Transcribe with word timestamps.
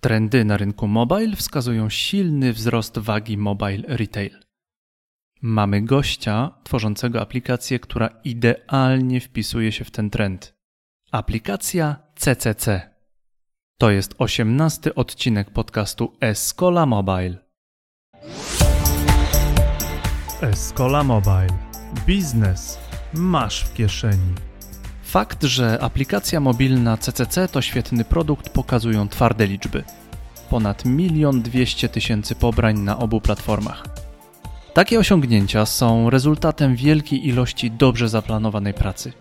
Trendy 0.00 0.44
na 0.44 0.56
rynku 0.56 0.88
mobile 0.88 1.36
wskazują 1.36 1.90
silny 1.90 2.52
wzrost 2.52 2.98
wagi 2.98 3.38
mobile 3.38 3.82
retail. 3.96 4.40
Mamy 5.42 5.82
gościa 5.82 6.50
tworzącego 6.64 7.20
aplikację, 7.20 7.78
która 7.78 8.08
idealnie 8.24 9.20
wpisuje 9.20 9.72
się 9.72 9.84
w 9.84 9.90
ten 9.90 10.10
trend. 10.10 10.54
Aplikacja 11.12 11.96
CCC. 12.16 12.90
To 13.78 13.90
jest 13.90 14.14
osiemnasty 14.18 14.94
odcinek 14.94 15.50
podcastu 15.50 16.16
Escola 16.20 16.86
Mobile. 16.86 17.36
Escola 20.40 21.04
Mobile. 21.04 21.58
Biznes 22.06 22.78
masz 23.14 23.64
w 23.64 23.74
kieszeni. 23.74 24.49
Fakt, 25.10 25.42
że 25.42 25.78
aplikacja 25.82 26.40
mobilna 26.40 26.96
CCC 26.96 27.48
to 27.48 27.62
świetny 27.62 28.04
produkt 28.04 28.48
pokazują 28.48 29.08
twarde 29.08 29.46
liczby. 29.46 29.84
Ponad 30.50 30.84
milion 30.84 31.42
dwieście 31.42 31.88
tysięcy 31.88 32.34
pobrań 32.34 32.78
na 32.78 32.98
obu 32.98 33.20
platformach. 33.20 33.84
Takie 34.74 34.98
osiągnięcia 34.98 35.66
są 35.66 36.10
rezultatem 36.10 36.76
wielkiej 36.76 37.28
ilości 37.28 37.70
dobrze 37.70 38.08
zaplanowanej 38.08 38.74
pracy. 38.74 39.12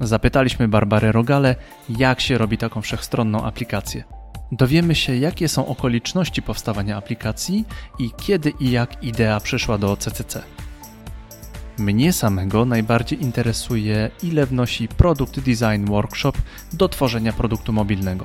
Zapytaliśmy 0.00 0.68
Barbarę 0.68 1.12
Rogale, 1.12 1.56
jak 1.88 2.20
się 2.20 2.38
robi 2.38 2.58
taką 2.58 2.82
wszechstronną 2.82 3.44
aplikację. 3.44 4.04
Dowiemy 4.52 4.94
się, 4.94 5.16
jakie 5.16 5.48
są 5.48 5.66
okoliczności 5.66 6.42
powstawania 6.42 6.96
aplikacji 6.96 7.64
i 7.98 8.10
kiedy 8.22 8.52
i 8.60 8.70
jak 8.70 9.04
idea 9.04 9.40
przyszła 9.40 9.78
do 9.78 9.96
CCC. 9.96 10.42
Mnie 11.78 12.12
samego 12.12 12.64
najbardziej 12.64 13.22
interesuje, 13.22 14.10
ile 14.22 14.46
wnosi 14.46 14.88
Product 14.88 15.40
Design 15.40 15.86
Workshop 15.86 16.32
do 16.72 16.88
tworzenia 16.88 17.32
produktu 17.32 17.72
mobilnego. 17.72 18.24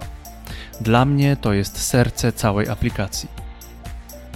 Dla 0.82 1.06
mnie 1.06 1.38
to 1.38 1.54
jest 1.54 1.78
serce 1.78 2.32
całej 2.32 2.70
aplikacji. 2.70 3.30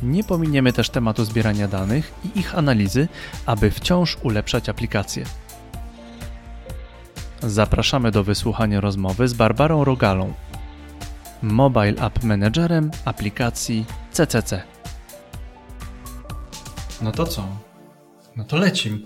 Nie 0.04 0.24
pominiemy 0.24 0.74
też 0.74 0.90
tematu 0.90 1.26
zbierania 1.26 1.68
danych 1.68 2.14
i 2.26 2.40
ich 2.40 2.58
analizy, 2.58 3.08
aby 3.46 3.72
wciąż 3.72 4.18
ulepszać 4.24 4.70
aplikację. 4.70 5.26
Zapraszamy 7.42 8.12
do 8.12 8.24
wysłuchania 8.24 8.82
rozmowy 8.82 9.28
z 9.28 9.34
Barbarą 9.34 9.84
Rogalą, 9.84 10.34
Mobile 11.42 12.06
App 12.06 12.24
Managerem 12.24 12.92
aplikacji 13.06 13.86
CCC. 14.12 14.64
No 17.02 17.12
to 17.12 17.26
co? 17.26 17.71
No 18.36 18.44
to 18.44 18.58
lecim. 18.58 19.06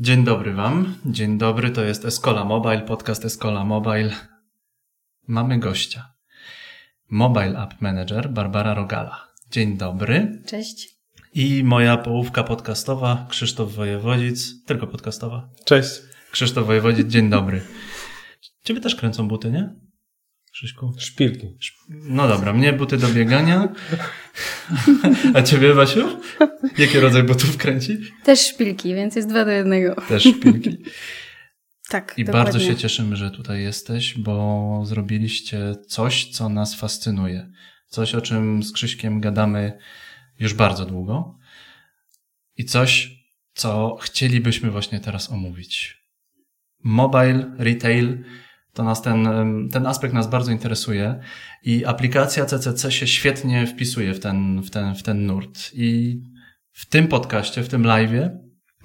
Dzień 0.00 0.24
dobry 0.24 0.52
Wam. 0.52 0.94
Dzień 1.06 1.38
dobry, 1.38 1.70
to 1.70 1.84
jest 1.84 2.04
Escola 2.04 2.44
Mobile, 2.44 2.80
podcast 2.80 3.24
Escola 3.24 3.64
Mobile. 3.64 4.10
Mamy 5.26 5.58
gościa. 5.58 6.12
Mobile 7.10 7.62
App 7.62 7.80
Manager 7.80 8.30
Barbara 8.30 8.74
Rogala. 8.74 9.28
Dzień 9.50 9.76
dobry. 9.76 10.42
Cześć. 10.46 10.96
I 11.34 11.64
moja 11.64 11.96
połówka 11.96 12.44
podcastowa, 12.44 13.26
Krzysztof 13.30 13.74
Wojewodzic, 13.74 14.64
tylko 14.64 14.86
podcastowa. 14.86 15.48
Cześć. 15.64 15.90
Krzysztof 16.30 16.66
Wojewodzic, 16.66 17.08
dzień 17.08 17.30
dobry. 17.30 17.62
Ciebie 18.64 18.80
też 18.80 18.94
kręcą 18.94 19.28
buty, 19.28 19.50
nie? 19.50 19.74
Krzyśku? 20.56 20.92
Szpilki. 20.98 21.46
No 21.88 22.28
dobra, 22.28 22.52
mnie 22.52 22.72
buty 22.72 22.96
do 22.96 23.08
biegania. 23.08 23.68
A 25.34 25.42
ciebie, 25.42 25.74
Wasiu? 25.74 26.20
Jaki 26.78 27.00
rodzaj 27.00 27.22
butów 27.22 27.56
kręci? 27.56 27.98
Też 28.24 28.40
szpilki, 28.40 28.94
więc 28.94 29.16
jest 29.16 29.28
dwa 29.28 29.44
do 29.44 29.50
jednego. 29.50 29.94
Też 30.08 30.22
szpilki. 30.22 30.76
tak, 31.88 32.14
I 32.16 32.24
dokładnie. 32.24 32.44
bardzo 32.44 32.60
się 32.60 32.76
cieszymy, 32.76 33.16
że 33.16 33.30
tutaj 33.30 33.62
jesteś, 33.62 34.18
bo 34.18 34.82
zrobiliście 34.84 35.74
coś, 35.88 36.30
co 36.30 36.48
nas 36.48 36.74
fascynuje. 36.74 37.50
Coś, 37.88 38.14
o 38.14 38.20
czym 38.20 38.62
z 38.62 38.72
Krzyśkiem 38.72 39.20
gadamy 39.20 39.78
już 40.38 40.54
bardzo 40.54 40.86
długo. 40.86 41.38
I 42.56 42.64
coś, 42.64 43.10
co 43.54 43.96
chcielibyśmy 44.00 44.70
właśnie 44.70 45.00
teraz 45.00 45.30
omówić. 45.30 46.02
Mobile, 46.84 47.54
retail, 47.58 48.24
to 48.76 48.84
nas 48.84 49.02
ten, 49.02 49.28
ten 49.72 49.86
aspekt 49.86 50.14
nas 50.14 50.30
bardzo 50.30 50.52
interesuje 50.52 51.20
i 51.62 51.84
aplikacja 51.84 52.46
CCC 52.46 52.92
się 52.92 53.06
świetnie 53.06 53.66
wpisuje 53.66 54.14
w 54.14 54.20
ten, 54.20 54.62
w 54.62 54.70
ten, 54.70 54.94
w 54.94 55.02
ten 55.02 55.26
nurt. 55.26 55.70
I 55.74 56.20
w 56.72 56.86
tym 56.86 57.08
podcaście, 57.08 57.62
w 57.62 57.68
tym 57.68 57.82
live'ie 57.82 58.30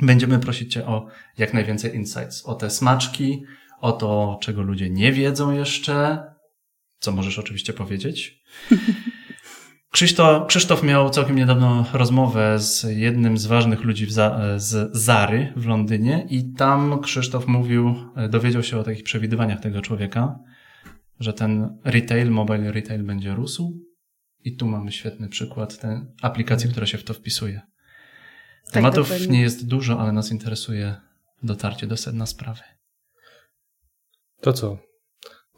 będziemy 0.01 0.39
prosić 0.39 0.73
Cię 0.73 0.85
o 0.85 1.07
jak 1.37 1.53
najwięcej 1.53 1.95
insights, 1.95 2.45
o 2.45 2.55
te 2.55 2.69
smaczki, 2.69 3.43
o 3.79 3.91
to, 3.91 4.39
czego 4.41 4.61
ludzie 4.61 4.89
nie 4.89 5.11
wiedzą 5.11 5.51
jeszcze, 5.51 6.23
co 6.99 7.11
możesz 7.11 7.39
oczywiście 7.39 7.73
powiedzieć. 7.73 8.41
Krzysztof, 9.91 10.47
Krzysztof 10.47 10.83
miał 10.83 11.09
całkiem 11.09 11.35
niedawno 11.35 11.85
rozmowę 11.93 12.59
z 12.59 12.83
jednym 12.83 13.37
z 13.37 13.45
ważnych 13.45 13.83
ludzi 13.83 14.07
z 14.55 14.97
Zary 14.97 15.53
w 15.55 15.65
Londynie 15.65 16.27
i 16.29 16.53
tam 16.53 17.01
Krzysztof 17.01 17.47
mówił, 17.47 17.95
dowiedział 18.29 18.63
się 18.63 18.79
o 18.79 18.83
takich 18.83 19.03
przewidywaniach 19.03 19.59
tego 19.59 19.81
człowieka, 19.81 20.39
że 21.19 21.33
ten 21.33 21.79
retail, 21.83 22.31
mobile 22.31 22.71
retail 22.71 23.03
będzie 23.03 23.35
rósł 23.35 23.79
i 24.43 24.55
tu 24.55 24.67
mamy 24.67 24.91
świetny 24.91 25.29
przykład 25.29 25.79
tej 25.79 25.97
aplikacji, 26.21 26.69
która 26.69 26.85
się 26.85 26.97
w 26.97 27.03
to 27.03 27.13
wpisuje. 27.13 27.61
Tematów 28.71 29.09
tak, 29.09 29.29
nie 29.29 29.41
jest 29.41 29.67
dużo, 29.67 29.99
ale 29.99 30.11
nas 30.11 30.31
interesuje 30.31 30.95
dotarcie 31.43 31.87
do 31.87 31.97
sedna 31.97 32.25
sprawy. 32.25 32.61
To 34.41 34.53
co? 34.53 34.77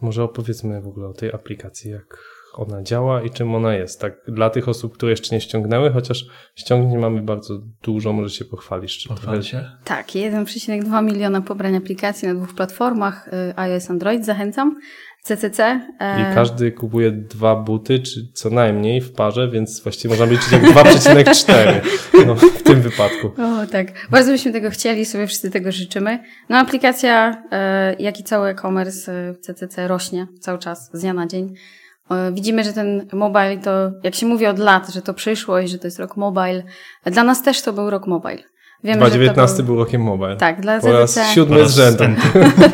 Może 0.01 0.23
opowiedzmy 0.23 0.81
w 0.81 0.87
ogóle 0.87 1.07
o 1.07 1.13
tej 1.13 1.33
aplikacji, 1.33 1.91
jak 1.91 2.17
ona 2.53 2.83
działa 2.83 3.21
i 3.21 3.29
czym 3.29 3.55
ona 3.55 3.75
jest. 3.75 4.01
Tak 4.01 4.13
dla 4.27 4.49
tych 4.49 4.69
osób, 4.69 4.93
które 4.93 5.11
jeszcze 5.11 5.35
nie 5.35 5.41
ściągnęły, 5.41 5.91
chociaż 5.91 6.25
ściągnięć 6.55 7.01
mamy 7.01 7.21
bardzo 7.21 7.59
dużo, 7.83 8.13
może 8.13 8.29
się 8.29 8.45
pochwalić. 8.45 8.97
Czy 8.97 9.09
Pochwal 9.09 9.43
się. 9.43 9.65
Tak, 9.83 10.07
1,2 10.07 11.03
miliona 11.03 11.41
pobrań 11.41 11.75
aplikacji 11.75 12.27
na 12.27 12.33
dwóch 12.33 12.55
platformach 12.55 13.27
y, 13.27 13.53
iOS, 13.55 13.89
Android, 13.89 14.25
zachęcam. 14.25 14.75
CCC. 15.23 15.79
E... 15.99 16.21
I 16.21 16.35
każdy 16.35 16.71
kupuje 16.71 17.11
dwa 17.11 17.55
buty, 17.55 17.99
czy 17.99 18.31
co 18.33 18.49
najmniej 18.49 19.01
w 19.01 19.11
parze, 19.11 19.49
więc 19.49 19.83
właściwie 19.83 20.09
można 20.09 20.25
liczyć 20.25 20.51
jak 20.51 20.61
2,4 20.61 21.81
no, 22.27 22.35
w 22.35 22.63
tym 22.63 22.81
wypadku. 22.81 23.27
O 23.27 23.67
tak, 23.71 23.87
bardzo 24.09 24.31
byśmy 24.31 24.51
tego 24.51 24.69
chcieli, 24.69 25.05
sobie 25.05 25.27
wszyscy 25.27 25.51
tego 25.51 25.71
życzymy. 25.71 26.19
No 26.49 26.57
aplikacja, 26.57 27.43
e, 27.51 27.95
jak 27.99 28.19
i 28.19 28.23
cały 28.23 28.49
e-commerce 28.49 29.33
w 29.33 29.39
CCC 29.39 29.87
rośnie 29.87 30.27
cały 30.39 30.59
czas, 30.59 30.89
z 30.93 31.01
dnia 31.01 31.13
na 31.13 31.27
dzień. 31.27 31.53
Widzimy, 32.33 32.63
że 32.63 32.73
ten 32.73 33.07
mobile 33.13 33.57
to, 33.57 33.91
jak 34.03 34.15
się 34.15 34.25
mówi 34.25 34.45
od 34.45 34.59
lat, 34.59 34.89
że 34.89 35.01
to 35.01 35.13
przyszłość, 35.13 35.71
że 35.71 35.79
to 35.79 35.87
jest 35.87 35.99
rok 35.99 36.17
mobile. 36.17 36.63
Dla 37.05 37.23
nas 37.23 37.43
też 37.43 37.61
to 37.61 37.73
był 37.73 37.89
rok 37.89 38.07
mobile. 38.07 38.43
Wiemy, 38.83 38.97
2019 38.97 39.57
był... 39.57 39.65
był 39.65 39.75
rokiem 39.75 40.01
mobile. 40.01 40.37
Tak, 40.37 40.61
dla 40.61 40.79
Po 40.79 40.91
raz 40.91 41.13
ZDC. 41.13 41.33
siódmy 41.33 41.69
z 41.69 41.75
rzędu. 41.75 42.03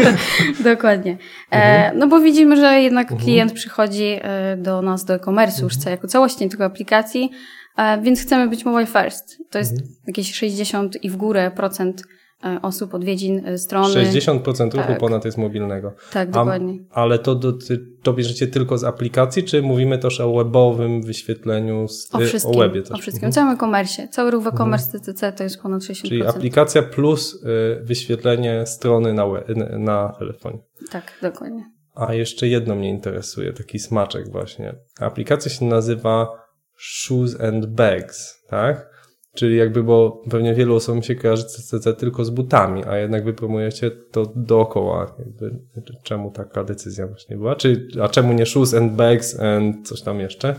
Dokładnie. 0.63 1.17
E, 1.51 1.93
no 1.95 2.07
bo 2.07 2.19
widzimy, 2.19 2.55
że 2.55 2.81
jednak 2.81 3.11
mhm. 3.11 3.21
klient 3.21 3.53
przychodzi 3.53 4.19
e, 4.21 4.57
do 4.57 4.81
nas 4.81 5.05
do 5.05 5.13
e-commerce 5.13 5.61
już 5.61 5.75
mhm. 5.75 5.91
jako 5.91 6.07
całości, 6.07 6.43
nie 6.43 6.49
tylko 6.49 6.65
aplikacji, 6.65 7.31
e, 7.77 8.01
więc 8.01 8.21
chcemy 8.21 8.47
być 8.47 8.65
mobile 8.65 8.85
first. 8.85 9.37
To 9.49 9.57
jest 9.57 9.71
mhm. 9.71 9.89
jakieś 10.07 10.33
60 10.35 11.03
i 11.03 11.09
w 11.09 11.15
górę 11.15 11.51
procent 11.55 12.03
E, 12.03 12.18
osób, 12.61 12.93
odwiedzin 12.93 13.45
e, 13.45 13.57
strony. 13.57 13.93
60% 13.93 14.63
ruchu 14.63 14.87
tak. 14.87 14.99
ponad 14.99 15.25
jest 15.25 15.37
mobilnego. 15.37 15.93
Tak, 16.13 16.29
dokładnie. 16.29 16.79
A, 16.91 17.01
ale 17.01 17.19
to, 17.19 17.35
doty, 17.35 17.85
to 18.03 18.13
bierzecie 18.13 18.47
tylko 18.47 18.77
z 18.77 18.83
aplikacji, 18.83 19.43
czy 19.43 19.61
mówimy 19.61 19.97
też 19.97 20.21
o 20.21 20.33
webowym 20.33 21.01
wyświetleniu, 21.01 21.87
z, 21.87 22.15
o, 22.15 22.19
wszystkim, 22.19 22.55
o 22.55 22.59
webie 22.59 22.81
też? 22.81 22.91
O 22.91 22.97
wszystkim, 22.97 23.25
mhm. 23.25 23.33
całym 23.33 23.53
e-commerce. 23.53 24.07
Cały 24.07 24.31
ruch 24.31 24.43
w 24.43 24.47
e-commerce 24.47 24.85
mhm. 24.85 25.03
TCC 25.03 25.31
to 25.31 25.43
jest 25.43 25.61
ponad 25.61 25.81
60%. 25.81 26.01
Czyli 26.01 26.25
aplikacja 26.25 26.83
plus 26.83 27.33
y, 27.33 27.83
wyświetlenie 27.83 28.65
strony 28.65 29.13
na, 29.13 29.27
web, 29.27 29.47
na 29.77 30.15
telefonie. 30.19 30.59
Tak, 30.91 31.03
dokładnie. 31.21 31.63
A 31.95 32.13
jeszcze 32.13 32.47
jedno 32.47 32.75
mnie 32.75 32.89
interesuje, 32.89 33.53
taki 33.53 33.79
smaczek 33.79 34.31
właśnie. 34.31 34.75
Aplikacja 34.99 35.51
się 35.51 35.65
nazywa 35.65 36.27
Shoes 36.77 37.41
and 37.41 37.65
Bags, 37.65 38.45
tak? 38.49 38.98
Czyli 39.35 39.57
jakby, 39.57 39.83
bo 39.83 40.23
pewnie 40.29 40.53
wielu 40.53 40.75
osobom 40.75 41.03
się 41.03 41.15
kojarzy 41.15 41.43
CCC 41.43 41.93
tylko 41.93 42.25
z 42.25 42.29
butami, 42.29 42.83
a 42.85 42.97
jednak 42.97 43.25
wy 43.25 43.33
promujecie 43.33 43.91
to 43.91 44.33
dookoła. 44.35 45.15
Jakby, 45.19 45.59
czemu 46.03 46.31
taka 46.31 46.63
decyzja 46.63 47.07
właśnie 47.07 47.37
była? 47.37 47.55
Czy, 47.55 47.87
a 48.01 48.09
czemu 48.09 48.33
nie 48.33 48.45
shoes 48.45 48.73
and 48.73 48.93
bags 48.93 49.39
and 49.39 49.87
coś 49.87 50.01
tam 50.01 50.19
jeszcze? 50.19 50.55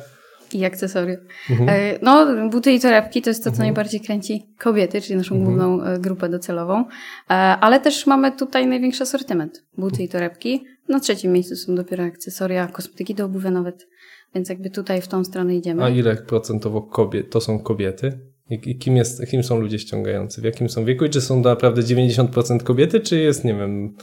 I 0.54 0.64
akcesoria. 0.64 1.16
Mhm. 1.50 1.68
E, 1.68 1.98
no, 2.02 2.26
buty 2.50 2.72
i 2.72 2.80
torebki 2.80 3.22
to 3.22 3.30
jest 3.30 3.44
to, 3.44 3.50
co 3.50 3.54
mhm. 3.54 3.66
najbardziej 3.66 4.00
kręci 4.00 4.46
kobiety, 4.58 5.00
czyli 5.00 5.16
naszą 5.16 5.34
mhm. 5.34 5.44
główną 5.44 5.84
e, 5.84 5.98
grupę 5.98 6.28
docelową. 6.28 6.80
E, 6.80 7.32
ale 7.34 7.80
też 7.80 8.06
mamy 8.06 8.32
tutaj 8.32 8.66
największy 8.66 9.02
asortyment. 9.02 9.64
Buty 9.78 10.02
i 10.02 10.08
torebki. 10.08 10.64
Na 10.88 11.00
trzecim 11.00 11.32
miejscu 11.32 11.56
są 11.56 11.74
dopiero 11.74 12.04
akcesoria, 12.04 12.66
kosmetyki 12.66 13.14
do 13.14 13.24
obuwia 13.24 13.50
nawet. 13.50 13.88
Więc 14.34 14.48
jakby 14.48 14.70
tutaj 14.70 15.02
w 15.02 15.08
tą 15.08 15.24
stronę 15.24 15.56
idziemy. 15.56 15.84
A 15.84 15.88
ile 15.88 16.16
procentowo 16.16 16.82
kobiet 16.82 17.30
to 17.30 17.40
są 17.40 17.58
kobiety? 17.58 18.29
I 18.50 18.78
kim, 18.78 18.96
jest, 18.96 19.30
kim 19.30 19.42
są 19.42 19.60
ludzie 19.60 19.78
ściągający? 19.78 20.40
W 20.40 20.44
jakim 20.44 20.68
są 20.68 20.84
wieku? 20.84 21.04
I 21.04 21.10
czy 21.10 21.20
są 21.20 21.40
naprawdę 21.40 21.82
90% 21.82 22.62
kobiety, 22.62 23.00
czy 23.00 23.18
jest, 23.18 23.44
nie 23.44 23.54
wiem, 23.54 23.96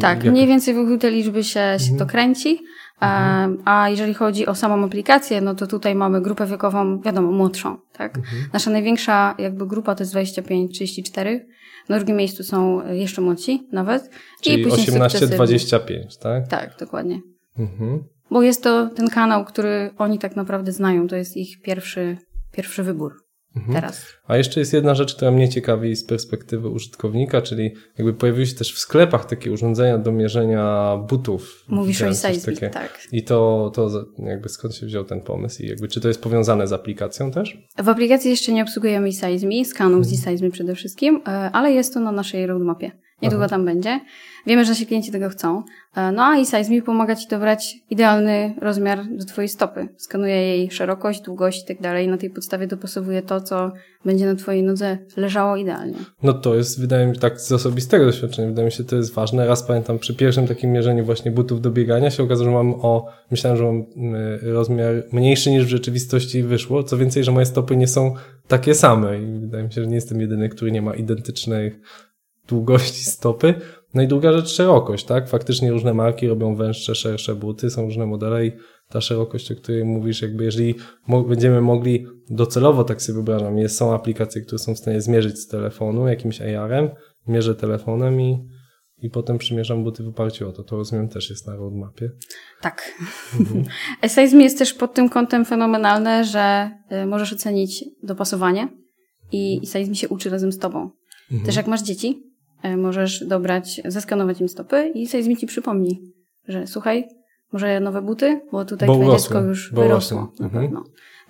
Tak, 0.00 0.24
Jak... 0.24 0.32
mniej 0.32 0.46
więcej 0.46 0.74
wokół 0.74 0.98
tej 0.98 1.12
liczby 1.12 1.44
się, 1.44 1.76
się 1.78 1.86
to 1.86 1.92
mhm. 1.92 2.10
kręci. 2.10 2.58
Mhm. 3.00 3.58
A 3.64 3.88
jeżeli 3.88 4.14
chodzi 4.14 4.46
o 4.46 4.54
samą 4.54 4.84
aplikację, 4.84 5.40
no 5.40 5.54
to 5.54 5.66
tutaj 5.66 5.94
mamy 5.94 6.20
grupę 6.20 6.46
wiekową, 6.46 7.00
wiadomo, 7.00 7.32
młodszą, 7.32 7.76
tak? 7.92 8.16
Mhm. 8.16 8.42
Nasza 8.52 8.70
największa 8.70 9.34
jakby 9.38 9.66
grupa 9.66 9.94
to 9.94 10.02
jest 10.02 10.14
25-34. 10.14 11.40
Na 11.88 11.96
drugim 11.96 12.16
miejscu 12.16 12.44
są 12.44 12.88
jeszcze 12.90 13.20
młodsi 13.22 13.68
nawet. 13.72 14.10
Czyli 14.42 14.66
18-25, 14.66 16.22
tak? 16.22 16.48
Tak, 16.48 16.76
dokładnie. 16.78 17.20
Mhm. 17.58 18.04
Bo 18.30 18.42
jest 18.42 18.62
to 18.62 18.86
ten 18.86 19.08
kanał, 19.08 19.44
który 19.44 19.90
oni 19.98 20.18
tak 20.18 20.36
naprawdę 20.36 20.72
znają. 20.72 21.08
To 21.08 21.16
jest 21.16 21.36
ich 21.36 21.62
pierwszy, 21.62 22.16
pierwszy 22.52 22.82
wybór 22.82 23.21
mhm. 23.56 23.74
teraz. 23.74 24.06
A 24.26 24.36
jeszcze 24.36 24.60
jest 24.60 24.72
jedna 24.72 24.94
rzecz, 24.94 25.14
która 25.14 25.30
mnie 25.30 25.48
ciekawi 25.48 25.96
z 25.96 26.04
perspektywy 26.04 26.68
użytkownika, 26.68 27.42
czyli 27.42 27.74
jakby 27.98 28.14
pojawiły 28.14 28.46
się 28.46 28.54
też 28.54 28.74
w 28.74 28.78
sklepach 28.78 29.24
takie 29.24 29.52
urządzenia 29.52 29.98
do 29.98 30.12
mierzenia 30.12 30.96
butów. 31.08 31.64
Mówisz 31.68 32.02
o 32.02 32.14
Seismic, 32.14 32.60
tak. 32.60 33.00
I 33.12 33.22
to, 33.24 33.70
to 33.74 33.90
jakby 34.18 34.48
skąd 34.48 34.74
się 34.74 34.86
wziął 34.86 35.04
ten 35.04 35.20
pomysł 35.20 35.62
i 35.62 35.66
jakby 35.66 35.88
czy 35.88 36.00
to 36.00 36.08
jest 36.08 36.22
powiązane 36.22 36.66
z 36.66 36.72
aplikacją 36.72 37.30
też? 37.30 37.58
W 37.78 37.88
aplikacji 37.88 38.30
jeszcze 38.30 38.52
nie 38.52 38.62
obsługujemy 38.62 39.08
e-Seismi, 39.08 39.64
skanów 39.64 40.06
z 40.06 40.12
e-Seismi 40.12 40.50
przede 40.50 40.74
wszystkim, 40.74 41.22
e, 41.26 41.30
ale 41.30 41.72
jest 41.72 41.94
to 41.94 42.00
na 42.00 42.12
naszej 42.12 42.46
roadmapie. 42.46 43.01
Niedługo 43.22 43.48
tam 43.48 43.64
będzie. 43.64 44.00
Wiemy, 44.46 44.64
że 44.64 44.70
nasi 44.70 44.86
klienci 44.86 45.12
tego 45.12 45.28
chcą. 45.28 45.62
E, 45.96 46.12
no 46.12 46.22
a 46.22 46.36
eSize 46.36 46.82
pomaga 46.86 47.16
Ci 47.16 47.28
dobrać 47.28 47.76
idealny 47.90 48.54
rozmiar 48.60 49.04
do 49.10 49.24
Twojej 49.24 49.48
stopy. 49.48 49.88
Skanuje 49.96 50.34
jej 50.34 50.70
szerokość, 50.70 51.20
długość 51.20 51.62
i 51.62 51.66
tak 51.66 51.80
dalej. 51.80 52.08
Na 52.08 52.16
tej 52.16 52.30
podstawie 52.30 52.66
dopasowuje 52.66 53.22
to, 53.22 53.40
co 53.40 53.72
będzie 54.04 54.26
na 54.26 54.34
Twojej 54.34 54.62
nodze 54.62 54.98
leżało 55.16 55.56
idealnie. 55.56 55.96
No 56.22 56.32
to 56.32 56.54
jest, 56.54 56.80
wydaje 56.80 57.06
mi 57.06 57.14
się, 57.14 57.20
tak 57.20 57.40
z 57.40 57.52
osobistego 57.52 58.04
doświadczenia, 58.04 58.48
wydaje 58.48 58.66
mi 58.66 58.72
się, 58.72 58.84
to 58.84 58.96
jest 58.96 59.14
ważne. 59.14 59.46
Raz 59.46 59.62
pamiętam, 59.62 59.98
przy 59.98 60.14
pierwszym 60.14 60.46
takim 60.46 60.72
mierzeniu 60.72 61.04
właśnie 61.04 61.30
butów 61.30 61.60
do 61.60 61.70
biegania 61.70 62.10
się 62.10 62.22
okazało, 62.22 62.44
że 62.44 62.50
mam 62.50 62.74
o, 62.74 63.06
myślałem, 63.30 63.58
że 63.58 63.64
mam 63.64 63.84
rozmiar 64.42 64.94
mniejszy 65.12 65.50
niż 65.50 65.64
w 65.64 65.68
rzeczywistości 65.68 66.42
wyszło. 66.42 66.82
Co 66.82 66.96
więcej, 66.96 67.24
że 67.24 67.32
moje 67.32 67.46
stopy 67.46 67.76
nie 67.76 67.88
są 67.88 68.14
takie 68.48 68.74
same 68.74 69.18
i 69.22 69.38
wydaje 69.38 69.64
mi 69.64 69.72
się, 69.72 69.82
że 69.82 69.86
nie 69.86 69.94
jestem 69.94 70.20
jedyny, 70.20 70.48
który 70.48 70.72
nie 70.72 70.82
ma 70.82 70.94
identycznej 70.94 71.80
długości 72.48 73.04
stopy. 73.04 73.54
No 73.94 74.02
i 74.02 74.08
druga 74.08 74.32
rzecz, 74.32 74.48
szerokość, 74.48 75.04
tak? 75.04 75.28
Faktycznie 75.28 75.70
różne 75.70 75.94
marki 75.94 76.28
robią 76.28 76.54
węższe, 76.54 76.94
szersze 76.94 77.34
buty, 77.34 77.70
są 77.70 77.84
różne 77.84 78.06
modele 78.06 78.46
i 78.46 78.52
ta 78.88 79.00
szerokość, 79.00 79.52
o 79.52 79.56
której 79.56 79.84
mówisz, 79.84 80.22
jakby 80.22 80.44
jeżeli 80.44 80.74
będziemy 81.28 81.60
mogli 81.60 82.06
docelowo, 82.30 82.84
tak 82.84 83.02
sobie 83.02 83.14
wyobrażam, 83.14 83.58
jest, 83.58 83.76
są 83.76 83.94
aplikacje, 83.94 84.42
które 84.42 84.58
są 84.58 84.74
w 84.74 84.78
stanie 84.78 85.00
zmierzyć 85.00 85.38
z 85.38 85.48
telefonu 85.48 86.08
jakimś 86.08 86.40
AR-em, 86.40 86.90
mierzę 87.26 87.54
telefonem 87.54 88.20
i, 88.20 88.48
i 88.98 89.10
potem 89.10 89.38
przymierzam 89.38 89.84
buty 89.84 90.02
w 90.02 90.08
oparciu 90.08 90.48
o 90.48 90.52
to. 90.52 90.62
To 90.62 90.76
rozumiem 90.76 91.08
też 91.08 91.30
jest 91.30 91.46
na 91.46 91.56
roadmapie. 91.56 92.10
Tak. 92.60 92.92
Mhm. 93.40 93.64
Esseizm 94.02 94.40
jest 94.40 94.58
też 94.58 94.74
pod 94.74 94.94
tym 94.94 95.08
kątem 95.08 95.44
fenomenalne, 95.44 96.24
że 96.24 96.70
y, 97.02 97.06
możesz 97.06 97.32
ocenić 97.32 97.84
dopasowanie 98.02 98.68
i 99.32 99.60
Esseizm 99.62 99.94
się 99.94 100.08
uczy 100.08 100.30
razem 100.30 100.52
z 100.52 100.58
tobą. 100.58 100.90
Mhm. 101.30 101.46
Też 101.46 101.56
jak 101.56 101.66
masz 101.66 101.82
dzieci, 101.82 102.31
możesz 102.76 103.24
dobrać, 103.24 103.80
zeskanować 103.84 104.40
im 104.40 104.48
stopy 104.48 104.92
i 104.94 105.06
Seismi 105.06 105.36
ci 105.36 105.46
przypomni, 105.46 106.12
że 106.48 106.66
słuchaj, 106.66 107.08
może 107.52 107.80
nowe 107.80 108.02
buty, 108.02 108.40
bo 108.52 108.64
tutaj 108.64 108.88
bo 108.88 108.94
twoje 108.94 109.10
dziecko 109.10 109.40
już 109.40 109.72
wyrosło. 109.72 110.32
Mhm. 110.40 110.70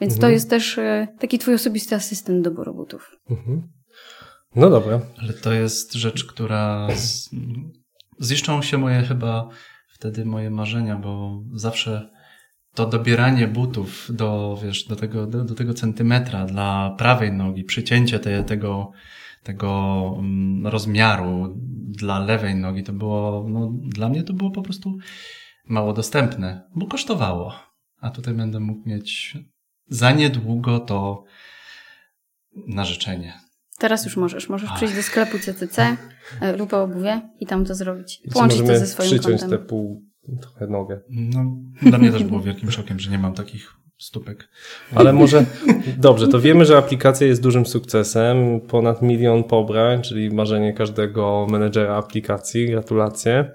Więc 0.00 0.12
mhm. 0.12 0.20
to 0.20 0.28
jest 0.28 0.50
też 0.50 0.78
e, 0.78 1.08
taki 1.18 1.38
twój 1.38 1.54
osobisty 1.54 1.94
asystent 1.94 2.44
doboru 2.44 2.74
butów. 2.74 3.10
Mhm. 3.30 3.62
No 4.56 4.70
dobra. 4.70 5.00
Ale 5.22 5.32
to 5.32 5.52
jest 5.52 5.92
rzecz, 5.92 6.24
która 6.24 6.88
z... 6.94 7.30
ziszczą 8.20 8.62
się 8.62 8.78
moje 8.78 9.02
chyba 9.02 9.48
wtedy 9.88 10.24
moje 10.24 10.50
marzenia, 10.50 10.96
bo 10.96 11.42
zawsze 11.54 12.10
to 12.74 12.86
dobieranie 12.86 13.48
butów 13.48 14.08
do, 14.10 14.58
wiesz, 14.62 14.84
do 14.84 14.96
tego, 14.96 15.26
do, 15.26 15.44
do 15.44 15.54
tego 15.54 15.74
centymetra 15.74 16.44
dla 16.44 16.94
prawej 16.98 17.32
nogi, 17.32 17.64
przycięcie 17.64 18.18
te, 18.18 18.44
tego 18.44 18.92
tego 19.42 20.14
mm, 20.18 20.66
rozmiaru 20.66 21.54
dla 21.88 22.18
lewej 22.18 22.54
nogi 22.54 22.82
to 22.82 22.92
było, 22.92 23.46
no, 23.48 23.72
dla 23.82 24.08
mnie 24.08 24.22
to 24.22 24.32
było 24.32 24.50
po 24.50 24.62
prostu 24.62 24.98
mało 25.64 25.92
dostępne, 25.92 26.68
bo 26.74 26.86
kosztowało. 26.86 27.54
A 28.00 28.10
tutaj 28.10 28.34
będę 28.34 28.60
mógł 28.60 28.88
mieć 28.88 29.38
za 29.88 30.12
niedługo 30.12 30.80
to 30.80 31.24
na 32.66 32.84
życzenie. 32.84 33.40
Teraz 33.78 34.04
już 34.04 34.16
możesz. 34.16 34.48
Możesz 34.48 34.70
Ach. 34.70 34.76
przyjść 34.76 34.94
do 34.94 35.02
sklepu 35.02 35.38
CCC 35.38 35.96
e, 36.40 36.56
lub 36.56 36.72
obuwie 36.72 37.30
i 37.40 37.46
tam 37.46 37.64
to 37.64 37.74
zrobić. 37.74 38.22
Połączyć 38.32 38.58
to 38.58 38.66
ze 38.66 38.86
swoim 38.86 39.10
przyciąć 39.10 39.40
kontem. 39.40 39.50
tę 39.50 39.66
pół 39.66 40.02
trochę 40.40 40.66
nogę. 40.66 41.00
No, 41.10 41.56
dla 41.82 41.98
mnie 41.98 42.12
też 42.12 42.24
było 42.24 42.40
wielkim 42.40 42.70
szokiem, 42.70 43.00
że 43.00 43.10
nie 43.10 43.18
mam 43.18 43.34
takich 43.34 43.74
stópek. 44.02 44.48
Ale 44.94 45.12
może, 45.12 45.44
dobrze, 45.98 46.28
to 46.28 46.40
wiemy, 46.40 46.64
że 46.64 46.76
aplikacja 46.76 47.26
jest 47.26 47.42
dużym 47.42 47.66
sukcesem, 47.66 48.60
ponad 48.60 49.02
milion 49.02 49.44
pobrań, 49.44 50.02
czyli 50.02 50.30
marzenie 50.30 50.72
każdego 50.72 51.46
menedżera 51.50 51.96
aplikacji, 51.96 52.66
gratulacje. 52.66 53.50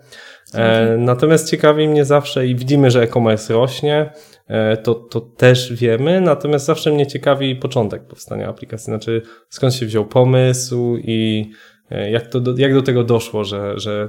E, 0.54 0.98
natomiast 0.98 1.50
ciekawi 1.50 1.88
mnie 1.88 2.06
zawsze 2.06 2.48
i 2.48 2.56
widzimy, 2.56 2.92
że 2.92 3.02
e-commerce 3.02 3.54
rośnie, 3.54 4.12
e, 4.48 4.78
to, 4.78 4.96
to 4.96 5.22
też 5.22 5.74
wiemy, 5.74 6.22
natomiast 6.22 6.66
zawsze 6.66 6.92
mnie 6.92 7.08
ciekawi 7.08 7.56
początek 7.56 8.08
powstania 8.08 8.50
aplikacji, 8.50 8.86
znaczy 8.86 9.22
skąd 9.50 9.74
się 9.74 9.86
wziął 9.86 10.06
pomysł 10.06 10.98
i 10.98 11.52
e, 11.92 12.12
jak, 12.12 12.28
to, 12.28 12.42
jak 12.58 12.74
do 12.74 12.82
tego 12.82 13.04
doszło, 13.04 13.44
że, 13.44 13.80
że 13.80 14.08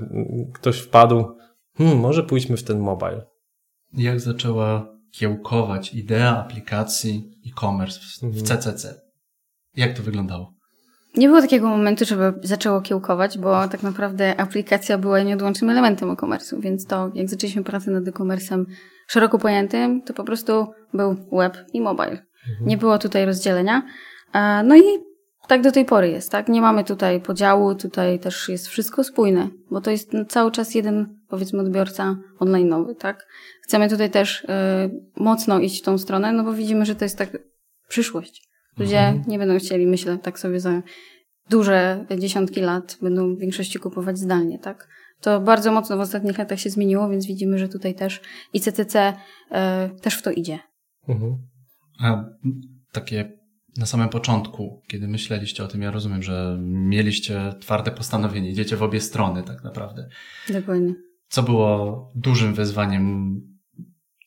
ktoś 0.55 0.79
wpadł, 0.79 1.25
hmm, 1.79 1.99
może 1.99 2.23
pójdźmy 2.23 2.57
w 2.57 2.63
ten 2.63 2.79
mobile. 2.79 3.27
Jak 3.97 4.21
zaczęła 4.21 4.98
kiełkować 5.13 5.95
idea 5.95 6.39
aplikacji 6.39 7.31
e-commerce 7.47 8.01
w, 8.01 8.25
mhm. 8.25 8.45
CCC. 8.47 9.01
Jak 9.77 9.97
to 9.97 10.03
wyglądało? 10.03 10.55
Nie 11.17 11.29
było 11.29 11.41
takiego 11.41 11.69
momentu, 11.69 12.05
żeby 12.05 12.33
zaczęło 12.43 12.81
kiełkować, 12.81 13.39
bo 13.39 13.69
tak 13.69 13.83
naprawdę 13.83 14.41
aplikacja 14.41 14.99
była 14.99 15.23
nieodłącznym 15.23 15.71
elementem 15.71 16.11
e-commerce'u, 16.11 16.61
więc 16.61 16.87
to 16.87 17.11
jak 17.15 17.29
zaczęliśmy 17.29 17.65
pracę 17.65 17.91
nad 17.91 18.09
e-commerce'em 18.09 18.65
szeroko 19.07 19.39
pojętym, 19.39 20.03
to 20.03 20.15
po 20.15 20.25
prostu 20.25 20.67
był 20.95 21.17
web 21.33 21.57
i 21.73 21.81
mobile. 21.81 22.27
Mhm. 22.51 22.69
Nie 22.69 22.77
było 22.77 22.99
tutaj 22.99 23.27
rozdzielenia. 23.27 23.83
No 24.65 24.77
i 24.77 24.83
tak 25.49 25.63
do 25.63 25.73
tej 25.73 25.85
pory 25.85 26.11
jest, 26.11 26.31
tak? 26.31 26.49
Nie 26.49 26.61
mamy 26.61 26.85
tutaj 26.85 27.21
podziału, 27.21 27.75
tutaj 27.75 28.21
też 28.21 28.49
jest 28.49 28.69
wszystko 28.69 29.05
spójne, 29.05 29.49
bo 29.71 29.81
to 29.81 29.91
jest 29.91 30.13
cały 30.29 30.51
czas 30.51 30.75
jeden, 30.75 31.19
powiedzmy, 31.29 31.61
odbiorca 31.61 32.17
online'owy, 32.41 32.95
tak? 32.95 33.27
Chcemy 33.63 33.89
tutaj 33.89 34.11
też 34.11 34.41
y, 34.41 34.47
mocno 35.17 35.59
iść 35.59 35.83
w 35.83 35.85
tą 35.85 35.99
stronę, 35.99 36.33
no 36.33 36.45
bo 36.45 36.53
widzimy, 36.53 36.87
że 36.87 36.95
to 36.95 37.05
jest 37.05 37.19
tak 37.19 37.39
przyszłość. 37.89 38.49
Ludzie 38.79 39.01
mhm. 39.01 39.25
nie 39.29 39.39
będą 39.39 39.59
chcieli, 39.59 39.87
myślę, 39.87 40.19
tak 40.19 40.39
sobie 40.39 40.61
za 40.61 40.83
duże 41.51 42.07
dziesiątki 42.19 42.61
lat 42.61 42.99
będą 43.03 43.35
w 43.35 43.39
większości 43.39 43.79
kupować 43.79 44.19
zdalnie, 44.19 44.59
tak? 44.59 44.89
To 45.21 45.41
bardzo 45.41 45.73
mocno 45.73 45.97
w 45.97 46.01
ostatnich 46.01 46.39
latach 46.39 46.61
się 46.61 46.71
zmieniło, 46.71 47.09
więc 47.09 47.27
widzimy, 47.27 47.59
że 47.59 47.69
tutaj 47.69 47.95
też 47.95 48.21
i 48.53 48.61
CCC 48.61 49.13
y, 49.51 50.01
też 50.01 50.15
w 50.15 50.23
to 50.23 50.31
idzie. 50.31 50.59
Mhm. 51.09 51.37
A 52.01 52.25
takie 52.93 53.38
na 53.77 53.87
samym 53.87 54.09
początku, 54.09 54.83
kiedy 54.87 55.09
myśleliście 55.09 55.65
o 55.65 55.69
tym, 55.69 55.83
ja 55.83 55.91
rozumiem, 55.91 56.23
że 56.23 56.59
mieliście 56.63 57.55
twarde 57.61 57.91
postanowienie, 57.91 58.51
idziecie 58.51 58.77
w 58.77 58.83
obie 58.83 59.01
strony 59.01 59.43
tak 59.43 59.65
naprawdę. 59.65 60.09
Dokładnie. 60.49 60.95
Co 61.29 61.43
było 61.43 62.13
dużym 62.15 62.55
wyzwaniem? 62.55 63.35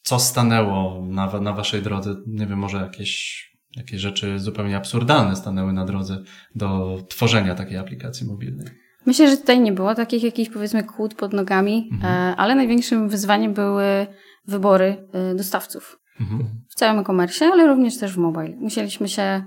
Co 0.04 0.20
stanęło 0.20 1.06
na, 1.06 1.40
na 1.40 1.54
waszej 1.54 1.82
drodze? 1.82 2.16
Nie 2.28 2.48
wiem, 2.48 2.60
może 2.60 2.78
jakieś, 2.78 3.44
jakieś 3.76 4.02
rzeczy 4.02 4.40
zupełnie 4.40 4.78
absurdalne 4.78 5.36
stanęły 5.36 5.74
na 5.74 5.86
drodze 5.86 6.24
do 6.56 6.98
tworzenia 7.10 7.56
takiej 7.56 7.78
aplikacji 7.78 8.28
mobilnej? 8.28 8.68
Myślę, 9.06 9.30
że 9.30 9.38
tutaj 9.38 9.60
nie 9.60 9.72
było 9.72 9.96
takich 9.96 10.24
jakichś 10.24 10.50
powiedzmy 10.50 10.84
kłód 10.84 11.16
pod 11.16 11.34
nogami, 11.34 11.90
mhm. 11.92 12.14
E, 12.14 12.36
ale 12.36 12.56
największym 12.56 13.10
wyzwaniem 13.10 13.54
były 13.54 14.08
wybory 14.48 15.08
e, 15.14 15.36
dostawców. 15.36 16.01
Mhm. 16.20 16.50
W 16.70 16.76
całym 16.76 17.00
e-commerce, 17.00 17.46
ale 17.46 17.68
również 17.68 17.98
też 17.98 18.14
w 18.14 18.18
mobile. 18.18 18.56
Musieliśmy 18.58 19.10
się 19.10 19.44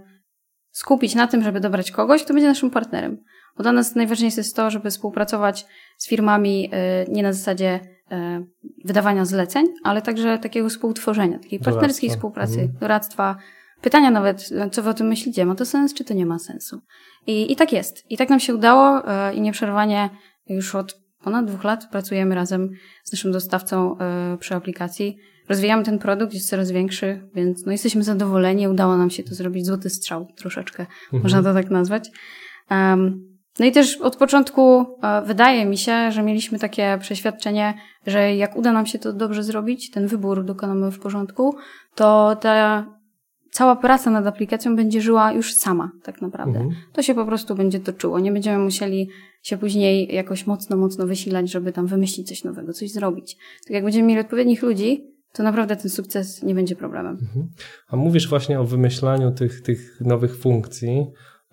skupić 0.70 1.14
na 1.14 1.26
tym, 1.26 1.42
żeby 1.42 1.60
dobrać 1.60 1.90
kogoś, 1.90 2.24
kto 2.24 2.34
będzie 2.34 2.48
naszym 2.48 2.70
partnerem. 2.70 3.18
Bo 3.56 3.62
dla 3.62 3.72
nas 3.72 3.94
najważniejsze 3.94 4.40
jest 4.40 4.56
to, 4.56 4.70
żeby 4.70 4.90
współpracować 4.90 5.66
z 5.98 6.08
firmami 6.08 6.70
e, 6.72 7.04
nie 7.08 7.22
na 7.22 7.32
zasadzie 7.32 7.80
e, 8.10 8.44
wydawania 8.84 9.24
zleceń, 9.24 9.66
ale 9.84 10.02
także 10.02 10.38
takiego 10.38 10.68
współtworzenia, 10.68 11.38
takiej 11.38 11.60
partnerskiej 11.60 12.10
współpracy, 12.10 12.60
mhm. 12.60 12.78
doradztwa, 12.80 13.36
pytania 13.80 14.10
nawet, 14.10 14.50
co 14.72 14.82
wy 14.82 14.90
o 14.90 14.94
tym 14.94 15.06
myślicie, 15.06 15.46
ma 15.46 15.54
to 15.54 15.66
sens, 15.66 15.94
czy 15.94 16.04
to 16.04 16.14
nie 16.14 16.26
ma 16.26 16.38
sensu. 16.38 16.80
I, 17.26 17.52
i 17.52 17.56
tak 17.56 17.72
jest. 17.72 18.10
I 18.10 18.16
tak 18.16 18.30
nam 18.30 18.40
się 18.40 18.54
udało 18.54 19.08
e, 19.08 19.34
i 19.34 19.40
nieprzerwanie 19.40 20.10
już 20.46 20.74
od 20.74 21.00
ponad 21.22 21.46
dwóch 21.46 21.64
lat 21.64 21.88
pracujemy 21.90 22.34
razem 22.34 22.70
z 23.04 23.12
naszym 23.12 23.32
dostawcą 23.32 23.96
przy 24.40 24.54
aplikacji 24.54 25.16
rozwijamy 25.48 25.84
ten 25.84 25.98
produkt, 25.98 26.34
jest 26.34 26.48
coraz 26.48 26.70
większy, 26.70 27.28
więc 27.34 27.66
no 27.66 27.72
jesteśmy 27.72 28.02
zadowoleni. 28.02 28.68
Udało 28.68 28.96
nam 28.96 29.10
się 29.10 29.22
to 29.22 29.34
zrobić 29.34 29.66
złoty 29.66 29.90
strzał 29.90 30.26
troszeczkę, 30.36 30.82
mhm. 30.82 31.22
można 31.22 31.42
to 31.42 31.54
tak 31.54 31.70
nazwać. 31.70 32.10
Um, 32.70 33.34
No 33.58 33.66
i 33.66 33.72
też 33.72 33.96
od 33.96 34.16
początku 34.16 34.86
e, 35.02 35.22
wydaje 35.22 35.66
mi 35.66 35.78
się, 35.78 36.12
że 36.12 36.22
mieliśmy 36.22 36.58
takie 36.58 36.98
przeświadczenie, 37.00 37.74
że 38.06 38.36
jak 38.36 38.56
uda 38.56 38.72
nam 38.72 38.86
się 38.86 38.98
to 38.98 39.12
dobrze 39.12 39.42
zrobić, 39.42 39.90
ten 39.90 40.06
wybór 40.06 40.44
dokonamy 40.44 40.90
w 40.90 40.98
porządku, 40.98 41.56
to 41.94 42.36
ta 42.40 42.86
cała 43.50 43.76
praca 43.76 44.10
nad 44.10 44.26
aplikacją 44.26 44.76
będzie 44.76 45.00
żyła 45.00 45.32
już 45.32 45.54
sama, 45.54 45.90
tak 46.02 46.22
naprawdę. 46.22 46.58
Mhm. 46.58 46.76
To 46.92 47.02
się 47.02 47.14
po 47.14 47.24
prostu 47.24 47.54
będzie 47.54 47.80
toczyło. 47.80 48.20
Nie 48.20 48.32
będziemy 48.32 48.58
musieli 48.58 49.08
się 49.42 49.58
później 49.58 50.14
jakoś 50.14 50.46
mocno, 50.46 50.76
mocno 50.76 51.06
wysilać, 51.06 51.50
żeby 51.50 51.72
tam 51.72 51.86
wymyślić 51.86 52.28
coś 52.28 52.44
nowego, 52.44 52.72
coś 52.72 52.90
zrobić. 52.90 53.36
Tak 53.36 53.70
jak 53.70 53.84
będziemy 53.84 54.08
mieli 54.08 54.20
odpowiednich 54.20 54.62
ludzi, 54.62 55.13
to 55.34 55.42
naprawdę 55.42 55.76
ten 55.76 55.90
sukces 55.90 56.42
nie 56.42 56.54
będzie 56.54 56.76
problemem. 56.76 57.18
Mhm. 57.22 57.48
A 57.88 57.96
mówisz 57.96 58.28
właśnie 58.28 58.60
o 58.60 58.64
wymyślaniu 58.64 59.30
tych, 59.30 59.62
tych 59.62 60.00
nowych 60.00 60.36
funkcji. 60.36 61.06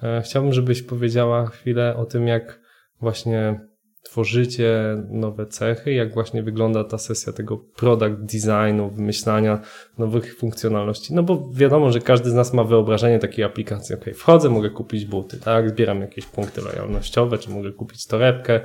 E, 0.03 0.21
chciałbym, 0.21 0.53
żebyś 0.53 0.81
powiedziała 0.81 1.45
chwilę 1.45 1.95
o 1.95 2.05
tym, 2.05 2.27
jak 2.27 2.59
właśnie 2.99 3.59
tworzycie 4.03 4.97
nowe 5.09 5.45
cechy, 5.45 5.93
jak 5.93 6.13
właśnie 6.13 6.43
wygląda 6.43 6.83
ta 6.83 6.97
sesja 6.97 7.33
tego 7.33 7.57
product 7.57 8.19
designu, 8.19 8.89
wymyślania 8.89 9.61
nowych 9.97 10.35
funkcjonalności. 10.37 11.13
No 11.13 11.23
bo 11.23 11.49
wiadomo, 11.53 11.91
że 11.91 11.99
każdy 11.99 12.29
z 12.29 12.33
nas 12.33 12.53
ma 12.53 12.63
wyobrażenie 12.63 13.19
takiej 13.19 13.45
aplikacji. 13.45 13.95
Ok, 13.95 14.05
wchodzę, 14.15 14.49
mogę 14.49 14.69
kupić 14.69 15.05
buty, 15.05 15.39
tak? 15.39 15.69
Zbieram 15.69 16.01
jakieś 16.01 16.25
punkty 16.25 16.61
lojalnościowe, 16.61 17.37
czy 17.37 17.49
mogę 17.49 17.71
kupić 17.71 18.07
torebkę, 18.07 18.61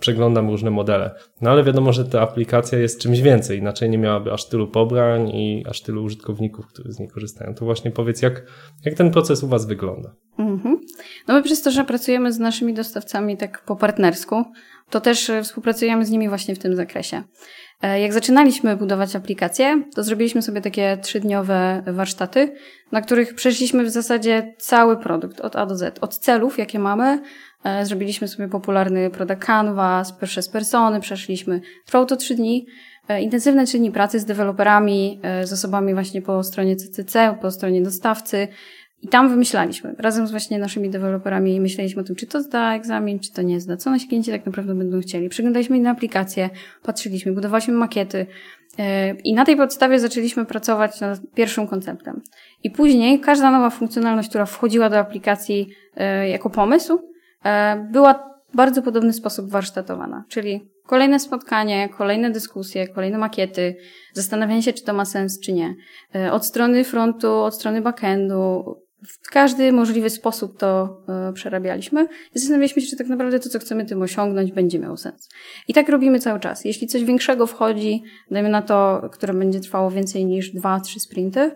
przeglądam 0.00 0.50
różne 0.50 0.70
modele. 0.70 1.14
No 1.40 1.50
ale 1.50 1.64
wiadomo, 1.64 1.92
że 1.92 2.04
ta 2.04 2.20
aplikacja 2.20 2.78
jest 2.78 3.00
czymś 3.00 3.20
więcej, 3.20 3.58
inaczej 3.58 3.90
nie 3.90 3.98
miałaby 3.98 4.32
aż 4.32 4.48
tylu 4.48 4.68
pobrań 4.68 5.28
i 5.28 5.64
aż 5.68 5.82
tylu 5.82 6.04
użytkowników, 6.04 6.66
którzy 6.66 6.92
z 6.92 6.98
niej 6.98 7.08
korzystają. 7.08 7.54
To 7.54 7.64
właśnie 7.64 7.90
powiedz, 7.90 8.22
jak, 8.22 8.42
jak 8.84 8.94
ten 8.94 9.10
proces 9.10 9.42
u 9.42 9.48
Was 9.48 9.66
wygląda? 9.66 10.14
Mhm. 10.38 10.80
No 11.28 11.34
my 11.34 11.42
przez 11.42 11.62
to, 11.62 11.70
że 11.70 11.84
pracujemy 11.84 12.32
z 12.32 12.38
naszymi 12.38 12.74
dostawcami 12.74 13.36
tak 13.36 13.64
po 13.64 13.76
partnersku, 13.76 14.44
to 14.90 15.00
też 15.00 15.30
e, 15.30 15.42
współpracujemy 15.42 16.04
z 16.04 16.10
nimi 16.10 16.28
właśnie 16.28 16.54
w 16.54 16.58
tym 16.58 16.76
zakresie. 16.76 17.22
E, 17.82 18.00
jak 18.00 18.12
zaczynaliśmy 18.12 18.76
budować 18.76 19.16
aplikację, 19.16 19.82
to 19.94 20.02
zrobiliśmy 20.02 20.42
sobie 20.42 20.60
takie 20.60 20.98
trzydniowe 21.02 21.82
warsztaty, 21.86 22.54
na 22.92 23.00
których 23.02 23.34
przeszliśmy 23.34 23.84
w 23.84 23.90
zasadzie 23.90 24.54
cały 24.58 24.96
produkt 24.96 25.40
od 25.40 25.56
A 25.56 25.66
do 25.66 25.76
Z. 25.76 25.98
Od 26.00 26.18
celów, 26.18 26.58
jakie 26.58 26.78
mamy, 26.78 27.22
zrobiliśmy 27.82 28.28
sobie 28.28 28.48
popularny 28.48 29.10
product 29.10 29.40
canvas, 29.40 30.12
przez 30.12 30.48
persony 30.48 31.00
przeszliśmy. 31.00 31.60
Trwało 31.84 32.06
to 32.06 32.16
trzy 32.16 32.34
dni. 32.34 32.66
Intensywne 33.20 33.66
trzy 33.66 33.78
dni 33.78 33.90
pracy 33.90 34.20
z 34.20 34.24
deweloperami, 34.24 35.20
z 35.44 35.52
osobami 35.52 35.94
właśnie 35.94 36.22
po 36.22 36.42
stronie 36.42 36.76
CCC, 36.76 37.38
po 37.40 37.50
stronie 37.50 37.82
dostawcy, 37.82 38.48
i 39.02 39.08
tam 39.08 39.28
wymyślaliśmy, 39.28 39.94
razem 39.98 40.26
z 40.26 40.30
właśnie 40.30 40.58
naszymi 40.58 40.90
deweloperami 40.90 41.60
myśleliśmy 41.60 42.02
o 42.02 42.04
tym, 42.04 42.16
czy 42.16 42.26
to 42.26 42.42
zda 42.42 42.74
egzamin, 42.74 43.18
czy 43.18 43.32
to 43.32 43.42
nie 43.42 43.60
zda, 43.60 43.76
co 43.76 43.90
nasi 43.90 44.08
klienci 44.08 44.30
tak 44.30 44.46
naprawdę 44.46 44.74
będą 44.74 45.00
chcieli. 45.00 45.28
Przeglądaliśmy 45.28 45.76
inne 45.76 45.90
aplikacje, 45.90 46.50
patrzyliśmy, 46.82 47.32
budowaliśmy 47.32 47.74
makiety 47.74 48.26
e, 48.78 49.14
i 49.14 49.34
na 49.34 49.44
tej 49.44 49.56
podstawie 49.56 50.00
zaczęliśmy 50.00 50.44
pracować 50.44 51.00
nad 51.00 51.20
pierwszym 51.34 51.66
konceptem. 51.66 52.22
I 52.64 52.70
później 52.70 53.20
każda 53.20 53.50
nowa 53.50 53.70
funkcjonalność, 53.70 54.28
która 54.28 54.46
wchodziła 54.46 54.90
do 54.90 54.98
aplikacji 54.98 55.68
e, 55.96 56.28
jako 56.28 56.50
pomysł, 56.50 56.94
e, 56.94 57.15
była 57.90 58.14
w 58.52 58.56
bardzo 58.56 58.82
podobny 58.82 59.12
sposób 59.12 59.50
warsztatowana, 59.50 60.24
czyli 60.28 60.70
kolejne 60.86 61.20
spotkanie, 61.20 61.88
kolejne 61.88 62.30
dyskusje, 62.30 62.88
kolejne 62.88 63.18
makiety, 63.18 63.76
zastanawianie 64.12 64.62
się, 64.62 64.72
czy 64.72 64.84
to 64.84 64.92
ma 64.92 65.04
sens, 65.04 65.40
czy 65.40 65.52
nie. 65.52 65.74
Od 66.32 66.46
strony 66.46 66.84
frontu, 66.84 67.34
od 67.34 67.54
strony 67.54 67.80
backendu, 67.80 68.64
w 69.08 69.30
każdy 69.30 69.72
możliwy 69.72 70.10
sposób 70.10 70.58
to 70.58 70.98
e, 71.08 71.32
przerabialiśmy 71.32 72.08
i 72.34 72.38
zastanawialiśmy 72.38 72.82
się, 72.82 72.88
czy 72.88 72.96
tak 72.96 73.08
naprawdę 73.08 73.40
to, 73.40 73.48
co 73.48 73.58
chcemy 73.58 73.84
tym 73.84 74.02
osiągnąć, 74.02 74.52
będzie 74.52 74.78
miało 74.78 74.96
sens. 74.96 75.28
I 75.68 75.74
tak 75.74 75.88
robimy 75.88 76.18
cały 76.18 76.40
czas. 76.40 76.64
Jeśli 76.64 76.86
coś 76.86 77.04
większego 77.04 77.46
wchodzi, 77.46 78.02
dajmy 78.30 78.48
na 78.48 78.62
to, 78.62 79.08
które 79.12 79.34
będzie 79.34 79.60
trwało 79.60 79.90
więcej 79.90 80.26
niż 80.26 80.50
dwa, 80.50 80.80
trzy 80.80 81.00
sprinty, 81.00 81.50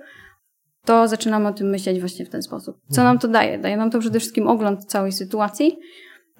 to 0.84 1.08
zaczynamy 1.08 1.48
o 1.48 1.52
tym 1.52 1.70
myśleć 1.70 2.00
właśnie 2.00 2.26
w 2.26 2.30
ten 2.30 2.42
sposób. 2.42 2.76
Co 2.90 3.04
nam 3.04 3.18
to 3.18 3.28
daje? 3.28 3.58
Daje 3.58 3.76
nam 3.76 3.90
to 3.90 3.98
przede 3.98 4.20
wszystkim 4.20 4.48
ogląd 4.48 4.84
całej 4.84 5.12
sytuacji. 5.12 5.78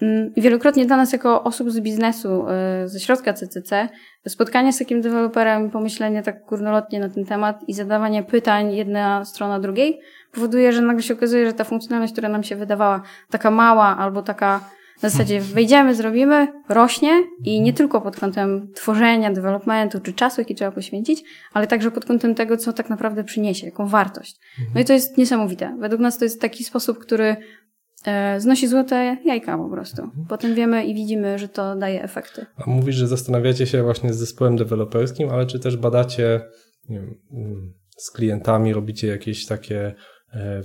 Mm, 0.03 0.33
wielokrotnie 0.37 0.87
dla 0.87 0.97
nas, 0.97 1.13
jako 1.13 1.45
osób 1.45 1.71
z 1.71 1.81
biznesu, 1.81 2.49
e, 2.49 2.89
ze 2.89 3.01
środka 3.01 3.33
CCC, 3.33 3.89
spotkanie 4.29 4.73
z 4.73 4.79
takim 4.79 5.01
deweloperem, 5.01 5.71
pomyślenie 5.71 6.23
tak 6.23 6.47
górnolotnie 6.47 7.01
na 7.01 7.09
ten 7.09 7.25
temat 7.25 7.69
i 7.69 7.75
zadawanie 7.75 8.23
pytań 8.23 8.75
jedna 8.75 9.25
strona 9.25 9.61
drugiej, 9.61 10.01
powoduje, 10.33 10.73
że 10.73 10.83
nagle 10.83 11.03
się 11.03 11.15
okazuje, 11.15 11.47
że 11.47 11.53
ta 11.53 11.65
funkcjonalność, 11.65 12.13
która 12.13 12.29
nam 12.29 12.43
się 12.43 12.57
wydawała 12.57 13.03
taka 13.31 13.51
mała 13.51 13.97
albo 13.97 14.23
taka 14.23 14.61
na 15.03 15.09
zasadzie 15.09 15.41
wejdziemy, 15.41 15.95
zrobimy, 15.95 16.49
rośnie 16.69 17.23
i 17.45 17.61
nie 17.61 17.73
tylko 17.73 18.01
pod 18.01 18.17
kątem 18.17 18.73
tworzenia, 18.75 19.33
developmentu 19.33 20.01
czy 20.01 20.13
czasu, 20.13 20.41
jaki 20.41 20.55
trzeba 20.55 20.73
poświęcić, 20.73 21.23
ale 21.53 21.67
także 21.67 21.91
pod 21.91 22.05
kątem 22.05 22.35
tego, 22.35 22.57
co 22.57 22.73
tak 22.73 22.91
naprawdę 22.91 23.25
przyniesie, 23.25 23.67
jaką 23.67 23.87
wartość. 23.87 24.37
No 24.75 24.81
i 24.81 24.85
to 24.85 24.93
jest 24.93 25.19
niesamowite. 25.19 25.77
Według 25.81 26.01
nas 26.01 26.19
to 26.19 26.25
jest 26.25 26.41
taki 26.41 26.65
sposób, 26.65 26.99
który 26.99 27.37
e, 28.07 28.41
znosi 28.41 28.69
złote 28.69 29.17
jajka 29.25 29.59
po 29.59 29.69
prostu. 29.69 30.03
Potem 30.29 30.55
wiemy 30.55 30.85
i 30.85 30.95
widzimy, 30.95 31.39
że 31.39 31.49
to 31.49 31.77
daje 31.77 32.03
efekty. 32.03 32.47
A 32.57 32.71
mówisz, 32.71 32.97
że 32.97 33.07
zastanawiacie 33.07 33.67
się 33.67 33.83
właśnie 33.83 34.13
z 34.13 34.17
zespołem 34.17 34.57
deweloperskim, 34.57 35.29
ale 35.31 35.47
czy 35.47 35.61
też 35.61 35.77
badacie 35.77 36.41
wiem, 36.89 37.15
mm, 37.33 37.73
z 37.97 38.11
klientami, 38.11 38.73
robicie 38.73 39.07
jakieś 39.07 39.47
takie 39.47 39.95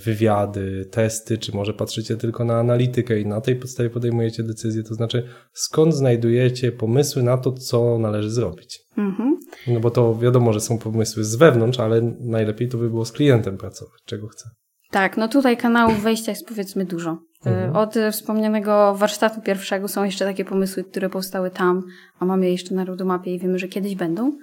wywiady, 0.05 0.85
testy, 0.91 1.37
czy 1.37 1.55
może 1.55 1.73
patrzycie 1.73 2.17
tylko 2.17 2.45
na 2.45 2.59
analitykę 2.59 3.19
i 3.19 3.25
na 3.25 3.41
tej 3.41 3.55
podstawie 3.55 3.89
podejmujecie 3.89 4.43
decyzje, 4.43 4.83
to 4.83 4.93
znaczy 4.93 5.27
skąd 5.53 5.95
znajdujecie 5.95 6.71
pomysły 6.71 7.23
na 7.23 7.37
to, 7.37 7.51
co 7.51 7.99
należy 7.99 8.31
zrobić. 8.31 8.79
Mhm. 8.97 9.39
No 9.67 9.79
bo 9.79 9.91
to 9.91 10.15
wiadomo, 10.15 10.53
że 10.53 10.61
są 10.61 10.77
pomysły 10.77 11.23
z 11.23 11.35
wewnątrz, 11.35 11.79
ale 11.79 12.01
najlepiej 12.19 12.69
to 12.69 12.77
by 12.77 12.89
było 12.89 13.05
z 13.05 13.11
klientem 13.11 13.57
pracować, 13.57 14.01
czego 14.05 14.27
chce. 14.27 14.49
Tak, 14.91 15.17
no 15.17 15.27
tutaj 15.27 15.57
kanałów 15.57 16.03
wejścia 16.03 16.31
jest 16.31 16.47
powiedzmy 16.47 16.85
dużo. 16.85 17.17
E, 17.45 17.49
mhm. 17.49 17.75
Od 17.75 17.95
wspomnianego 18.11 18.95
warsztatu 18.95 19.41
pierwszego 19.41 19.87
są 19.87 20.03
jeszcze 20.03 20.25
takie 20.25 20.45
pomysły, 20.45 20.83
które 20.83 21.09
powstały 21.09 21.51
tam, 21.51 21.83
a 22.19 22.25
mamy 22.25 22.45
je 22.45 22.51
jeszcze 22.51 22.75
na 22.75 22.85
roadmapie 22.85 23.35
i 23.35 23.39
wiemy, 23.39 23.59
że 23.59 23.67
kiedyś 23.67 23.95
będą. 23.95 24.37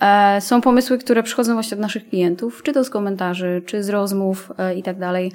E, 0.00 0.40
są 0.40 0.60
pomysły, 0.60 0.98
które 0.98 1.22
przychodzą 1.22 1.54
właśnie 1.54 1.74
od 1.74 1.80
naszych 1.80 2.08
klientów, 2.08 2.62
czy 2.62 2.72
to 2.72 2.84
z 2.84 2.90
komentarzy, 2.90 3.62
czy 3.66 3.82
z 3.82 3.88
rozmów 3.88 4.52
e, 4.58 4.74
i 4.74 4.82
tak 4.82 4.98
dalej. 4.98 5.32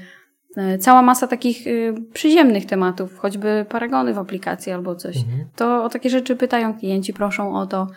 E, 0.58 0.78
cała 0.78 1.02
masa 1.02 1.28
takich 1.28 1.66
przyziemnych 2.14 2.66
tematów, 2.66 3.18
choćby 3.18 3.66
paragony 3.70 4.14
w 4.14 4.18
aplikacji 4.18 4.72
albo 4.72 4.96
coś. 4.96 5.18
Mhm. 5.18 5.48
To 5.56 5.84
o 5.84 5.90
takie 5.90 6.10
rzeczy 6.10 6.36
pytają 6.36 6.80
klienci, 6.80 7.14
proszą 7.14 7.56
o 7.56 7.68
to. 7.68 7.88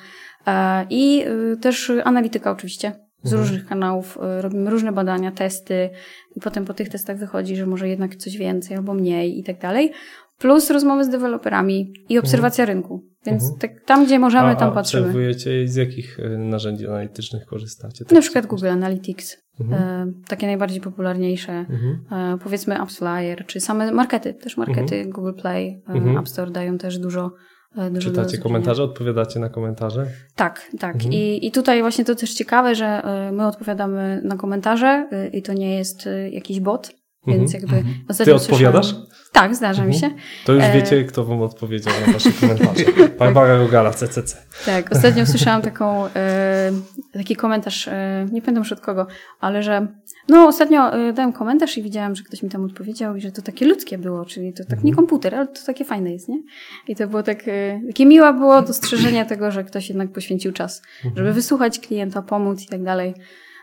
I 0.90 1.24
też 1.60 1.92
analityka 2.04 2.50
oczywiście. 2.50 2.92
Z 3.22 3.32
mhm. 3.32 3.42
różnych 3.42 3.66
kanałów 3.66 4.18
robimy 4.40 4.70
różne 4.70 4.92
badania, 4.92 5.32
testy 5.32 5.90
i 6.36 6.40
potem 6.40 6.64
po 6.64 6.74
tych 6.74 6.88
testach 6.88 7.18
wychodzi, 7.18 7.56
że 7.56 7.66
może 7.66 7.88
jednak 7.88 8.16
coś 8.16 8.36
więcej 8.36 8.76
albo 8.76 8.94
mniej 8.94 9.38
i 9.38 9.44
tak 9.44 9.58
dalej. 9.58 9.92
Plus 10.38 10.70
rozmowy 10.70 11.04
z 11.04 11.08
deweloperami 11.08 11.92
i 12.08 12.18
obserwacja 12.18 12.64
mhm. 12.64 12.78
rynku. 12.78 13.04
Więc 13.26 13.42
mhm. 13.42 13.60
tak, 13.60 13.84
tam, 13.84 14.06
gdzie 14.06 14.18
możemy, 14.18 14.48
a, 14.48 14.54
tam 14.54 14.74
patrzymy. 14.74 15.02
obserwujecie 15.02 15.68
z 15.68 15.76
jakich 15.76 16.20
e, 16.20 16.28
narzędzi 16.28 16.86
analitycznych 16.86 17.46
korzystacie? 17.46 18.04
Tak 18.04 18.12
Na 18.12 18.20
przykład 18.20 18.46
Google 18.46 18.68
Analytics. 18.68 19.36
Mhm. 19.60 19.82
E, 19.82 20.12
takie 20.28 20.46
najbardziej 20.46 20.80
popularniejsze. 20.80 21.52
Mhm. 21.52 21.98
E, 22.12 22.38
powiedzmy 22.38 22.80
AppsFlyer, 22.80 23.46
czy 23.46 23.60
same 23.60 23.92
markety. 23.92 24.34
Też 24.34 24.56
markety 24.56 24.94
mhm. 24.96 25.10
Google 25.10 25.40
Play, 25.40 25.82
e, 25.88 25.92
mhm. 25.92 26.18
App 26.18 26.28
Store 26.28 26.50
dają 26.50 26.78
też 26.78 26.98
dużo 26.98 27.30
e, 27.76 27.98
Czytacie 27.98 28.38
komentarze, 28.38 28.82
odpowiadacie 28.82 29.40
na 29.40 29.48
komentarze? 29.48 30.06
Tak, 30.34 30.70
tak. 30.78 30.94
Mhm. 30.94 31.12
I, 31.12 31.46
I 31.46 31.50
tutaj 31.50 31.80
właśnie 31.80 32.04
to 32.04 32.14
też 32.14 32.34
ciekawe, 32.34 32.74
że 32.74 33.02
my 33.32 33.46
odpowiadamy 33.46 34.20
na 34.24 34.36
komentarze 34.36 35.08
i 35.32 35.42
to 35.42 35.52
nie 35.52 35.78
jest 35.78 36.08
jakiś 36.30 36.60
bot, 36.60 36.97
więc 37.36 37.52
jakby... 37.52 37.84
Ty 38.24 38.34
odpowiadasz? 38.34 38.94
Tak, 39.32 39.56
zdarza 39.56 39.84
mi 39.84 39.94
mhm. 39.94 40.12
się. 40.12 40.20
To 40.44 40.52
już 40.52 40.64
e, 40.64 40.72
wiecie, 40.72 41.04
kto 41.04 41.24
wam 41.24 41.42
odpowiedział 41.42 41.94
na 42.06 42.12
wasze 42.12 42.32
komentarze. 42.40 42.84
Barbara 43.18 43.56
Rogala, 43.56 43.90
CCC. 43.90 44.36
Tak, 44.66 44.92
ostatnio 44.92 45.26
słyszałam 45.26 45.62
taką, 45.62 46.06
e, 46.06 46.72
taki 47.12 47.36
komentarz, 47.36 47.88
e, 47.88 48.26
nie 48.32 48.42
pamiętam 48.42 48.56
już 48.56 48.72
od 48.72 48.80
kogo, 48.80 49.06
ale 49.40 49.62
że 49.62 49.86
no 50.28 50.46
ostatnio 50.46 50.90
dałem 51.12 51.32
komentarz 51.32 51.78
i 51.78 51.82
widziałam, 51.82 52.14
że 52.14 52.22
ktoś 52.22 52.42
mi 52.42 52.50
tam 52.50 52.64
odpowiedział 52.64 53.16
i 53.16 53.20
że 53.20 53.32
to 53.32 53.42
takie 53.42 53.66
ludzkie 53.66 53.98
było, 53.98 54.24
czyli 54.24 54.52
to 54.52 54.64
tak 54.64 54.72
mhm. 54.72 54.86
nie 54.86 54.94
komputer, 54.94 55.34
ale 55.34 55.46
to 55.46 55.60
takie 55.66 55.84
fajne 55.84 56.12
jest, 56.12 56.28
nie? 56.28 56.42
I 56.88 56.96
to 56.96 57.08
było 57.08 57.22
tak, 57.22 57.44
takie 57.86 58.06
miłe 58.06 58.34
było 58.34 58.62
dostrzeżenie 58.62 59.26
tego, 59.26 59.50
że 59.50 59.64
ktoś 59.64 59.88
jednak 59.88 60.12
poświęcił 60.12 60.52
czas, 60.52 60.82
mhm. 60.96 61.16
żeby 61.16 61.32
wysłuchać 61.32 61.78
klienta, 61.78 62.22
pomóc 62.22 62.62
i 62.62 62.66
tak 62.66 62.82
dalej. 62.82 63.14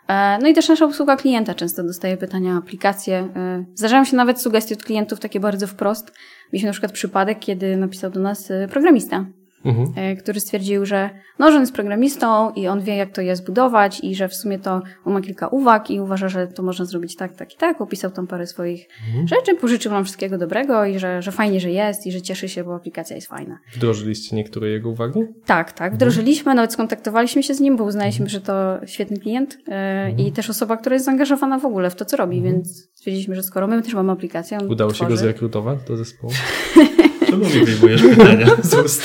E, 0.07 0.37
no 0.41 0.47
i 0.47 0.53
też 0.53 0.69
nasza 0.69 0.85
usługa 0.85 1.15
klienta 1.15 1.53
często 1.53 1.83
dostaje 1.83 2.17
pytania 2.17 2.53
o 2.53 2.57
aplikacje. 2.57 3.29
E, 3.35 3.65
zdarzają 3.75 4.05
się 4.05 4.17
nawet 4.17 4.41
sugestie 4.41 4.75
od 4.75 4.83
klientów 4.83 5.19
takie 5.19 5.39
bardzo 5.39 5.67
wprost. 5.67 6.11
Mieliśmy 6.53 6.67
na 6.67 6.71
przykład 6.71 6.91
przypadek, 6.91 7.39
kiedy 7.39 7.77
napisał 7.77 8.11
do 8.11 8.19
nas 8.19 8.51
e, 8.51 8.67
programista. 8.67 9.25
Mhm. 9.65 9.93
E, 9.95 10.15
który 10.15 10.39
stwierdził, 10.39 10.85
że, 10.85 11.09
no, 11.39 11.51
że 11.51 11.55
on 11.55 11.61
jest 11.61 11.73
programistą 11.73 12.51
i 12.51 12.67
on 12.67 12.81
wie, 12.81 12.95
jak 12.95 13.11
to 13.11 13.21
je 13.21 13.35
zbudować 13.35 13.99
i 14.03 14.15
że 14.15 14.27
w 14.27 14.35
sumie 14.35 14.59
to 14.59 14.81
on 15.05 15.13
ma 15.13 15.21
kilka 15.21 15.47
uwag 15.47 15.91
i 15.91 15.99
uważa, 15.99 16.29
że 16.29 16.47
to 16.47 16.63
można 16.63 16.85
zrobić 16.85 17.15
tak, 17.15 17.35
tak 17.35 17.53
i 17.53 17.57
tak. 17.57 17.81
Opisał 17.81 18.11
tam 18.11 18.27
parę 18.27 18.47
swoich 18.47 18.87
mhm. 19.07 19.27
rzeczy, 19.27 19.55
pożyczył 19.55 19.91
nam 19.91 20.03
wszystkiego 20.03 20.37
dobrego 20.37 20.85
i 20.85 20.99
że, 20.99 21.21
że 21.21 21.31
fajnie, 21.31 21.59
że 21.59 21.71
jest 21.71 22.07
i 22.07 22.11
że 22.11 22.21
cieszy 22.21 22.49
się, 22.49 22.63
bo 22.63 22.75
aplikacja 22.75 23.15
jest 23.15 23.27
fajna. 23.27 23.59
Wdrożyliście 23.73 24.35
niektóre 24.35 24.69
jego 24.69 24.89
uwagi? 24.89 25.19
Tak, 25.45 25.71
tak. 25.71 25.81
Mhm. 25.81 25.93
Wdrożyliśmy, 25.93 26.41
mhm. 26.41 26.55
nawet 26.55 26.73
skontaktowaliśmy 26.73 27.43
się 27.43 27.53
z 27.53 27.59
nim, 27.59 27.77
bo 27.77 27.83
uznaliśmy, 27.83 28.29
że 28.29 28.41
to 28.41 28.77
świetny 28.85 29.17
klient 29.17 29.57
e, 29.67 30.11
i 30.11 30.31
też 30.31 30.49
osoba, 30.49 30.77
która 30.77 30.93
jest 30.93 31.05
zaangażowana 31.05 31.59
w 31.59 31.65
ogóle 31.65 31.89
w 31.89 31.95
to, 31.95 32.05
co 32.05 32.17
robi, 32.17 32.41
więc 32.41 32.89
stwierdziliśmy, 32.93 33.35
że 33.35 33.43
skoro 33.43 33.67
my 33.67 33.81
też 33.81 33.93
mamy 33.93 34.11
aplikację, 34.11 34.57
Udało 34.69 34.91
tworzy... 34.91 34.99
się 34.99 35.09
go 35.09 35.17
zrekrutować 35.17 35.79
do 35.87 35.97
zespołu? 35.97 36.33
Czemu 37.25 37.45
mi 37.45 37.65
wyjmujesz 37.65 38.01
pytania 38.01 38.47
z 38.61 38.73
ust? 38.73 39.01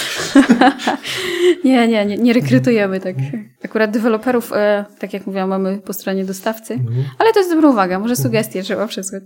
nie, 1.64 1.88
nie, 1.88 2.06
nie, 2.06 2.16
nie 2.16 2.32
rekrutujemy 2.32 3.00
tak. 3.00 3.16
Akurat 3.64 3.90
deweloperów, 3.90 4.52
e, 4.52 4.84
tak 4.98 5.12
jak 5.12 5.26
mówiłam, 5.26 5.48
mamy 5.48 5.78
po 5.78 5.92
stronie 5.92 6.24
dostawcy, 6.24 6.74
mhm. 6.74 7.04
ale 7.18 7.32
to 7.32 7.38
jest 7.38 7.50
dobra 7.50 7.68
uwaga, 7.68 7.98
może 7.98 8.16
sugestie 8.16 8.62
trzeba 8.62 8.86
przesłać. 8.86 9.22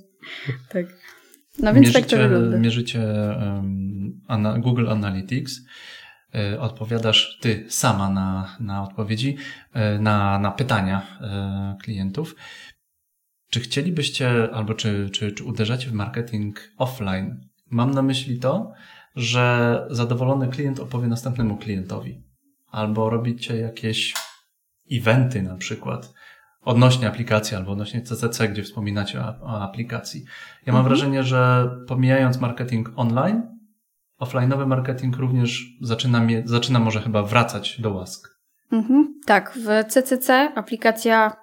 Tak. 0.69 0.87
No 1.59 1.75
więc 1.75 1.87
mierzycie, 1.87 2.01
tak 2.01 2.11
to 2.11 2.29
wygląda. 2.29 2.59
Mierzycie 2.59 3.01
um, 3.01 4.21
ana, 4.29 4.59
Google 4.59 4.89
Analytics, 4.89 5.61
y, 6.35 6.61
odpowiadasz 6.61 7.39
ty 7.41 7.65
sama 7.69 8.11
na, 8.11 8.57
na 8.61 8.83
odpowiedzi, 8.83 9.37
y, 9.97 9.99
na, 9.99 10.39
na 10.39 10.51
pytania 10.51 11.19
y, 11.81 11.83
klientów. 11.83 12.35
Czy 13.51 13.61
chcielibyście, 13.61 14.51
albo 14.53 14.75
czy, 14.75 15.11
czy, 15.11 15.33
czy 15.33 15.45
uderzacie 15.45 15.89
w 15.89 15.93
marketing 15.93 16.61
offline? 16.79 17.49
Mam 17.71 17.91
na 17.91 18.03
myśli 18.03 18.39
to, 18.39 18.73
że 19.17 19.87
zadowolony 19.91 20.49
klient 20.49 20.81
opowie 20.81 21.09
następnemu 21.09 21.57
klientowi. 21.57 22.23
Albo 22.71 23.11
robicie 23.11 23.57
jakieś 23.57 24.15
eventy 24.93 25.43
na 25.43 25.57
przykład 25.57 26.15
odnośnie 26.65 27.09
aplikacji 27.09 27.57
albo 27.57 27.73
odnośnie 27.73 28.03
CCC, 28.03 28.49
gdzie 28.49 28.63
wspominacie 28.63 29.21
o, 29.21 29.35
o 29.43 29.63
aplikacji. 29.63 30.25
Ja 30.67 30.73
mam 30.73 30.81
mhm. 30.81 30.89
wrażenie, 30.89 31.23
że 31.23 31.71
pomijając 31.87 32.41
marketing 32.41 32.91
online, 32.97 33.43
offline'owy 34.21 34.67
marketing 34.67 35.17
również 35.17 35.65
zaczyna, 35.81 36.27
zaczyna 36.45 36.81
może 36.81 37.01
chyba 37.01 37.23
wracać 37.23 37.81
do 37.81 37.95
łask. 37.95 38.35
Mhm. 38.73 39.21
Tak, 39.27 39.59
w 39.59 39.93
CCC 39.93 40.53
aplikacja 40.55 41.37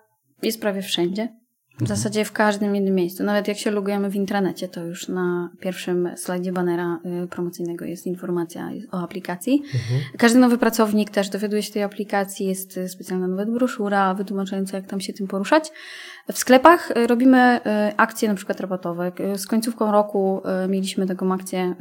jest 0.44 0.62
prawie 0.62 0.82
wszędzie. 0.82 1.41
W 1.80 1.88
zasadzie 1.88 2.26
w 2.26 2.32
każdym 2.32 2.76
innym 2.76 2.96
miejscu. 2.96 3.24
Nawet 3.24 3.48
jak 3.48 3.58
się 3.58 3.72
logujemy 3.72 4.10
w 4.10 4.16
intranecie, 4.16 4.68
to 4.68 4.86
już 4.86 5.08
na 5.08 5.50
pierwszym 5.60 6.10
slajdzie 6.16 6.52
banera 6.52 7.00
y, 7.24 7.28
promocyjnego 7.28 7.86
jest 7.86 8.08
informacja 8.08 8.70
o 8.92 9.02
aplikacji. 9.02 9.54
Mhm. 9.54 10.02
Każdy 10.18 10.40
nowy 10.40 10.58
pracownik 10.58 11.10
też 11.10 11.30
dowiaduje 11.30 11.64
się 11.64 11.74
tej 11.74 11.84
aplikacji, 11.84 12.48
jest 12.48 12.78
y, 12.78 12.90
specjalna 12.90 13.28
nawet 13.28 13.50
broszura 13.50 14.14
wytłumaczająca, 14.14 14.78
jak 14.78 14.88
tam 14.88 15.02
się 15.02 15.14
tym 15.14 15.28
poruszać. 15.28 15.72
W 16.32 16.38
sklepach 16.38 16.92
y, 16.92 17.08
robimy 17.08 17.60
akcje 17.98 18.30
na 18.30 18.36
przykład 18.36 18.60
rabatowe. 18.62 19.12
Z 19.36 19.48
końcówką 19.48 19.92
roku 19.92 20.42
mieliśmy 20.70 21.08
taką 21.08 21.34
akcję, 21.34 21.76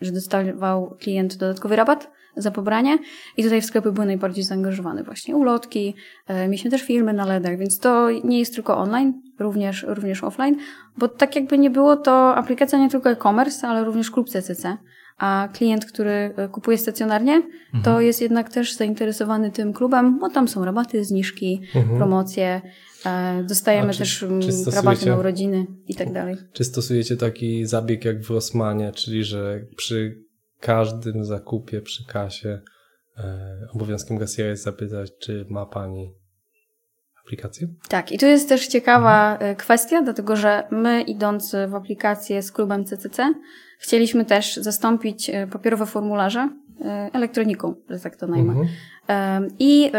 że 0.00 0.12
dostawał 0.12 0.96
klient 1.00 1.36
dodatkowy 1.36 1.76
rabat 1.76 2.10
za 2.36 2.50
pobranie 2.50 2.98
i 3.36 3.42
tutaj 3.42 3.60
w 3.60 3.64
sklepy 3.64 3.92
były 3.92 4.06
najbardziej 4.06 4.44
zaangażowane 4.44 5.04
właśnie 5.04 5.36
ulotki, 5.36 5.94
e, 6.26 6.48
mieliśmy 6.48 6.70
też 6.70 6.82
filmy 6.82 7.12
na 7.12 7.24
LEDach, 7.24 7.58
więc 7.58 7.78
to 7.78 8.10
nie 8.24 8.38
jest 8.38 8.54
tylko 8.54 8.78
online, 8.78 9.22
również, 9.38 9.84
również 9.88 10.24
offline, 10.24 10.56
bo 10.98 11.08
tak 11.08 11.36
jakby 11.36 11.58
nie 11.58 11.70
było 11.70 11.96
to 11.96 12.36
aplikacja 12.36 12.78
nie 12.78 12.90
tylko 12.90 13.10
e-commerce, 13.10 13.68
ale 13.68 13.84
również 13.84 14.10
klub 14.10 14.28
CCC, 14.28 14.76
a 15.18 15.48
klient, 15.52 15.86
który 15.86 16.34
e, 16.36 16.48
kupuje 16.48 16.78
stacjonarnie, 16.78 17.34
mhm. 17.34 17.84
to 17.84 18.00
jest 18.00 18.20
jednak 18.20 18.48
też 18.48 18.72
zainteresowany 18.72 19.50
tym 19.50 19.72
klubem, 19.72 20.18
bo 20.18 20.28
tam 20.28 20.48
są 20.48 20.64
rabaty, 20.64 21.04
zniżki, 21.04 21.62
mhm. 21.74 21.96
promocje, 21.96 22.60
Dostajemy 23.48 23.92
czy, 23.92 23.98
też 23.98 24.22
mm, 24.22 24.40
czy 24.40 24.70
rabaty 24.70 25.06
na 25.06 25.16
urodziny 25.16 25.66
i 25.88 25.94
tak 25.94 26.12
dalej. 26.12 26.36
Czy 26.52 26.64
stosujecie 26.64 27.16
taki 27.16 27.66
zabieg 27.66 28.04
jak 28.04 28.22
w 28.22 28.30
Rossmanie, 28.30 28.92
czyli 28.92 29.24
że 29.24 29.60
przy 29.76 30.24
każdym 30.60 31.24
zakupie 31.24 31.80
przy 31.80 32.06
kasie 32.06 32.60
e, 33.18 33.58
obowiązkiem 33.74 34.18
kasjera 34.18 34.50
jest 34.50 34.64
zapytać, 34.64 35.10
czy 35.18 35.46
ma 35.48 35.66
Pani 35.66 36.14
aplikację? 37.24 37.68
Tak, 37.88 38.12
i 38.12 38.18
tu 38.18 38.26
jest 38.26 38.48
też 38.48 38.66
ciekawa 38.66 39.32
mhm. 39.32 39.50
E, 39.50 39.56
kwestia, 39.56 40.02
dlatego 40.02 40.36
że 40.36 40.62
my 40.70 41.02
idąc 41.02 41.56
w 41.68 41.74
aplikację 41.74 42.42
z 42.42 42.52
klubem 42.52 42.84
CCC 42.84 43.34
chcieliśmy 43.78 44.24
też 44.24 44.56
zastąpić 44.56 45.30
e, 45.30 45.46
papierowe 45.46 45.86
formularze 45.86 46.48
elektroniką, 47.12 47.74
że 47.90 48.00
tak 48.00 48.16
to 48.16 48.26
najmę. 48.26 48.52
Mhm. 48.52 49.48
I 49.58 49.90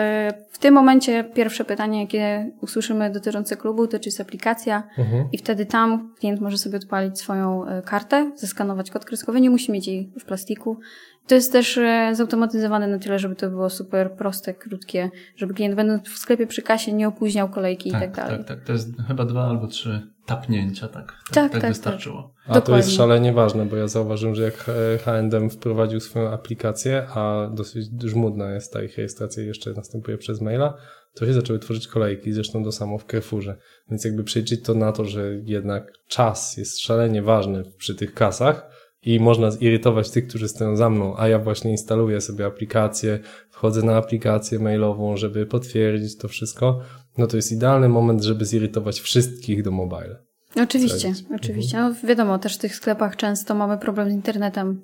w 0.52 0.58
tym 0.58 0.74
momencie 0.74 1.24
pierwsze 1.24 1.66
pytanie, 1.66 2.02
jakie 2.02 2.52
usłyszymy 2.62 3.12
dotyczące 3.12 3.58
klubu, 3.58 3.88
to 3.88 4.00
czy 4.00 4.08
jest 4.08 4.22
aplikacja 4.22 4.84
mhm. 4.98 5.28
i 5.32 5.38
wtedy 5.38 5.66
tam 5.66 6.14
klient 6.20 6.42
może 6.42 6.58
sobie 6.58 6.78
odpalić 6.78 7.20
swoją 7.20 7.66
e, 7.66 7.82
kartę, 7.82 8.32
zeskanować 8.36 8.92
kod 8.92 9.06
kreskowy, 9.06 9.42
nie 9.42 9.50
musi 9.50 9.72
mieć 9.72 9.88
jej 9.88 10.12
w 10.20 10.26
plastiku. 10.26 10.80
To 11.28 11.36
jest 11.36 11.52
też 11.52 11.78
e, 11.78 12.10
zautomatyzowane 12.14 12.88
na 12.88 13.00
tyle, 13.00 13.20
żeby 13.20 13.36
to 13.36 13.50
było 13.50 13.70
super 13.70 14.12
proste, 14.12 14.54
krótkie, 14.54 15.10
żeby 15.36 15.54
klient 15.54 15.76
będąc 15.76 16.10
w 16.10 16.18
sklepie 16.18 16.48
przy 16.48 16.62
kasie 16.62 16.94
nie 16.94 17.08
opóźniał 17.08 17.50
kolejki 17.50 17.92
tak, 17.92 18.02
i 18.02 18.06
tak 18.06 18.16
dalej. 18.16 18.38
Tak, 18.38 18.48
tak, 18.48 18.64
to 18.64 18.74
jest 18.74 18.90
chyba 19.08 19.26
dwa 19.26 19.48
albo 19.48 19.68
trzy 19.68 20.15
tapnięcia, 20.26 20.88
tak, 20.88 20.94
tak, 20.94 21.16
tak, 21.34 21.52
tak, 21.52 21.62
tak 21.62 21.72
wystarczyło. 21.72 22.22
Tak. 22.22 22.32
A 22.46 22.54
Dokładnie. 22.54 22.66
to 22.66 22.78
jest 22.78 22.98
szalenie 22.98 23.34
ważne, 23.34 23.66
bo 23.66 23.76
ja 23.76 23.88
zauważyłem, 23.88 24.36
że 24.36 24.44
jak 24.44 24.66
H&M 25.06 25.50
wprowadził 25.50 26.00
swoją 26.00 26.30
aplikację, 26.30 27.08
a 27.10 27.50
dosyć 27.54 27.86
żmudna 28.04 28.54
jest 28.54 28.74
ta 28.74 28.84
ich 28.84 28.98
rejestracja 28.98 29.44
jeszcze 29.44 29.74
następuje 29.74 30.18
przez 30.18 30.42
maila, 30.42 30.78
to 31.14 31.26
się 31.26 31.34
zaczęły 31.34 31.60
tworzyć 31.60 31.88
kolejki, 31.88 32.34
zresztą 32.34 32.64
to 32.64 32.72
samo 32.72 32.98
w 32.98 33.06
Carrefourze. 33.06 33.58
Więc 33.90 34.06
jakby 34.06 34.24
przejrzeć 34.24 34.64
to 34.64 34.74
na 34.74 34.92
to, 34.92 35.06
że 35.06 35.36
jednak 35.44 35.92
czas 36.08 36.58
jest 36.58 36.82
szalenie 36.82 37.22
ważny 37.22 37.64
przy 37.78 37.96
tych 37.96 38.14
kasach 38.14 38.70
i 39.02 39.20
można 39.20 39.52
zirytować 39.52 40.10
tych, 40.10 40.28
którzy 40.28 40.48
stoją 40.48 40.76
za 40.76 40.90
mną, 40.90 41.18
a 41.18 41.28
ja 41.28 41.40
właśnie 41.40 41.72
instaluję 41.72 42.22
sobie 42.22 42.46
aplikację, 42.46 43.20
wchodzę 43.50 43.84
na 43.84 43.98
aplikację 43.98 44.60
mailową, 44.60 45.18
żeby 45.18 45.46
potwierdzić 45.46 46.18
to 46.18 46.28
wszystko, 46.28 46.82
no 47.18 47.28
to 47.28 47.36
jest 47.36 47.52
idealny 47.52 47.90
moment, 47.90 48.24
żeby 48.24 48.46
zirytować 48.46 49.00
wszystkich 49.00 49.64
do 49.64 49.72
mobile. 49.72 50.26
Oczywiście, 50.64 51.14
oczywiście. 51.36 51.78
No, 51.78 51.94
wiadomo, 52.04 52.40
też 52.40 52.56
w 52.56 52.58
tych 52.58 52.76
sklepach 52.76 53.16
często 53.16 53.56
mamy 53.56 53.78
problem 53.78 54.10
z 54.10 54.14
internetem, 54.14 54.82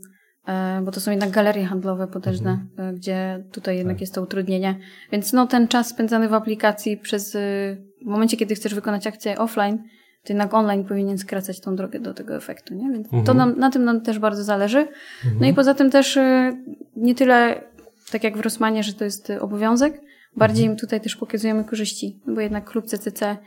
e, 0.48 0.82
bo 0.86 0.91
to 0.91 1.00
są 1.00 1.12
jednak 1.12 1.30
galerie 1.30 1.65
handlowe 1.65 2.08
potężne, 2.08 2.52
mhm. 2.52 2.89
E, 2.89 2.94
gdzie 2.94 3.44
tutaj 3.52 3.78
jednak 3.78 3.96
tak. 3.96 4.02
jest 4.02 4.13
to 4.13 4.22
utrudnienie. 4.22 4.76
Więc 5.12 5.34
no, 5.34 5.48
ten 5.48 5.67
czas 5.67 5.88
spędzany 5.88 6.30
w 6.30 6.34
aplikacji 6.34 6.98
przez, 6.98 7.36
e, 7.36 7.39
w 8.02 8.06
momencie, 8.06 8.38
kiedy 8.38 8.56
chcesz 8.56 8.76
wykonać 8.76 9.08
akcję 9.08 9.38
offline, 9.38 9.78
to 10.24 10.34
jednak 10.34 10.54
online 10.54 10.86
powinien 10.86 11.17
skracać 11.17 11.60
tą 11.60 11.76
drogę 11.76 12.00
do 12.00 12.13
tego 12.13 12.36
efektu, 12.36 12.74
nie? 12.74 12.91
Więc 12.91 13.06
mhm. 13.06 13.24
to 13.24 13.34
nam, 13.34 13.60
na 13.60 13.70
tym 13.70 13.84
nam 13.84 14.02
też 14.02 14.20
bardzo 14.20 14.44
zależy. 14.44 14.80
Mhm. 14.80 15.41
No 15.41 15.48
i 15.48 15.54
poza 15.54 15.74
tym 15.74 15.91
też 15.91 16.20
nie 16.96 17.15
tyle, 17.15 17.63
tak 18.12 18.24
jak 18.24 18.38
w 18.38 18.39
Rosmanie, 18.39 18.84
że 18.84 18.94
to 18.94 19.04
jest 19.04 19.30
obowiązek, 19.39 20.02
bardziej 20.36 20.65
im 20.65 20.76
tutaj 20.76 21.02
też 21.02 21.15
pokazujemy 21.15 21.63
korzyści, 21.63 22.20
bo 22.28 22.41
jednak 22.41 22.70
klub 22.70 22.86
CCC 22.86 23.38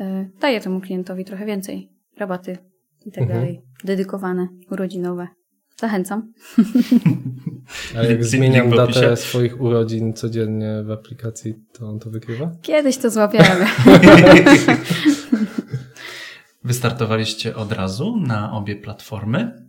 E, 0.00 0.28
daje 0.40 0.60
temu 0.60 0.80
klientowi 0.80 1.24
trochę 1.24 1.46
więcej. 1.46 1.88
Rabaty 2.18 2.58
i 3.06 3.12
tak 3.12 3.22
mhm. 3.22 3.40
dalej. 3.40 3.62
Dedykowane, 3.84 4.48
urodzinowe. 4.70 5.28
Zachęcam. 5.76 6.32
A 7.98 8.02
jak 8.02 8.24
zmieniam 8.24 8.70
datę 8.70 9.16
swoich 9.16 9.60
urodzin 9.60 10.12
codziennie 10.12 10.82
w 10.84 10.90
aplikacji, 10.90 11.54
to 11.72 11.88
on 11.88 11.98
to 11.98 12.10
wykrywa? 12.10 12.52
Kiedyś 12.62 12.96
to 12.96 13.10
złapiemy. 13.10 13.66
Wystartowaliście 16.64 17.56
od 17.56 17.72
razu 17.72 18.16
na 18.16 18.52
obie 18.52 18.76
platformy? 18.76 19.66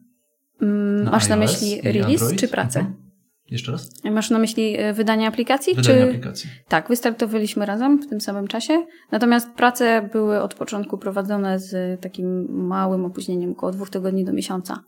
Mm, 0.61 1.03
na 1.03 1.11
masz 1.11 1.27
na 1.27 1.35
myśli 1.35 1.81
release 1.81 2.35
czy 2.35 2.47
pracę? 2.47 2.79
Mhm. 2.79 3.10
Jeszcze 3.51 3.71
raz? 3.71 4.03
Masz 4.03 4.29
na 4.29 4.39
myśli 4.39 4.75
e, 4.77 4.93
wydanie 4.93 5.27
aplikacji? 5.27 5.75
Wydanie 5.75 6.01
czy... 6.01 6.07
aplikacji. 6.07 6.49
Tak, 6.67 6.89
wystartowaliśmy 6.89 7.65
razem 7.65 8.01
w 8.01 8.09
tym 8.09 8.21
samym 8.21 8.47
czasie. 8.47 8.85
Natomiast 9.11 9.49
prace 9.51 10.09
były 10.13 10.41
od 10.41 10.53
początku 10.53 10.97
prowadzone 10.97 11.59
z 11.59 12.01
takim 12.01 12.47
małym 12.67 13.05
opóźnieniem, 13.05 13.51
około 13.51 13.71
dwóch 13.71 13.89
tygodni 13.89 14.25
do 14.25 14.33
miesiąca. 14.33 14.83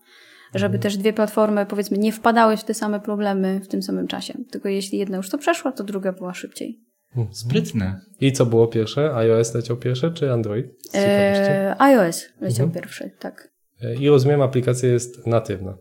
Żeby 0.55 0.75
mhm. 0.75 0.81
też 0.81 0.97
dwie 0.97 1.13
platformy, 1.13 1.65
powiedzmy, 1.65 1.97
nie 1.97 2.11
wpadały 2.11 2.57
w 2.57 2.63
te 2.63 2.73
same 2.73 2.99
problemy 2.99 3.59
w 3.59 3.67
tym 3.67 3.83
samym 3.83 4.07
czasie. 4.07 4.33
Tylko 4.51 4.69
jeśli 4.69 4.97
jedna 4.97 5.17
już 5.17 5.29
to 5.29 5.37
przeszła, 5.37 5.71
to 5.71 5.83
druga 5.83 6.11
była 6.11 6.33
szybciej. 6.33 6.79
Mhm. 7.15 7.35
Sprytne. 7.35 8.01
I 8.21 8.31
co 8.31 8.45
było 8.45 8.67
pierwsze? 8.67 9.15
iOS 9.15 9.53
leciał 9.53 9.77
pierwsze, 9.77 10.11
czy 10.11 10.31
Android? 10.31 10.65
Eee, 10.93 11.75
iOS 11.79 12.25
leciał 12.41 12.65
mhm. 12.65 12.71
pierwszy, 12.71 13.11
tak. 13.19 13.49
E, 13.81 13.95
I 13.95 14.09
rozumiem, 14.09 14.41
aplikacja 14.41 14.89
jest 14.89 15.27
natywna. 15.27 15.77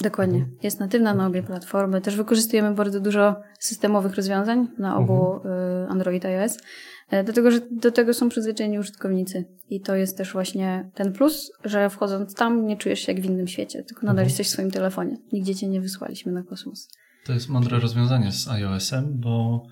Dokładnie. 0.00 0.38
Mhm. 0.38 0.56
Jest 0.62 0.80
natywna 0.80 1.14
na 1.14 1.26
obie 1.26 1.42
platformy. 1.42 2.00
Też 2.00 2.16
wykorzystujemy 2.16 2.74
bardzo 2.74 3.00
dużo 3.00 3.36
systemowych 3.58 4.14
rozwiązań 4.14 4.68
na 4.78 4.96
obu 4.96 5.34
mhm. 5.34 5.54
Y, 5.84 5.88
Android 5.88 6.24
i 6.24 6.26
iOS, 6.26 6.58
e, 7.10 7.24
dlatego 7.24 7.50
że 7.50 7.60
do 7.70 7.92
tego 7.92 8.14
są 8.14 8.28
przyzwyczajeni 8.28 8.78
użytkownicy. 8.78 9.44
I 9.70 9.80
to 9.80 9.94
jest 9.94 10.18
też 10.18 10.32
właśnie 10.32 10.90
ten 10.94 11.12
plus, 11.12 11.52
że 11.64 11.90
wchodząc 11.90 12.34
tam 12.34 12.66
nie 12.66 12.76
czujesz 12.76 13.00
się 13.00 13.12
jak 13.12 13.22
w 13.22 13.24
innym 13.24 13.48
świecie, 13.48 13.82
tylko 13.82 14.00
nadal 14.00 14.24
mhm. 14.24 14.28
jesteś 14.28 14.46
w 14.46 14.50
swoim 14.50 14.70
telefonie. 14.70 15.16
Nigdzie 15.32 15.54
cię 15.54 15.68
nie 15.68 15.80
wysłaliśmy 15.80 16.32
na 16.32 16.42
kosmos. 16.42 16.88
To 17.24 17.32
jest 17.32 17.48
mądre 17.48 17.78
rozwiązanie 17.78 18.32
z 18.32 18.48
iOS-em, 18.48 19.06
bo 19.20 19.66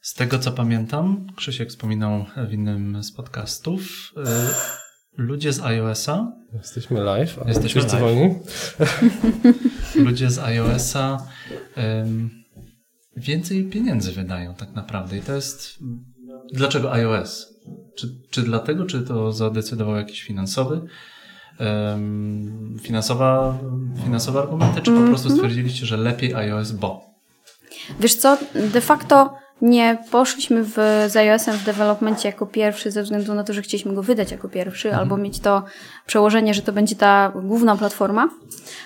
z 0.00 0.14
tego 0.14 0.38
co 0.38 0.52
pamiętam, 0.52 1.26
Krzysiek 1.36 1.68
wspominał 1.68 2.24
w 2.48 2.52
innym 2.52 3.02
z 3.02 3.12
podcastów, 3.12 4.12
y, 4.16 4.81
ludzie 5.16 5.52
z 5.52 5.60
iOS-a. 5.60 6.32
Jesteśmy 6.54 7.00
live. 7.00 7.38
A 7.44 7.48
Jesteśmy 7.48 7.80
live. 7.80 7.90
Dzwoni? 7.90 8.34
ludzie 10.06 10.30
z 10.30 10.38
iOS-a 10.38 11.26
um, 11.76 12.30
więcej 13.16 13.64
pieniędzy 13.64 14.12
wydają 14.12 14.54
tak 14.54 14.72
naprawdę. 14.72 15.18
I 15.18 15.20
to 15.20 15.34
jest. 15.34 15.78
Dlaczego 16.52 16.92
iOS? 16.92 17.54
Czy, 17.96 18.08
czy 18.30 18.42
dlatego, 18.42 18.86
czy 18.86 19.02
to 19.02 19.32
zadecydował 19.32 19.96
jakiś 19.96 20.22
finansowy? 20.22 20.80
Um, 21.60 22.76
finansowa, 22.82 23.58
finansowe 24.04 24.40
argumenty, 24.40 24.80
czy 24.80 24.90
po 24.90 24.90
mhm. 24.90 25.08
prostu 25.08 25.30
stwierdziliście, 25.30 25.86
że 25.86 25.96
lepiej 25.96 26.34
iOS, 26.34 26.72
bo? 26.72 27.12
Wiesz 28.00 28.14
co, 28.14 28.38
de 28.72 28.80
facto 28.80 29.41
nie 29.62 29.98
poszliśmy 30.10 30.64
w, 30.64 30.74
z 31.08 31.16
iOS-em 31.16 31.56
w 31.56 31.64
developmencie 31.64 32.28
jako 32.28 32.46
pierwszy 32.46 32.90
ze 32.90 33.02
względu 33.02 33.34
na 33.34 33.44
to, 33.44 33.52
że 33.52 33.62
chcieliśmy 33.62 33.94
go 33.94 34.02
wydać 34.02 34.30
jako 34.30 34.48
pierwszy 34.48 34.88
mhm. 34.88 35.02
albo 35.02 35.16
mieć 35.16 35.40
to 35.40 35.62
przełożenie, 36.06 36.54
że 36.54 36.62
to 36.62 36.72
będzie 36.72 36.96
ta 36.96 37.32
główna 37.42 37.76
platforma, 37.76 38.28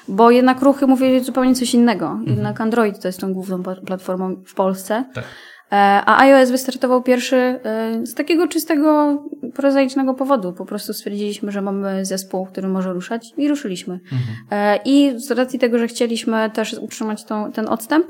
bo 0.08 0.30
jednak 0.30 0.62
ruchy 0.62 0.86
mówię 0.86 1.24
zupełnie 1.24 1.54
coś 1.54 1.74
innego. 1.74 2.06
Mhm. 2.06 2.28
Jednak 2.28 2.60
Android 2.60 3.00
to 3.00 3.08
jest 3.08 3.20
tą 3.20 3.32
główną 3.32 3.62
platformą 3.62 4.36
w 4.46 4.54
Polsce. 4.54 5.04
Tak. 5.14 5.24
E, 5.72 5.74
a 6.06 6.20
iOS 6.20 6.50
wystartował 6.50 7.02
pierwszy 7.02 7.36
e, 7.36 7.60
z 8.06 8.14
takiego 8.14 8.48
czystego, 8.48 9.18
prozaicznego 9.54 10.14
powodu. 10.14 10.52
Po 10.52 10.66
prostu 10.66 10.92
stwierdziliśmy, 10.92 11.52
że 11.52 11.62
mamy 11.62 12.04
zespół, 12.04 12.46
który 12.46 12.68
może 12.68 12.92
ruszać 12.92 13.32
i 13.36 13.48
ruszyliśmy. 13.48 13.94
Mhm. 13.94 14.20
E, 14.50 14.78
I 14.84 15.20
z 15.20 15.30
racji 15.30 15.58
tego, 15.58 15.78
że 15.78 15.88
chcieliśmy 15.88 16.50
też 16.50 16.72
utrzymać 16.74 17.24
tą, 17.24 17.52
ten 17.52 17.68
odstęp, 17.68 18.06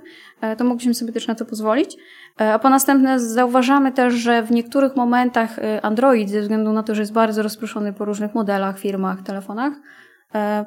to 0.58 0.64
mogliśmy 0.64 0.94
sobie 0.94 1.12
też 1.12 1.26
na 1.26 1.34
to 1.34 1.44
pozwolić. 1.44 1.96
A 2.36 2.58
po 2.58 2.70
następne 2.70 3.20
zauważamy 3.20 3.92
też, 3.92 4.14
że 4.14 4.42
w 4.42 4.50
niektórych 4.50 4.96
momentach 4.96 5.56
Android, 5.82 6.30
ze 6.30 6.40
względu 6.40 6.72
na 6.72 6.82
to, 6.82 6.94
że 6.94 7.02
jest 7.02 7.12
bardzo 7.12 7.42
rozproszony 7.42 7.92
po 7.92 8.04
różnych 8.04 8.34
modelach, 8.34 8.78
firmach, 8.78 9.22
telefonach, 9.22 9.72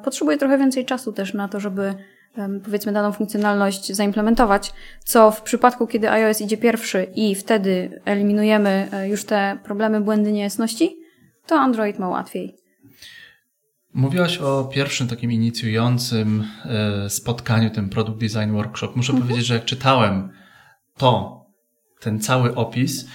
potrzebuje 0.04 0.36
trochę 0.36 0.58
więcej 0.58 0.84
czasu 0.84 1.12
też 1.12 1.34
na 1.34 1.48
to, 1.48 1.60
żeby 1.60 1.94
powiedzmy 2.64 2.92
daną 2.92 3.12
funkcjonalność 3.12 3.92
zaimplementować, 3.92 4.72
co 5.04 5.30
w 5.30 5.42
przypadku, 5.42 5.86
kiedy 5.86 6.10
iOS 6.10 6.40
idzie 6.40 6.56
pierwszy 6.56 7.06
i 7.14 7.34
wtedy 7.34 8.00
eliminujemy 8.04 8.88
e, 8.92 9.08
już 9.08 9.24
te 9.24 9.58
problemy, 9.64 10.00
błędy, 10.00 10.32
niejasności, 10.32 10.96
to 11.46 11.56
Android 11.56 11.98
ma 11.98 12.08
łatwiej. 12.08 12.56
Mówiłaś 13.94 14.38
o 14.38 14.64
pierwszym 14.64 15.08
takim 15.08 15.32
inicjującym 15.32 16.44
e, 16.64 17.10
spotkaniu, 17.10 17.70
tym 17.70 17.88
Product 17.88 18.18
Design 18.18 18.52
Workshop. 18.52 18.96
Muszę 18.96 19.12
mhm. 19.12 19.28
powiedzieć, 19.28 19.46
że 19.46 19.54
jak 19.54 19.64
czytałem 19.64 20.32
to, 20.96 21.39
ten 22.00 22.20
cały 22.20 22.54
opis, 22.54 23.06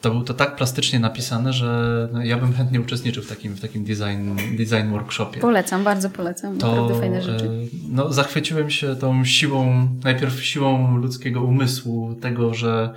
to 0.00 0.10
był 0.10 0.24
to 0.24 0.34
tak 0.34 0.56
plastycznie 0.56 1.00
napisane, 1.00 1.52
że 1.52 2.08
no, 2.12 2.24
ja 2.24 2.36
bym 2.36 2.52
chętnie 2.52 2.80
uczestniczył 2.80 3.22
w 3.22 3.28
takim, 3.28 3.54
w 3.54 3.60
takim 3.60 3.84
design, 3.84 4.56
design 4.56 4.90
workshopie. 4.90 5.40
Polecam, 5.40 5.84
bardzo 5.84 6.10
polecam. 6.10 6.58
To, 6.58 6.70
naprawdę 6.70 7.00
fajne 7.00 7.22
rzeczy. 7.22 7.44
E, 7.44 7.48
no, 7.88 8.12
zachwyciłem 8.12 8.70
się 8.70 8.96
tą 8.96 9.24
siłą, 9.24 9.88
najpierw 10.04 10.44
siłą 10.44 10.96
ludzkiego 10.96 11.42
umysłu, 11.42 12.14
tego, 12.14 12.54
że, 12.54 12.94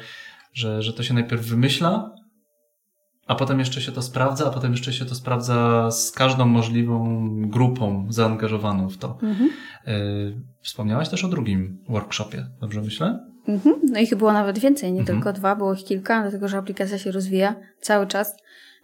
że, 0.54 0.82
że 0.82 0.94
to 0.94 1.04
się 1.04 1.14
najpierw 1.14 1.46
wymyśla, 1.46 2.12
a 3.28 3.36
potem 3.36 3.60
jeszcze 3.60 3.82
się 3.82 3.92
to 3.92 4.02
sprawdza, 4.02 4.48
a 4.48 4.50
potem 4.50 4.72
jeszcze 4.72 4.94
się 4.94 5.06
to 5.06 5.16
sprawdza 5.16 5.92
z 5.92 6.12
każdą 6.12 6.46
możliwą 6.46 7.28
grupą 7.50 8.08
zaangażowaną 8.10 8.90
w 8.90 8.98
to. 8.98 9.18
Mhm. 9.24 9.50
E, 9.88 9.94
wspomniałaś 10.62 11.10
też 11.10 11.24
o 11.24 11.28
drugim 11.28 11.78
workshopie, 11.90 12.46
dobrze 12.62 12.82
myślę? 12.82 13.33
Mhm. 13.48 13.76
No 13.92 14.00
ich 14.00 14.16
było 14.16 14.34
nawet 14.34 14.60
więcej, 14.60 14.94
nie 14.94 15.00
mhm. 15.00 15.18
tylko 15.18 15.34
dwa, 15.34 15.56
było 15.56 15.74
ich 15.74 15.86
kilka, 15.86 16.22
dlatego 16.22 16.48
że 16.48 16.58
aplikacja 16.58 16.98
się 16.98 17.12
rozwija 17.12 17.56
cały 17.82 18.08
czas. 18.08 18.36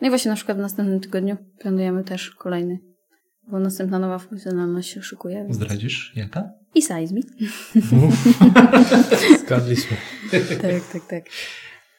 No 0.02 0.08
i 0.08 0.10
właśnie 0.10 0.30
na 0.30 0.36
przykład 0.36 0.58
w 0.58 0.62
następnym 0.62 1.00
tygodniu 1.00 1.38
planujemy 1.60 2.04
też 2.04 2.30
kolejny, 2.30 2.80
bo 3.48 3.60
następna 3.60 4.00
nowa 4.00 4.20
funkcjonalność 4.20 4.90
się 4.90 5.02
szykuje. 5.02 5.44
Więc... 5.44 5.56
Zdradzisz 5.56 6.14
jaka? 6.16 6.50
I 6.76 6.82
Seismic. 6.82 7.28
Zgadliśmy. 9.46 9.98
tak, 10.62 10.82
tak, 10.94 11.06
tak. 11.10 11.24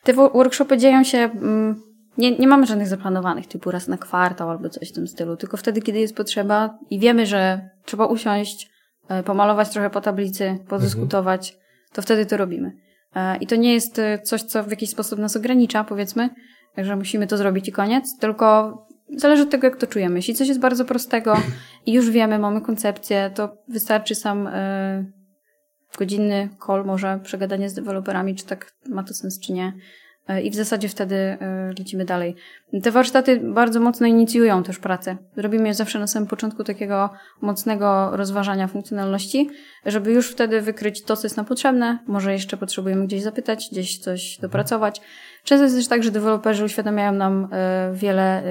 Te 0.04 0.12
workshopy 0.12 0.78
dzieją 0.78 1.04
się, 1.04 1.18
mm, 1.18 1.82
nie, 2.18 2.38
nie 2.38 2.46
mamy 2.46 2.66
żadnych 2.66 2.88
zaplanowanych, 2.88 3.46
typu 3.46 3.70
raz 3.70 3.88
na 3.88 3.98
kwartał 3.98 4.50
albo 4.50 4.68
coś 4.68 4.88
w 4.88 4.92
tym 4.92 5.08
stylu, 5.08 5.36
tylko 5.36 5.56
wtedy, 5.56 5.82
kiedy 5.82 5.98
jest 5.98 6.16
potrzeba 6.16 6.78
i 6.90 6.98
wiemy, 6.98 7.26
że 7.26 7.70
trzeba 7.84 8.06
usiąść, 8.06 8.70
e, 9.08 9.22
pomalować 9.22 9.70
trochę 9.70 9.90
po 9.90 10.00
tablicy, 10.00 10.58
podyskutować, 10.68 11.59
to 11.92 12.02
wtedy 12.02 12.26
to 12.26 12.36
robimy. 12.36 12.72
E, 13.14 13.36
I 13.36 13.46
to 13.46 13.56
nie 13.56 13.74
jest 13.74 13.98
e, 13.98 14.18
coś, 14.18 14.42
co 14.42 14.62
w 14.62 14.70
jakiś 14.70 14.90
sposób 14.90 15.18
nas 15.18 15.36
ogranicza, 15.36 15.84
powiedzmy, 15.84 16.30
że 16.78 16.96
musimy 16.96 17.26
to 17.26 17.36
zrobić 17.36 17.68
i 17.68 17.72
koniec, 17.72 18.18
tylko 18.18 18.78
zależy 19.16 19.42
od 19.42 19.50
tego, 19.50 19.66
jak 19.66 19.76
to 19.76 19.86
czujemy. 19.86 20.16
Jeśli 20.16 20.34
coś 20.34 20.48
jest 20.48 20.60
bardzo 20.60 20.84
prostego 20.84 21.36
i 21.86 21.92
już 21.92 22.10
wiemy, 22.10 22.38
mamy 22.38 22.60
koncepcję, 22.60 23.30
to 23.34 23.56
wystarczy 23.68 24.14
sam 24.14 24.46
e, 24.46 25.04
godzinny 25.98 26.48
call, 26.66 26.84
może 26.84 27.20
przegadanie 27.22 27.70
z 27.70 27.74
deweloperami, 27.74 28.34
czy 28.34 28.46
tak 28.46 28.72
ma 28.88 29.02
to 29.02 29.14
sens, 29.14 29.40
czy 29.40 29.52
nie. 29.52 29.72
E, 30.30 30.42
i 30.42 30.50
w 30.50 30.54
zasadzie 30.54 30.88
wtedy 30.88 31.14
e, 31.14 31.72
lecimy 31.78 32.04
dalej. 32.04 32.34
Te 32.82 32.90
warsztaty 32.90 33.40
bardzo 33.40 33.80
mocno 33.80 34.06
inicjują 34.06 34.62
też 34.62 34.78
pracę. 34.78 35.16
Robimy 35.36 35.68
je 35.68 35.74
zawsze 35.74 35.98
na 35.98 36.06
samym 36.06 36.28
początku 36.28 36.64
takiego 36.64 37.10
mocnego 37.40 38.16
rozważania 38.16 38.66
funkcjonalności, 38.66 39.50
żeby 39.86 40.12
już 40.12 40.30
wtedy 40.30 40.60
wykryć 40.60 41.02
to, 41.02 41.16
co 41.16 41.26
jest 41.26 41.36
nam 41.36 41.46
potrzebne. 41.46 41.98
Może 42.06 42.32
jeszcze 42.32 42.56
potrzebujemy 42.56 43.06
gdzieś 43.06 43.22
zapytać, 43.22 43.68
gdzieś 43.72 43.98
coś 43.98 44.38
dopracować. 44.38 45.00
Często 45.44 45.64
jest 45.64 45.76
też 45.76 45.88
tak, 45.88 46.02
że 46.02 46.10
deweloperzy 46.10 46.64
uświadamiają 46.64 47.12
nam 47.12 47.48
e, 47.52 47.90
wiele 47.94 48.42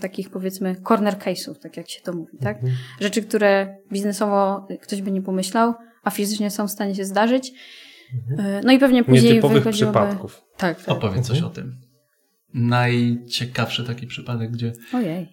takich 0.00 0.30
powiedzmy 0.30 0.76
corner 0.88 1.14
case'ów, 1.14 1.54
tak 1.62 1.76
jak 1.76 1.90
się 1.90 2.00
to 2.00 2.12
mówi, 2.12 2.38
tak? 2.38 2.56
Mhm. 2.56 2.72
Rzeczy, 3.00 3.22
które 3.22 3.76
biznesowo 3.92 4.66
ktoś 4.82 5.02
by 5.02 5.10
nie 5.10 5.22
pomyślał, 5.22 5.74
a 6.02 6.10
fizycznie 6.10 6.50
są 6.50 6.68
w 6.68 6.70
stanie 6.70 6.94
się 6.94 7.04
zdarzyć 7.04 7.52
Mhm. 7.52 7.62
No 8.64 8.72
i 8.72 8.78
pewnie 8.78 9.04
później 9.04 9.30
Nietypowych 9.30 9.64
wychodziłoby... 9.64 9.98
przypadków. 9.98 10.42
Tak, 10.56 10.78
tak. 10.84 10.96
Opowiedz 10.96 11.26
coś 11.26 11.36
mhm. 11.36 11.52
o 11.52 11.54
tym. 11.54 11.76
Najciekawszy 12.54 13.84
taki 13.84 14.06
przypadek, 14.06 14.50
gdzie 14.50 14.72
Ojej. 14.92 15.28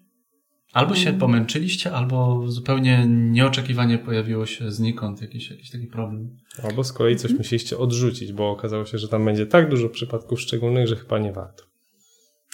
albo 0.73 0.95
się 0.95 1.09
mm. 1.09 1.19
pomęczyliście, 1.19 1.91
albo 1.91 2.43
zupełnie 2.47 3.05
nieoczekiwanie 3.07 3.97
pojawiło 3.97 4.45
się 4.45 4.71
znikąd 4.71 5.21
jakiś, 5.21 5.51
jakiś 5.51 5.71
taki 5.71 5.87
problem. 5.87 6.37
Albo 6.63 6.83
z 6.83 6.93
kolei 6.93 7.15
coś 7.15 7.33
musieliście 7.33 7.77
odrzucić, 7.77 8.33
bo 8.33 8.49
okazało 8.49 8.85
się, 8.85 8.97
że 8.97 9.07
tam 9.07 9.25
będzie 9.25 9.45
tak 9.45 9.69
dużo 9.69 9.89
przypadków 9.89 10.41
szczególnych, 10.41 10.87
że 10.87 10.95
chyba 10.95 11.19
nie 11.19 11.33
warto. 11.33 11.63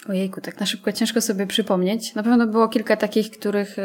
Ojejku, 0.08 0.40
tak 0.40 0.60
na 0.60 0.66
szybko 0.66 0.92
ciężko 0.92 1.20
sobie 1.20 1.46
przypomnieć. 1.46 2.14
Na 2.14 2.22
pewno 2.22 2.46
było 2.46 2.68
kilka 2.68 2.96
takich, 2.96 3.30
których 3.30 3.76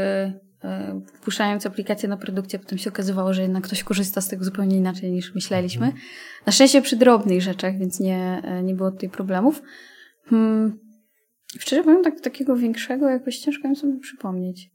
E, 0.63 1.01
wpuszczając 1.13 1.65
aplikację 1.65 2.09
na 2.09 2.17
produkcję, 2.17 2.59
potem 2.59 2.77
się 2.77 2.89
okazywało, 2.89 3.33
że 3.33 3.41
jednak 3.41 3.63
ktoś 3.63 3.83
korzysta 3.83 4.21
z 4.21 4.27
tego 4.27 4.43
zupełnie 4.43 4.77
inaczej 4.77 5.11
niż 5.11 5.35
myśleliśmy. 5.35 5.85
Mhm. 5.85 6.03
Na 6.45 6.51
szczęście 6.51 6.81
przy 6.81 6.95
drobnych 6.95 7.41
rzeczach, 7.41 7.77
więc 7.77 7.99
nie, 7.99 8.41
e, 8.43 8.63
nie 8.63 8.75
było 8.75 8.91
tutaj 8.91 9.09
problemów. 9.09 9.61
Hmm. 10.25 10.79
Szczerze 11.59 11.83
powiem, 11.83 12.03
tak, 12.03 12.21
takiego 12.21 12.55
większego 12.55 13.09
jakoś 13.09 13.37
ciężko 13.37 13.69
mi 13.69 13.75
sobie 13.75 13.99
przypomnieć. 13.99 14.69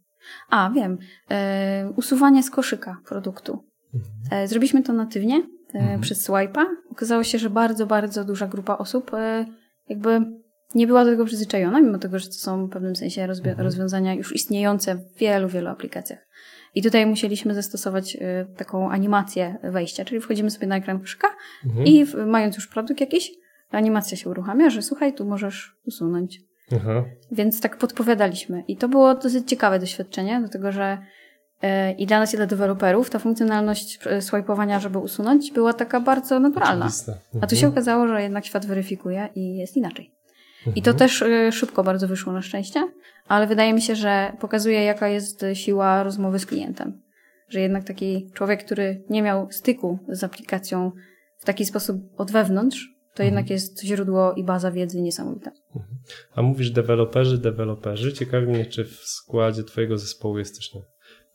A, 0.50 0.70
wiem. 0.70 0.98
E, 1.30 1.92
usuwanie 1.96 2.42
z 2.42 2.50
koszyka 2.50 2.96
produktu. 3.08 3.64
Mhm. 3.94 4.42
E, 4.42 4.48
zrobiliśmy 4.48 4.82
to 4.82 4.92
natywnie 4.92 5.36
e, 5.74 5.78
mhm. 5.78 6.00
przez 6.00 6.28
swipe'a. 6.28 6.64
Okazało 6.90 7.24
się, 7.24 7.38
że 7.38 7.50
bardzo, 7.50 7.86
bardzo 7.86 8.24
duża 8.24 8.46
grupa 8.46 8.78
osób 8.78 9.14
e, 9.14 9.46
jakby 9.88 10.20
nie 10.74 10.86
była 10.86 11.04
do 11.04 11.10
tego 11.10 11.24
przyzwyczajona, 11.24 11.80
mimo 11.80 11.98
tego, 11.98 12.18
że 12.18 12.26
to 12.26 12.32
są 12.32 12.66
w 12.66 12.70
pewnym 12.70 12.96
sensie 12.96 13.22
mhm. 13.22 13.60
rozwiązania 13.60 14.14
już 14.14 14.34
istniejące 14.34 14.94
w 14.94 15.18
wielu, 15.18 15.48
wielu 15.48 15.68
aplikacjach. 15.68 16.26
I 16.74 16.82
tutaj 16.82 17.06
musieliśmy 17.06 17.54
zastosować 17.54 18.16
y, 18.16 18.46
taką 18.56 18.90
animację 18.90 19.58
wejścia, 19.62 20.04
czyli 20.04 20.20
wchodzimy 20.20 20.50
sobie 20.50 20.66
na 20.66 20.76
ekran 20.76 21.00
koszyka 21.00 21.28
mhm. 21.66 21.86
i 21.86 22.06
mając 22.26 22.56
już 22.56 22.66
produkt 22.66 23.00
jakiś, 23.00 23.30
animacja 23.70 24.16
się 24.16 24.30
uruchamia, 24.30 24.70
że 24.70 24.82
słuchaj, 24.82 25.14
tu 25.14 25.24
możesz 25.24 25.76
usunąć. 25.86 26.40
Aha. 26.76 27.04
Więc 27.32 27.60
tak 27.60 27.76
podpowiadaliśmy. 27.76 28.64
I 28.68 28.76
to 28.76 28.88
było 28.88 29.14
dosyć 29.14 29.48
ciekawe 29.48 29.78
doświadczenie, 29.78 30.38
dlatego 30.40 30.72
że 30.72 30.98
y, 31.64 31.92
i 31.92 32.06
dla 32.06 32.18
nas, 32.18 32.34
i 32.34 32.36
dla 32.36 32.46
deweloperów 32.46 33.10
ta 33.10 33.18
funkcjonalność 33.18 33.98
y, 34.06 34.22
swipeowania, 34.22 34.80
żeby 34.80 34.98
usunąć, 34.98 35.52
była 35.52 35.72
taka 35.72 36.00
bardzo 36.00 36.40
naturalna. 36.40 36.88
A 37.40 37.46
tu 37.46 37.56
się 37.56 37.66
mhm. 37.66 37.72
okazało, 37.72 38.08
że 38.08 38.22
jednak 38.22 38.46
świat 38.46 38.66
weryfikuje 38.66 39.28
i 39.34 39.56
jest 39.56 39.76
inaczej. 39.76 40.15
I 40.74 40.82
to 40.82 40.94
też 40.94 41.22
y, 41.22 41.52
szybko 41.52 41.84
bardzo 41.84 42.08
wyszło 42.08 42.32
na 42.32 42.42
szczęście, 42.42 42.88
ale 43.28 43.46
wydaje 43.46 43.74
mi 43.74 43.82
się, 43.82 43.96
że 43.96 44.32
pokazuje, 44.40 44.84
jaka 44.84 45.08
jest 45.08 45.44
siła 45.54 46.02
rozmowy 46.02 46.38
z 46.38 46.46
klientem. 46.46 47.02
Że 47.48 47.60
jednak 47.60 47.84
taki 47.84 48.30
człowiek, 48.34 48.64
który 48.64 49.04
nie 49.10 49.22
miał 49.22 49.52
styku 49.52 49.98
z 50.08 50.24
aplikacją 50.24 50.92
w 51.36 51.44
taki 51.44 51.64
sposób 51.64 51.96
od 52.16 52.30
wewnątrz, 52.30 52.96
to 53.14 53.22
mhm. 53.22 53.26
jednak 53.26 53.50
jest 53.50 53.82
źródło 53.82 54.34
i 54.34 54.44
baza 54.44 54.70
wiedzy 54.70 55.00
niesamowita. 55.00 55.50
Mhm. 55.76 55.98
A 56.34 56.42
mówisz 56.42 56.70
deweloperzy, 56.70 57.38
deweloperzy. 57.38 58.12
Ciekawi 58.12 58.46
mnie, 58.46 58.66
czy 58.66 58.84
w 58.84 58.94
składzie 58.94 59.64
Twojego 59.64 59.98
zespołu 59.98 60.38
jest 60.38 60.56
też 60.56 60.70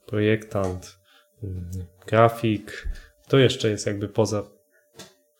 projektant, 0.05 0.97
mm, 1.43 1.69
grafik. 2.07 2.87
To 3.27 3.37
jeszcze 3.37 3.69
jest 3.69 3.85
jakby 3.85 4.09
poza 4.09 4.43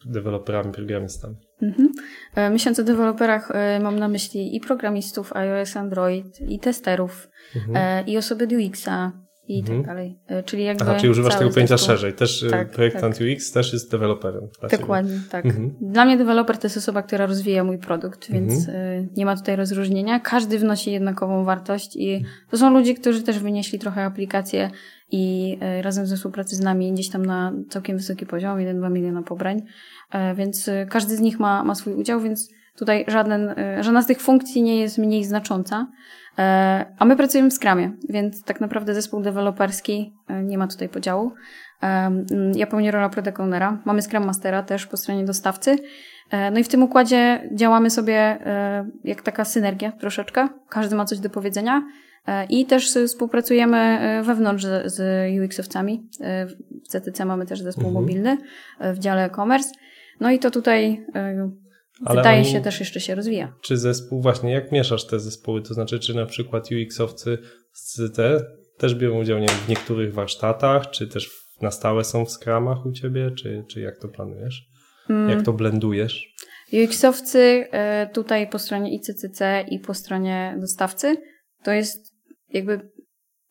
deweloperami, 0.06 0.72
programistami? 0.72 1.36
Mhm. 1.62 1.90
E, 2.36 2.50
myśląc 2.50 2.80
o 2.80 2.84
deweloperach, 2.84 3.52
e, 3.52 3.80
mam 3.80 4.00
na 4.00 4.08
myśli 4.08 4.56
i 4.56 4.60
programistów 4.60 5.34
iOS, 5.34 5.78
Android, 5.78 6.42
i 6.42 6.60
testerów, 6.60 7.30
mhm. 7.56 8.08
i 8.08 8.18
osoby 8.18 8.48
UX-a, 8.58 9.12
i 9.48 9.64
tak 9.64 9.70
mhm. 9.70 9.80
tak 9.80 9.96
dalej. 9.96 10.20
E, 10.28 10.44
czyli 10.44 10.64
jakby 10.64 10.84
Aha, 10.84 10.96
czyli 10.96 11.10
używasz 11.10 11.36
tego 11.36 11.50
pojęcia 11.50 11.78
zespół. 11.78 11.96
szerzej. 11.96 12.14
Też 12.14 12.44
e, 12.44 12.50
tak, 12.50 12.72
projektant 12.72 13.18
tak. 13.18 13.28
UX 13.28 13.52
też 13.52 13.74
jest 13.74 13.92
deweloperem. 13.92 14.48
Dokładnie, 14.72 15.20
tak. 15.30 15.46
Mhm. 15.46 15.76
Dla 15.82 16.06
mnie 16.06 16.18
deweloper 16.18 16.58
to 16.58 16.66
jest 16.66 16.78
osoba, 16.78 17.04
która 17.04 17.26
rozwija 17.26 17.64
mój 17.64 17.78
produkt, 17.78 18.32
więc 18.32 18.54
mhm. 18.54 18.76
E, 18.76 19.08
nie 19.18 19.26
ma 19.26 19.36
tutaj 19.36 19.56
rozróżnienia. 19.56 20.20
Każdy 20.20 20.60
wnosi 20.60 20.92
jednakową 20.92 21.44
wartość 21.44 21.96
i 21.96 22.26
to 22.50 22.58
są 22.58 22.74
ludzie, 22.74 22.96
którzy 22.96 23.24
też 23.24 23.40
wynieśli 23.40 23.80
trochę 23.80 24.06
aplikacje 24.06 24.72
i 25.12 25.58
razem 25.82 26.06
ze 26.06 26.16
współpracy 26.16 26.56
z 26.56 26.60
nami 26.60 26.94
gdzieś 26.94 27.10
tam 27.10 27.26
na 27.26 27.54
całkiem 27.70 27.98
wysoki 27.98 28.26
poziom, 28.26 28.58
1-2 28.58 28.92
miliona 28.92 29.24
pobrań, 29.24 29.62
więc 30.36 30.70
każdy 30.90 31.16
z 31.16 31.20
nich 31.20 31.40
ma, 31.40 31.64
ma 31.64 31.76
swój 31.76 31.94
udział, 31.94 32.22
więc 32.22 32.50
tutaj 32.78 33.06
żaden, 33.08 33.56
żadna 33.80 34.02
z 34.02 34.08
tych 34.08 34.22
funkcji 34.22 34.62
nie 34.62 34.80
jest 34.80 34.98
mniej 34.98 35.26
znacząca. 35.26 35.88
E, 36.40 36.86
a 37.00 37.06
my 37.06 37.16
pracujemy 37.16 37.50
w 37.50 37.54
Scrumie, 37.54 37.92
więc 38.10 38.44
tak 38.44 38.62
naprawdę 38.62 38.94
zespół 38.94 39.22
deweloperski 39.22 40.14
e, 40.28 40.44
nie 40.44 40.58
ma 40.58 40.68
tutaj 40.68 40.90
podziału. 40.90 41.32
E, 41.84 42.12
ja 42.56 42.68
pełnię 42.68 42.92
rolę 42.92 43.10
product 43.10 43.40
ownera. 43.40 43.82
Mamy 43.86 44.02
Scrum 44.02 44.26
Mastera 44.26 44.64
też 44.64 44.88
po 44.88 44.98
stronie 44.98 45.26
dostawcy. 45.26 45.76
No 46.52 46.60
i 46.60 46.64
w 46.64 46.68
tym 46.68 46.84
układzie 46.84 47.50
działamy 47.54 47.90
sobie 47.90 48.40
jak 49.04 49.22
taka 49.22 49.46
synergia 49.46 49.92
troszeczkę. 49.92 50.48
Każdy 50.70 50.96
ma 50.96 51.06
coś 51.06 51.20
do 51.20 51.30
powiedzenia. 51.30 51.84
I 52.50 52.66
też 52.66 52.94
współpracujemy 53.08 54.00
wewnątrz 54.26 54.64
z, 54.64 54.94
z 54.94 55.00
UX-owcami. 55.40 56.08
W 56.84 56.88
CTC 56.88 57.26
mamy 57.26 57.46
też 57.46 57.62
zespół 57.62 57.88
mhm. 57.88 58.04
mobilny 58.04 58.38
w 58.80 59.00
dziale 59.00 59.26
e-commerce. 59.26 59.70
No 60.22 60.32
i 60.32 60.40
to 60.40 60.52
tutaj 60.52 61.06
ale 62.06 62.22
Wydaje 62.22 62.42
oni, 62.42 62.52
się 62.52 62.62
też 62.62 62.80
jeszcze 62.80 63.00
się 63.00 63.16
rozwija. 63.16 63.54
Czy 63.62 63.78
zespół, 63.78 64.22
właśnie 64.22 64.52
jak 64.52 64.72
mieszasz 64.72 65.08
te 65.08 65.20
zespoły, 65.20 65.62
to 65.62 65.74
znaczy 65.74 66.00
czy 66.00 66.14
na 66.14 66.26
przykład 66.26 66.70
UX-owcy 66.72 67.38
z 67.74 67.96
CT 67.96 68.18
też 68.78 68.96
biorą 68.96 69.20
udział 69.20 69.40
nie 69.40 69.48
w 69.48 69.70
niektórych 69.70 70.14
warsztatach, 70.14 70.90
czy 70.90 71.08
też 71.08 71.30
na 71.62 71.72
stałe 71.72 72.04
są 72.04 72.26
w 72.26 72.32
skramach 72.32 72.86
u 72.86 72.92
ciebie, 72.92 73.32
czy, 73.32 73.64
czy 73.70 73.82
jak 73.82 73.98
to 73.98 74.08
planujesz? 74.08 74.66
Mm. 75.10 75.30
Jak 75.30 75.42
to 75.42 75.54
blendujesz? 75.54 76.36
UX-owcy 76.74 77.68
e, 77.72 78.10
tutaj 78.14 78.50
po 78.50 78.60
stronie 78.60 78.96
ICCC 78.96 79.66
i 79.70 79.80
po 79.80 79.94
stronie 79.94 80.58
dostawcy 80.60 81.18
to 81.64 81.72
jest 81.72 82.16
jakby 82.50 82.91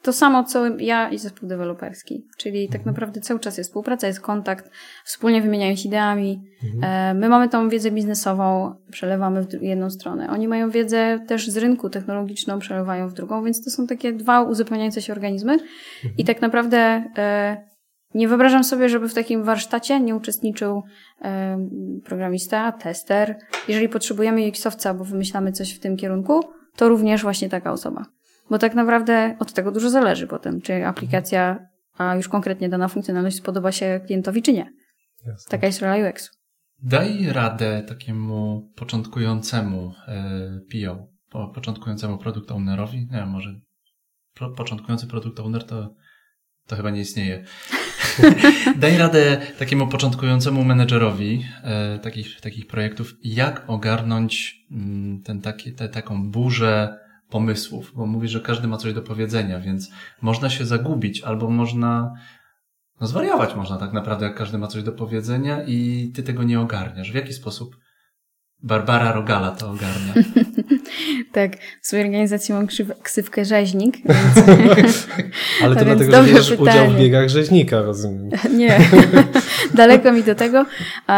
to 0.02 0.12
samo, 0.12 0.44
co 0.44 0.66
ja 0.78 1.10
i 1.10 1.18
zespół 1.18 1.48
deweloperski. 1.48 2.26
Czyli 2.38 2.68
tak 2.68 2.76
mhm. 2.76 2.94
naprawdę 2.94 3.20
cały 3.20 3.40
czas 3.40 3.58
jest 3.58 3.70
współpraca, 3.70 4.06
jest 4.06 4.20
kontakt, 4.20 4.70
wspólnie 5.04 5.42
wymieniają 5.42 5.76
się 5.76 5.88
ideami. 5.88 6.42
Mhm. 6.64 7.16
E, 7.16 7.20
my 7.20 7.28
mamy 7.28 7.48
tą 7.48 7.68
wiedzę 7.68 7.90
biznesową, 7.90 8.74
przelewamy 8.90 9.42
w 9.42 9.62
jedną 9.62 9.90
stronę. 9.90 10.30
Oni 10.30 10.48
mają 10.48 10.70
wiedzę 10.70 11.20
też 11.28 11.50
z 11.50 11.56
rynku 11.56 11.90
technologiczną, 11.90 12.58
przelewają 12.58 13.08
w 13.08 13.12
drugą, 13.12 13.44
więc 13.44 13.64
to 13.64 13.70
są 13.70 13.86
takie 13.86 14.12
dwa 14.12 14.42
uzupełniające 14.42 15.02
się 15.02 15.12
organizmy. 15.12 15.52
Mhm. 15.52 16.14
I 16.18 16.24
tak 16.24 16.40
naprawdę 16.40 17.04
e, 17.18 17.70
nie 18.14 18.28
wyobrażam 18.28 18.64
sobie, 18.64 18.88
żeby 18.88 19.08
w 19.08 19.14
takim 19.14 19.44
warsztacie 19.44 20.00
nie 20.00 20.16
uczestniczył 20.16 20.82
e, 21.22 21.58
programista, 22.04 22.72
tester. 22.72 23.36
Jeżeli 23.68 23.88
potrzebujemy 23.88 24.40
UX-owca, 24.40 24.94
bo 24.94 25.04
wymyślamy 25.04 25.52
coś 25.52 25.72
w 25.72 25.80
tym 25.80 25.96
kierunku, 25.96 26.40
to 26.76 26.88
również 26.88 27.22
właśnie 27.22 27.48
taka 27.48 27.72
osoba. 27.72 28.06
Bo 28.50 28.58
tak 28.58 28.74
naprawdę 28.74 29.36
od 29.38 29.52
tego 29.52 29.72
dużo 29.72 29.90
zależy 29.90 30.26
potem, 30.26 30.60
czy 30.60 30.86
aplikacja, 30.86 31.66
a 31.98 32.14
już 32.16 32.28
konkretnie 32.28 32.68
dana 32.68 32.88
funkcjonalność 32.88 33.36
spodoba 33.36 33.72
się 33.72 34.00
klientowi, 34.06 34.42
czy 34.42 34.52
nie. 34.52 34.72
Jasne. 35.26 35.50
Taka 35.50 35.66
jest 35.66 35.82
rola 35.82 36.08
UX. 36.08 36.30
Daj 36.82 37.26
radę 37.26 37.82
takiemu 37.88 38.70
początkującemu 38.76 39.92
e, 40.08 40.60
PO, 40.72 41.08
początkującemu 41.54 42.18
produkt 42.18 42.50
ownerowi. 42.50 42.98
Nie 42.98 43.16
wiem, 43.16 43.28
może 43.28 43.60
początkujący 44.56 45.06
produkt 45.06 45.40
owner 45.40 45.64
to, 45.64 45.94
to 46.66 46.76
chyba 46.76 46.90
nie 46.90 47.00
istnieje. 47.00 47.44
Daj 48.76 48.98
radę 48.98 49.40
takiemu 49.58 49.88
początkującemu 49.88 50.64
menedżerowi 50.64 51.44
e, 51.62 51.98
takich, 51.98 52.40
takich 52.40 52.66
projektów, 52.66 53.14
jak 53.24 53.64
ogarnąć 53.66 54.56
mm, 54.70 55.22
ten 55.22 55.40
taki, 55.40 55.72
te, 55.72 55.88
taką 55.88 56.30
burzę 56.30 56.99
pomysłów, 57.30 57.92
bo 57.94 58.06
mówi, 58.06 58.28
że 58.28 58.40
każdy 58.40 58.68
ma 58.68 58.76
coś 58.76 58.94
do 58.94 59.02
powiedzenia, 59.02 59.60
więc 59.60 59.90
można 60.22 60.50
się 60.50 60.64
zagubić 60.64 61.22
albo 61.22 61.50
można 61.50 62.14
no 63.00 63.06
zwariować 63.06 63.54
można 63.54 63.78
tak 63.78 63.92
naprawdę, 63.92 64.26
jak 64.26 64.34
każdy 64.34 64.58
ma 64.58 64.66
coś 64.66 64.82
do 64.82 64.92
powiedzenia 64.92 65.62
i 65.62 66.10
ty 66.14 66.22
tego 66.22 66.42
nie 66.42 66.60
ogarniasz. 66.60 67.12
W 67.12 67.14
jaki 67.14 67.32
sposób 67.32 67.76
Barbara 68.62 69.12
Rogala 69.12 69.50
to 69.50 69.70
ogarnia? 69.70 70.14
tak, 71.32 71.52
w 71.82 71.86
swojej 71.86 72.06
organizacji 72.06 72.54
mam 72.54 72.66
ksywkę 73.02 73.44
rzeźnik. 73.44 73.96
Więc... 74.76 75.06
Ale 75.62 75.76
to 75.76 75.84
dlatego, 75.84 76.12
że 76.12 76.22
bierzesz 76.22 76.58
udział 76.58 76.90
w 76.90 76.98
biegach 76.98 77.28
rzeźnika, 77.28 77.82
rozumiem. 77.82 78.30
Nie, 78.56 78.78
daleko 79.74 80.12
mi 80.12 80.22
do 80.22 80.34
tego, 80.34 80.66
e, 81.08 81.12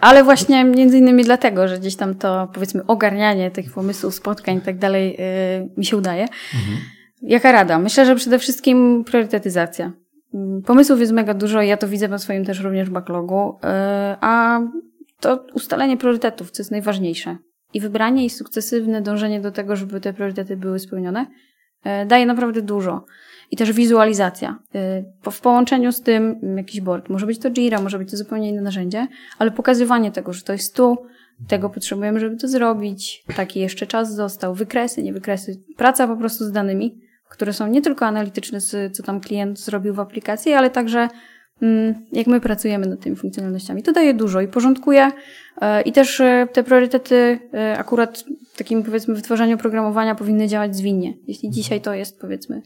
ale 0.00 0.24
właśnie 0.24 0.64
między 0.64 0.98
innymi 0.98 1.24
dlatego, 1.24 1.68
że 1.68 1.78
gdzieś 1.78 1.96
tam 1.96 2.14
to 2.14 2.48
powiedzmy 2.54 2.86
ogarnianie 2.86 3.50
tych 3.50 3.72
pomysłów, 3.72 4.14
spotkań 4.14 4.56
i 4.56 4.60
tak 4.60 4.78
dalej 4.78 5.16
e, 5.18 5.68
mi 5.76 5.84
się 5.84 5.96
udaje. 5.96 6.22
Mhm. 6.22 6.78
Jaka 7.22 7.52
rada? 7.52 7.78
Myślę, 7.78 8.06
że 8.06 8.16
przede 8.16 8.38
wszystkim 8.38 9.04
priorytetyzacja. 9.04 9.92
Mm, 10.34 10.62
pomysłów 10.62 11.00
jest 11.00 11.12
mega 11.12 11.34
dużo 11.34 11.62
ja 11.62 11.76
to 11.76 11.88
widzę 11.88 12.08
na 12.08 12.18
swoim 12.18 12.44
też 12.44 12.60
również 12.60 12.90
backlogu, 12.90 13.58
e, 13.64 14.16
a 14.20 14.60
to 15.22 15.44
ustalenie 15.54 15.96
priorytetów, 15.96 16.50
co 16.50 16.62
jest 16.62 16.70
najważniejsze. 16.70 17.36
I 17.74 17.80
wybranie 17.80 18.24
i 18.24 18.30
sukcesywne 18.30 19.02
dążenie 19.02 19.40
do 19.40 19.50
tego, 19.50 19.76
żeby 19.76 20.00
te 20.00 20.12
priorytety 20.12 20.56
były 20.56 20.78
spełnione, 20.78 21.26
daje 22.06 22.26
naprawdę 22.26 22.62
dużo 22.62 23.04
i 23.50 23.56
też 23.56 23.72
wizualizacja. 23.72 24.58
Y, 25.26 25.30
w 25.32 25.40
połączeniu 25.40 25.92
z 25.92 26.02
tym 26.02 26.40
jakiś 26.56 26.80
board. 26.80 27.08
Może 27.08 27.26
być 27.26 27.38
to 27.38 27.50
Jira, 27.50 27.80
może 27.80 27.98
być 27.98 28.10
to 28.10 28.16
zupełnie 28.16 28.48
inne 28.48 28.62
narzędzie, 28.62 29.06
ale 29.38 29.50
pokazywanie 29.50 30.12
tego, 30.12 30.32
że 30.32 30.42
to 30.42 30.52
jest 30.52 30.76
tu, 30.76 30.96
tego 31.48 31.70
potrzebujemy, 31.70 32.20
żeby 32.20 32.36
to 32.36 32.48
zrobić, 32.48 33.24
taki 33.36 33.60
jeszcze 33.60 33.86
czas 33.86 34.14
został, 34.14 34.54
wykresy, 34.54 35.02
nie 35.02 35.12
wykresy, 35.12 35.60
praca 35.76 36.08
po 36.08 36.16
prostu 36.16 36.44
z 36.44 36.52
danymi, 36.52 37.00
które 37.30 37.52
są 37.52 37.66
nie 37.66 37.82
tylko 37.82 38.06
analityczne, 38.06 38.60
co 38.92 39.02
tam 39.02 39.20
klient 39.20 39.60
zrobił 39.60 39.94
w 39.94 40.00
aplikacji, 40.00 40.52
ale 40.52 40.70
także 40.70 40.98
mm, 40.98 41.10
jak 42.12 42.26
my 42.26 42.40
pracujemy 42.40 42.86
nad 42.86 43.00
tymi 43.00 43.16
funkcjonalnościami. 43.16 43.82
To 43.82 43.92
daje 43.92 44.14
dużo 44.14 44.40
i 44.40 44.48
porządkuje 44.48 45.10
e, 45.60 45.82
i 45.82 45.92
też 45.92 46.20
e, 46.20 46.48
te 46.52 46.64
priorytety 46.64 47.38
e, 47.54 47.78
akurat 47.78 48.24
w 48.52 48.58
takim 48.58 48.82
powiedzmy 48.82 49.14
wytwarzaniu 49.14 49.54
oprogramowania 49.54 50.14
powinny 50.14 50.48
działać 50.48 50.76
zwinnie. 50.76 51.14
Jeśli 51.26 51.50
dzisiaj 51.50 51.80
to 51.80 51.94
jest 51.94 52.20
powiedzmy 52.20 52.62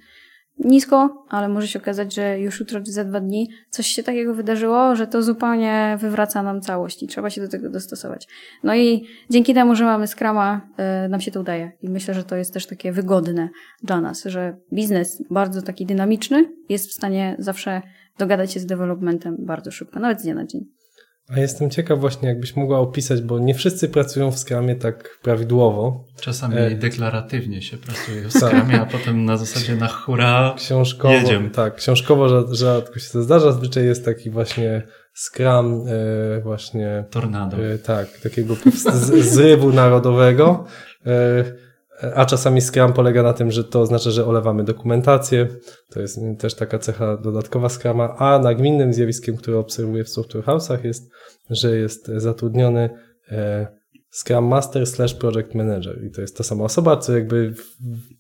nisko, 0.58 1.24
ale 1.28 1.48
może 1.48 1.68
się 1.68 1.78
okazać, 1.78 2.14
że 2.14 2.40
już 2.40 2.60
jutro 2.60 2.80
czy 2.80 2.92
za 2.92 3.04
dwa 3.04 3.20
dni 3.20 3.48
coś 3.70 3.86
się 3.86 4.02
takiego 4.02 4.34
wydarzyło, 4.34 4.96
że 4.96 5.06
to 5.06 5.22
zupełnie 5.22 5.96
wywraca 6.00 6.42
nam 6.42 6.60
całość 6.60 7.02
i 7.02 7.06
trzeba 7.06 7.30
się 7.30 7.40
do 7.40 7.48
tego 7.48 7.70
dostosować. 7.70 8.28
No 8.64 8.74
i 8.74 9.06
dzięki 9.30 9.54
temu, 9.54 9.74
że 9.74 9.84
mamy 9.84 10.06
Scrama, 10.06 10.60
y, 11.04 11.08
nam 11.08 11.20
się 11.20 11.30
to 11.30 11.40
udaje. 11.40 11.72
I 11.82 11.88
myślę, 11.88 12.14
że 12.14 12.24
to 12.24 12.36
jest 12.36 12.54
też 12.54 12.66
takie 12.66 12.92
wygodne 12.92 13.48
dla 13.82 14.00
nas, 14.00 14.24
że 14.24 14.56
biznes 14.72 15.22
bardzo 15.30 15.62
taki 15.62 15.86
dynamiczny 15.86 16.52
jest 16.68 16.90
w 16.90 16.92
stanie 16.92 17.36
zawsze 17.38 17.82
dogadać 18.18 18.52
się 18.52 18.60
z 18.60 18.66
developmentem 18.66 19.36
bardzo 19.38 19.70
szybko, 19.70 20.00
nawet 20.00 20.20
z 20.20 20.22
dnia 20.22 20.34
na 20.34 20.46
dzień. 20.46 20.60
A 21.28 21.40
jestem 21.40 21.70
ciekaw 21.70 22.00
właśnie, 22.00 22.28
jakbyś 22.28 22.56
mogła 22.56 22.78
opisać, 22.78 23.22
bo 23.22 23.38
nie 23.38 23.54
wszyscy 23.54 23.88
pracują 23.88 24.30
w 24.30 24.38
Scrumie 24.38 24.76
tak 24.76 25.18
prawidłowo. 25.22 26.04
Czasami 26.20 26.58
e... 26.58 26.70
deklaratywnie 26.70 27.62
się 27.62 27.76
pracuje 27.76 28.22
w 28.22 28.32
tak. 28.40 28.42
Scrumie, 28.42 28.80
a 28.80 28.86
potem 28.86 29.24
na 29.24 29.36
zasadzie 29.36 29.76
na 29.76 29.88
hura 29.88 30.54
książkowo, 30.56 31.14
jedziemy. 31.14 31.50
Tak, 31.50 31.74
książkowo 31.74 32.54
rzadko 32.54 32.98
się 32.98 33.10
to 33.12 33.22
zdarza. 33.22 33.52
Zazwyczaj 33.52 33.84
jest 33.84 34.04
taki 34.04 34.30
właśnie 34.30 34.82
Scrum 35.14 35.84
e, 35.88 36.40
właśnie... 36.40 37.04
Tornado. 37.10 37.66
E, 37.66 37.78
tak, 37.78 38.18
takiego 38.18 38.54
z, 38.94 39.14
zrywu 39.30 39.72
narodowego. 39.72 40.64
E, 41.06 41.44
a 42.14 42.26
czasami 42.26 42.60
Scrum 42.60 42.92
polega 42.92 43.22
na 43.22 43.32
tym, 43.32 43.50
że 43.50 43.64
to 43.64 43.80
oznacza, 43.80 44.10
że 44.10 44.26
olewamy 44.26 44.64
dokumentację. 44.64 45.48
To 45.90 46.00
jest 46.00 46.20
też 46.38 46.54
taka 46.54 46.78
cecha 46.78 47.16
dodatkowa 47.16 47.68
Scruma. 47.68 48.16
A 48.16 48.38
nagminnym 48.38 48.92
zjawiskiem, 48.92 49.36
które 49.36 49.58
obserwuję 49.58 50.04
w 50.04 50.08
Software 50.08 50.44
House'ach 50.44 50.84
jest, 50.84 51.10
że 51.50 51.76
jest 51.76 52.06
zatrudniony 52.16 52.90
e, 53.30 53.66
Scrum 54.10 54.44
Master 54.44 54.86
slash 54.86 55.14
Project 55.14 55.54
Manager. 55.54 56.04
I 56.04 56.10
to 56.10 56.20
jest 56.20 56.36
ta 56.36 56.44
sama 56.44 56.64
osoba, 56.64 56.96
co 56.96 57.16
jakby 57.16 57.54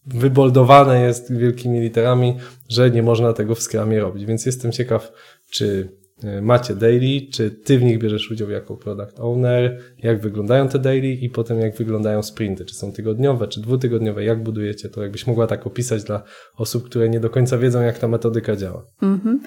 wyboldowane 0.06 1.02
jest 1.02 1.32
wielkimi 1.32 1.80
literami, 1.80 2.36
że 2.68 2.90
nie 2.90 3.02
można 3.02 3.32
tego 3.32 3.54
w 3.54 3.62
Scrumie 3.62 4.00
robić. 4.00 4.26
Więc 4.26 4.46
jestem 4.46 4.72
ciekaw, 4.72 5.12
czy 5.50 5.95
macie 6.42 6.74
daily, 6.74 7.20
czy 7.32 7.50
ty 7.50 7.78
w 7.78 7.82
nich 7.82 7.98
bierzesz 7.98 8.30
udział 8.30 8.50
jako 8.50 8.76
product 8.76 9.20
owner, 9.20 9.80
jak 10.02 10.20
wyglądają 10.20 10.68
te 10.68 10.78
daily 10.78 11.08
i 11.08 11.30
potem 11.30 11.60
jak 11.60 11.76
wyglądają 11.76 12.22
sprinty, 12.22 12.64
czy 12.64 12.74
są 12.74 12.92
tygodniowe, 12.92 13.48
czy 13.48 13.60
dwutygodniowe, 13.60 14.24
jak 14.24 14.42
budujecie 14.42 14.88
to, 14.88 15.02
jakbyś 15.02 15.26
mogła 15.26 15.46
tak 15.46 15.66
opisać 15.66 16.04
dla 16.04 16.22
osób, 16.56 16.84
które 16.84 17.08
nie 17.08 17.20
do 17.20 17.30
końca 17.30 17.58
wiedzą, 17.58 17.82
jak 17.82 17.98
ta 17.98 18.08
metodyka 18.08 18.56
działa. 18.56 18.84
Mhm. 19.02 19.40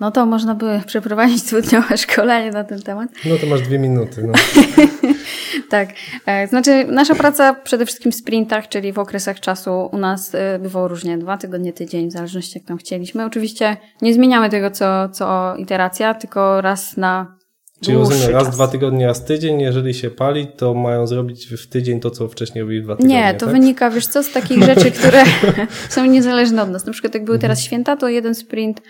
No 0.00 0.10
to 0.10 0.26
można 0.26 0.54
by 0.54 0.80
przeprowadzić 0.86 1.42
dwudniowe 1.42 1.96
szkolenie 2.06 2.50
na 2.50 2.64
ten 2.64 2.82
temat. 2.82 3.10
No 3.24 3.36
to 3.36 3.46
masz 3.46 3.62
dwie 3.62 3.78
minuty. 3.78 4.26
No. 4.26 4.32
tak. 5.70 5.88
E, 6.26 6.46
znaczy, 6.46 6.84
nasza 6.84 7.14
praca 7.14 7.54
przede 7.54 7.86
wszystkim 7.86 8.12
w 8.12 8.14
sprintach, 8.14 8.68
czyli 8.68 8.92
w 8.92 8.98
okresach 8.98 9.40
czasu 9.40 9.88
u 9.92 9.98
nas 9.98 10.34
e, 10.34 10.58
bywało 10.58 10.88
różnie, 10.88 11.18
dwa 11.18 11.36
tygodnie, 11.36 11.72
tydzień, 11.72 12.08
w 12.08 12.12
zależności 12.12 12.58
jak 12.58 12.68
tam 12.68 12.78
chcieliśmy. 12.78 13.24
Oczywiście 13.24 13.76
nie 14.02 14.14
zmieniamy 14.14 14.50
tego 14.50 14.70
co, 14.70 15.08
co 15.08 15.56
iteracja, 15.56 16.14
tylko 16.14 16.60
raz 16.60 16.96
na 16.96 17.36
Czyli 17.80 17.96
rozumiem, 17.96 18.30
raz, 18.30 18.44
czas. 18.44 18.54
dwa 18.54 18.68
tygodnie, 18.68 19.06
raz 19.06 19.24
tydzień, 19.24 19.60
jeżeli 19.60 19.94
się 19.94 20.10
pali, 20.10 20.46
to 20.46 20.74
mają 20.74 21.06
zrobić 21.06 21.46
w 21.46 21.66
tydzień 21.66 22.00
to, 22.00 22.10
co 22.10 22.28
wcześniej 22.28 22.62
robili 22.62 22.82
dwa 22.82 22.96
tygodnie. 22.96 23.16
Nie, 23.16 23.34
to 23.34 23.46
tak? 23.46 23.54
wynika, 23.54 23.90
wiesz 23.90 24.06
co, 24.06 24.22
z 24.22 24.32
takich 24.32 24.62
rzeczy, 24.74 24.90
które 24.90 25.24
są 25.88 26.04
niezależne 26.04 26.62
od 26.62 26.70
nas. 26.70 26.86
Na 26.86 26.92
przykład 26.92 27.14
jak 27.14 27.24
były 27.24 27.38
teraz 27.38 27.58
mhm. 27.58 27.66
święta, 27.66 27.96
to 27.96 28.08
jeden 28.08 28.34
sprint 28.34 28.82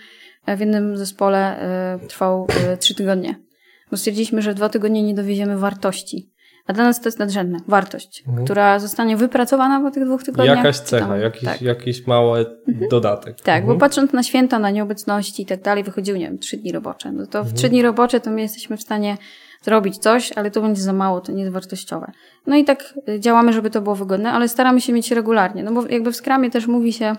w 0.57 0.59
jednym 0.59 0.97
zespole 0.97 1.59
trwał 2.07 2.47
trzy 2.79 2.95
tygodnie. 2.95 3.46
Bo 3.91 3.97
stwierdziliśmy, 3.97 4.41
że 4.41 4.51
w 4.51 4.55
dwa 4.55 4.69
tygodnie 4.69 5.03
nie 5.03 5.13
dowieziemy 5.13 5.57
wartości. 5.57 6.31
A 6.67 6.73
dla 6.73 6.83
nas 6.83 7.01
to 7.01 7.07
jest 7.07 7.19
nadrzędna 7.19 7.59
wartość, 7.67 8.23
mhm. 8.27 8.45
która 8.45 8.79
zostanie 8.79 9.17
wypracowana 9.17 9.81
po 9.81 9.91
tych 9.91 10.05
dwóch 10.05 10.23
tygodniach. 10.23 10.57
Jakaś 10.57 10.79
cecha, 10.79 11.17
jakiś, 11.17 11.43
tak. 11.43 11.61
jakiś 11.61 12.07
mały 12.07 12.45
mhm. 12.67 12.89
dodatek. 12.89 13.41
Tak, 13.41 13.61
mhm. 13.61 13.65
bo 13.65 13.79
patrząc 13.79 14.13
na 14.13 14.23
święta, 14.23 14.59
na 14.59 14.69
nieobecności 14.69 15.43
i 15.43 15.45
tak 15.45 15.61
dalej, 15.61 15.83
wychodziły, 15.83 16.19
nie 16.19 16.25
wiem, 16.25 16.39
trzy 16.39 16.57
dni 16.57 16.71
robocze. 16.71 17.11
No 17.11 17.27
to 17.27 17.43
w 17.43 17.53
trzy 17.53 17.69
dni 17.69 17.81
robocze 17.81 18.19
to 18.19 18.31
my 18.31 18.41
jesteśmy 18.41 18.77
w 18.77 18.81
stanie 18.81 19.17
zrobić 19.61 19.97
coś, 19.97 20.31
ale 20.31 20.51
to 20.51 20.61
będzie 20.61 20.81
za 20.81 20.93
mało, 20.93 21.21
to 21.21 21.31
nie 21.31 21.41
jest 21.41 21.53
wartościowe. 21.53 22.11
No 22.47 22.55
i 22.55 22.65
tak 22.65 22.93
y, 23.09 23.19
działamy, 23.19 23.53
żeby 23.53 23.69
to 23.69 23.81
było 23.81 23.95
wygodne, 23.95 24.31
ale 24.31 24.49
staramy 24.49 24.81
się 24.81 24.93
mieć 24.93 25.11
regularnie. 25.11 25.63
No 25.63 25.71
bo 25.71 25.87
jakby 25.87 26.11
w 26.11 26.15
skramie 26.15 26.51
też 26.51 26.67
mówi 26.67 26.93
się, 26.93 27.15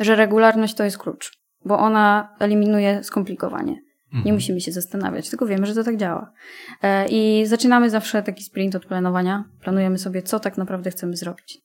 że 0.00 0.16
regularność 0.16 0.74
to 0.74 0.84
jest 0.84 0.98
klucz, 0.98 1.38
bo 1.64 1.78
ona 1.78 2.34
eliminuje 2.38 3.04
skomplikowanie. 3.04 3.85
Nie 4.16 4.20
mhm. 4.20 4.34
musimy 4.34 4.60
się 4.60 4.72
zastanawiać, 4.72 5.30
tylko 5.30 5.46
wiemy, 5.46 5.66
że 5.66 5.74
to 5.74 5.84
tak 5.84 5.96
działa. 5.96 6.32
E, 6.82 7.08
I 7.08 7.46
zaczynamy 7.46 7.90
zawsze 7.90 8.22
taki 8.22 8.44
sprint 8.44 8.74
od 8.74 8.86
planowania. 8.86 9.44
Planujemy 9.60 9.98
sobie, 9.98 10.22
co 10.22 10.40
tak 10.40 10.58
naprawdę 10.58 10.90
chcemy 10.90 11.16
zrobić. 11.16 11.58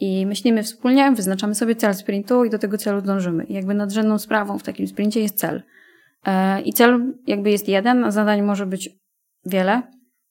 I 0.00 0.26
myślimy 0.26 0.62
wspólnie, 0.62 1.12
wyznaczamy 1.12 1.54
sobie 1.54 1.76
cel 1.76 1.94
sprintu 1.94 2.44
i 2.44 2.50
do 2.50 2.58
tego 2.58 2.78
celu 2.78 3.02
dążymy. 3.02 3.44
I 3.44 3.54
jakby 3.54 3.74
nadrzędną 3.74 4.18
sprawą 4.18 4.58
w 4.58 4.62
takim 4.62 4.86
sprincie 4.86 5.20
jest 5.20 5.38
cel. 5.38 5.62
E, 6.26 6.60
I 6.60 6.72
cel 6.72 7.14
jakby 7.26 7.50
jest 7.50 7.68
jeden, 7.68 8.04
a 8.04 8.10
zadań 8.10 8.42
może 8.42 8.66
być 8.66 8.90
wiele 9.46 9.82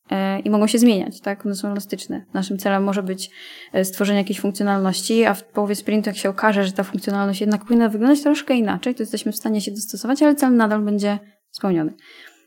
e, 0.09 0.39
i 0.39 0.49
mogą 0.49 0.67
się 0.67 0.79
zmieniać, 0.79 1.21
tak? 1.21 1.45
One 1.45 1.55
są 1.55 1.71
elastyczne. 1.71 2.25
Naszym 2.33 2.57
celem 2.57 2.83
może 2.83 3.03
być 3.03 3.29
stworzenie 3.83 4.19
jakiejś 4.19 4.39
funkcjonalności, 4.39 5.25
a 5.25 5.33
w 5.33 5.43
połowie 5.43 5.75
sprintu, 5.75 6.09
jak 6.09 6.17
się 6.17 6.29
okaże, 6.29 6.63
że 6.63 6.71
ta 6.71 6.83
funkcjonalność 6.83 7.41
jednak 7.41 7.65
powinna 7.65 7.89
wyglądać 7.89 8.21
troszkę 8.21 8.55
inaczej, 8.55 8.95
to 8.95 9.03
jesteśmy 9.03 9.31
w 9.31 9.35
stanie 9.35 9.61
się 9.61 9.71
dostosować, 9.71 10.23
ale 10.23 10.35
cel 10.35 10.55
nadal 10.55 10.81
będzie 10.81 11.19
spełniony. 11.57 11.93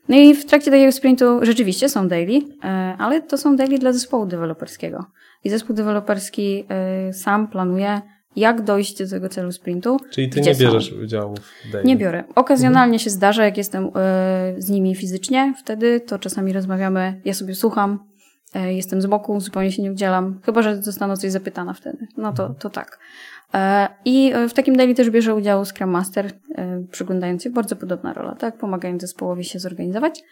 No 0.09 0.17
i 0.17 0.35
w 0.35 0.45
trakcie 0.45 0.71
takiego 0.71 0.91
sprintu 0.91 1.25
rzeczywiście 1.41 1.89
są 1.89 2.07
daily, 2.07 2.41
e, 2.63 2.67
ale 2.99 3.21
to 3.21 3.37
są 3.37 3.55
daily 3.55 3.79
dla 3.79 3.93
zespołu 3.93 4.25
deweloperskiego. 4.25 5.05
I 5.43 5.49
zespół 5.49 5.75
deweloperski 5.75 6.65
e, 6.69 7.13
sam 7.13 7.47
planuje, 7.47 8.01
jak 8.35 8.61
dojść 8.61 8.97
do 8.97 9.09
tego 9.09 9.29
celu 9.29 9.51
sprintu. 9.51 9.97
Czyli 10.09 10.29
ty 10.29 10.41
nie 10.41 10.55
bierzesz 10.55 10.89
są. 10.89 10.95
udziału 10.95 11.35
w 11.35 11.71
daily? 11.71 11.87
Nie 11.87 11.95
biorę. 11.97 12.23
Okazjonalnie 12.35 12.93
mhm. 12.93 12.99
się 12.99 13.09
zdarza, 13.09 13.45
jak 13.45 13.57
jestem 13.57 13.85
e, 13.85 13.89
z 14.57 14.69
nimi 14.69 14.95
fizycznie, 14.95 15.53
wtedy 15.59 15.99
to 15.99 16.19
czasami 16.19 16.53
rozmawiamy, 16.53 17.21
ja 17.25 17.33
sobie 17.33 17.55
słucham, 17.55 18.11
jestem 18.55 19.01
z 19.01 19.05
boku, 19.05 19.39
zupełnie 19.39 19.71
się 19.71 19.81
nie 19.81 19.91
udzielam, 19.91 20.39
chyba, 20.45 20.61
że 20.61 20.81
zostanę 20.81 21.17
coś 21.17 21.31
zapytana 21.31 21.73
wtedy. 21.73 22.07
No 22.17 22.33
to, 22.33 22.49
to 22.49 22.69
tak. 22.69 22.99
E, 23.53 23.87
I 24.05 24.33
w 24.49 24.53
takim 24.53 24.75
daily 24.75 24.95
też 24.95 25.09
bierze 25.09 25.35
udział 25.35 25.65
Scrum 25.65 25.89
Master, 25.89 26.25
e, 26.25 26.83
przyglądając 26.91 27.43
się, 27.43 27.49
bardzo 27.49 27.75
podobna 27.75 28.13
rola, 28.13 28.35
tak? 28.35 28.57
Pomagając 28.57 29.01
zespołowi 29.01 29.43
się 29.43 29.59
zorganizować. 29.59 30.23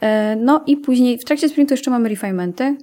E, 0.00 0.36
no 0.36 0.64
i 0.66 0.76
później 0.76 1.18
w 1.18 1.24
trakcie 1.24 1.48
sprintu 1.48 1.74
jeszcze 1.74 1.90
mamy 1.90 2.08
refinementy. 2.08 2.76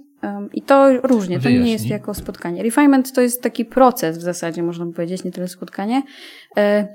I 0.54 0.62
to 0.62 1.02
różnie, 1.02 1.40
to 1.40 1.50
nie 1.50 1.72
jest 1.72 1.88
jako 1.88 2.14
spotkanie. 2.14 2.64
Refinement 2.64 3.14
to 3.14 3.22
jest 3.22 3.42
taki 3.42 3.66
proces 3.66 4.18
w 4.18 4.22
zasadzie, 4.22 4.64
można 4.64 4.86
by 4.86 4.94
powiedzieć, 4.94 5.24
nie 5.24 5.32
tyle 5.32 5.48
spotkanie, 5.48 6.02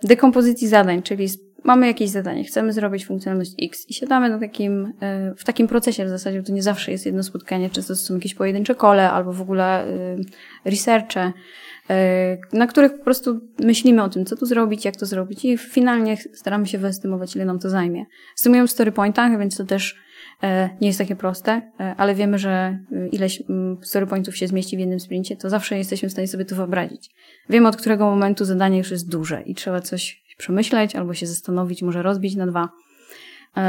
dekompozycji 0.03 0.69
zadań, 0.69 1.03
czyli 1.03 1.29
mamy 1.63 1.87
jakieś 1.87 2.11
zadanie, 2.11 2.45
chcemy 2.45 2.73
zrobić 2.73 3.07
funkcjonalność 3.07 3.55
X 3.63 3.91
i 3.91 3.95
siadamy 3.95 4.29
na 4.29 4.39
takim, 4.39 4.93
w 5.37 5.45
takim 5.45 5.69
procesie 5.69 6.05
w 6.05 6.09
zasadzie, 6.09 6.43
to 6.43 6.53
nie 6.53 6.63
zawsze 6.63 6.93
jest 6.93 7.07
jedno 7.07 7.23
spotkanie, 7.23 7.71
często 7.71 7.95
to 7.95 8.01
są 8.01 8.15
jakieś 8.15 8.35
pojedyncze 8.35 8.75
kole 8.75 9.11
albo 9.11 9.33
w 9.33 9.41
ogóle 9.41 9.87
researche, 10.65 11.21
E, 11.21 11.33
na 12.53 12.67
których 12.67 12.99
po 12.99 13.05
prostu 13.05 13.41
myślimy 13.59 14.03
o 14.03 14.09
tym, 14.09 14.25
co 14.25 14.37
tu 14.37 14.47
zrobić, 14.47 14.85
jak 14.85 14.97
to 14.97 15.07
zrobić 15.07 15.45
i 15.45 15.59
finalnie 15.59 16.17
staramy 16.17 16.67
się 16.67 16.79
wyestymować, 16.79 17.37
ile 17.37 17.45
nam 17.45 17.59
to 17.59 17.71
zajmie. 17.71 18.05
Stymujemy 18.37 18.69
w 18.69 18.71
story 18.71 18.93
pointach, 18.93 19.39
więc 19.39 19.57
to 19.57 19.65
też 19.65 19.97
e, 20.43 20.71
nie 20.81 20.87
jest 20.87 20.99
takie 20.99 21.17
proste, 21.17 21.53
e, 21.81 21.95
ale 21.97 22.15
wiemy, 22.15 22.39
że 22.39 22.79
ileś 23.13 23.43
story 23.83 24.07
pointów 24.07 24.37
się 24.37 24.49
zmieści 24.49 24.77
w 24.77 24.81
jednym 24.81 25.01
sprincie, 25.01 25.37
to 25.37 25.51
zawsze 25.51 25.79
jesteśmy 25.79 26.09
w 26.09 26.13
stanie 26.13 26.29
sobie 26.29 26.45
to 26.45 26.57
wyobrazić. 26.57 27.11
Wiemy, 27.49 27.69
od 27.69 27.77
którego 27.77 28.11
momentu 28.11 28.45
zadanie 28.45 28.79
już 28.79 28.91
jest 28.91 29.09
duże 29.09 29.43
i 29.43 29.55
trzeba 29.55 29.81
coś 29.81 30.25
przemyśleć 30.39 30.97
albo 30.97 31.15
się 31.15 31.27
zastanowić, 31.27 31.83
może 31.83 32.03
rozbić 32.03 32.37
na 32.37 32.47
dwa. 32.47 32.69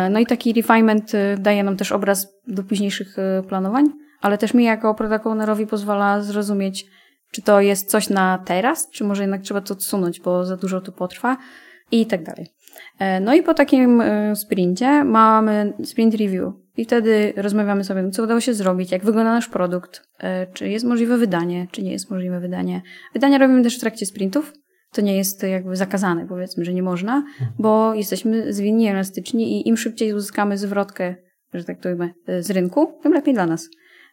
No 0.10 0.20
i 0.20 0.26
taki 0.26 0.54
refinement 0.54 1.12
daje 1.38 1.64
nam 1.64 1.78
też 1.78 1.92
obraz 1.92 2.34
do 2.48 2.64
późniejszych 2.64 3.16
planowań, 3.48 3.86
ale 4.22 4.38
też 4.38 4.54
mi 4.54 4.64
jako 4.64 4.96
product 4.96 5.70
pozwala 5.70 6.22
zrozumieć, 6.22 6.86
czy 7.36 7.42
to 7.42 7.62
jest 7.62 7.90
coś 7.90 8.10
na 8.10 8.44
teraz, 8.46 8.90
czy 8.90 9.04
może 9.04 9.24
jednak 9.24 9.42
trzeba 9.42 9.62
to 9.62 9.74
odsunąć, 9.74 10.22
bo 10.22 10.46
za 10.46 10.58
dużo 10.58 10.82
to 10.82 10.92
potrwa 10.92 11.38
i 11.92 12.06
tak 12.06 12.24
dalej. 12.24 12.48
E, 13.00 13.20
no 13.20 13.34
i 13.34 13.44
po 13.44 13.54
takim 13.54 14.02
e, 14.02 14.36
sprincie 14.36 15.04
mamy 15.04 15.74
sprint 15.84 16.16
review 16.16 16.54
i 16.78 16.86
wtedy 16.86 17.34
rozmawiamy 17.38 17.84
sobie, 17.84 18.02
no 18.02 18.12
co 18.12 18.24
udało 18.24 18.40
się 18.40 18.54
zrobić, 18.54 18.92
jak 18.92 19.06
wygląda 19.06 19.34
nasz 19.34 19.50
produkt, 19.50 20.02
e, 20.20 20.48
czy 20.54 20.70
jest 20.70 20.86
możliwe 20.86 21.18
wydanie, 21.18 21.68
czy 21.72 21.84
nie 21.84 21.92
jest 21.92 22.12
możliwe 22.12 22.40
wydanie. 22.40 22.82
Wydania 23.14 23.38
robimy 23.38 23.64
też 23.64 23.78
w 23.78 23.80
trakcie 23.80 24.06
sprintów, 24.06 24.54
to 24.92 25.02
nie 25.02 25.18
jest 25.18 25.44
jakby 25.44 25.76
zakazane, 25.76 26.28
powiedzmy, 26.28 26.66
że 26.66 26.74
nie 26.74 26.84
można, 26.84 27.24
bo 27.60 27.94
jesteśmy 27.94 28.54
zwinni, 28.54 28.88
elastyczni 28.88 29.58
i 29.58 29.68
im 29.68 29.78
szybciej 29.78 30.14
uzyskamy 30.14 30.58
zwrotkę, 30.58 31.16
że 31.54 31.64
tak 31.64 31.80
to 31.80 31.90
z 32.40 32.52
rynku, 32.52 33.00
tym 33.04 33.14
lepiej 33.14 33.34
dla 33.34 33.46
nas. 33.46 33.70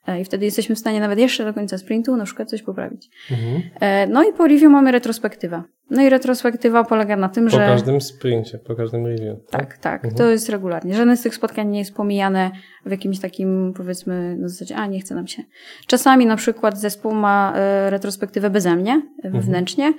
E, 0.06 0.20
I 0.20 0.24
wtedy 0.24 0.44
jesteśmy 0.44 0.74
w 0.74 0.78
stanie 0.78 1.00
nawet 1.00 1.18
jeszcze 1.18 1.44
do 1.44 1.54
końca 1.54 1.78
sprintu 1.78 2.16
na 2.16 2.24
przykład 2.24 2.50
coś 2.50 2.62
poprawić. 2.62 3.10
Mhm. 3.30 3.62
E, 3.80 4.06
no 4.06 4.22
i 4.22 4.32
po 4.32 4.46
review 4.46 4.72
mamy 4.72 4.92
retrospektywę. 4.92 5.62
No 5.90 6.02
i 6.02 6.08
retrospektywa 6.08 6.84
polega 6.84 7.16
na 7.16 7.28
tym, 7.28 7.44
po 7.44 7.50
że... 7.50 7.56
Po 7.56 7.64
każdym 7.64 8.00
sprincie, 8.00 8.58
po 8.58 8.74
każdym 8.74 9.06
review. 9.06 9.38
Tak, 9.50 9.60
tak. 9.60 9.78
tak 9.78 10.04
mhm. 10.04 10.14
To 10.14 10.30
jest 10.30 10.48
regularnie. 10.48 10.94
Żadne 10.94 11.16
z 11.16 11.22
tych 11.22 11.34
spotkań 11.34 11.68
nie 11.68 11.78
jest 11.78 11.94
pomijane 11.94 12.50
w 12.86 12.90
jakimś 12.90 13.20
takim, 13.20 13.72
powiedzmy, 13.76 14.36
na 14.36 14.48
zasadzie, 14.48 14.76
a 14.76 14.86
nie 14.86 15.00
chce 15.00 15.14
nam 15.14 15.26
się. 15.26 15.42
Czasami 15.86 16.26
na 16.26 16.36
przykład 16.36 16.78
zespół 16.78 17.14
ma 17.14 17.52
e, 17.56 17.90
retrospektywę 17.90 18.50
beze 18.50 18.76
mnie, 18.76 19.02
mhm. 19.16 19.34
wewnętrznie. 19.34 19.92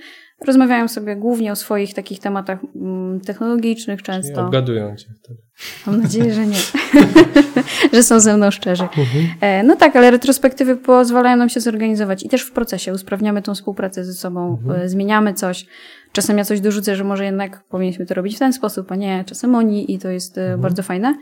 Rozmawiają 0.48 0.88
sobie 0.88 1.16
głównie 1.16 1.52
o 1.52 1.56
swoich 1.56 1.94
takich 1.94 2.20
tematach 2.20 2.60
mm, 2.76 3.22
technologicznych 3.22 4.02
często. 4.02 4.34
Czyli 4.34 4.46
obgadują 4.46 4.96
cię 4.96 5.08
wtedy. 5.24 5.40
Mam 5.88 6.02
nadzieję, 6.02 6.34
że 6.34 6.46
nie. 6.48 6.58
że 7.94 8.04
są 8.04 8.20
ze 8.20 8.38
mną 8.38 8.52
szczerzy. 8.52 8.84
Mhm. 8.84 9.08
E, 9.42 9.64
no 9.64 9.76
tak, 9.76 9.96
ale 9.96 10.12
retrospektywy 10.12 10.78
pozwalają 10.78 11.38
nam 11.38 11.50
się 11.50 11.60
zorganizować 11.60 12.24
i 12.24 12.30
też 12.30 12.42
w 12.42 12.52
procesie 12.52 12.94
usprawniamy 12.94 13.42
tą 13.42 13.54
współpracę 13.54 14.06
ze 14.06 14.14
sobą, 14.14 14.58
mhm. 14.60 14.82
E, 14.82 14.90
zmieniamy 14.90 15.34
coś. 15.34 15.66
Czasem 16.12 16.38
ja 16.38 16.44
coś 16.44 16.62
dorzucę, 16.62 16.96
że 16.96 17.04
może 17.04 17.26
jednak 17.26 17.64
powinniśmy 17.64 18.06
to 18.06 18.14
robić 18.14 18.36
w 18.36 18.40
ten 18.40 18.54
sposób, 18.54 18.92
a 18.92 18.96
nie 18.96 19.24
czasem 19.28 19.56
oni 19.56 19.94
i 19.94 20.00
to 20.00 20.10
jest 20.10 20.38
e, 20.38 20.42
mhm. 20.42 20.62
bardzo 20.62 20.84
fajne. 20.84 21.18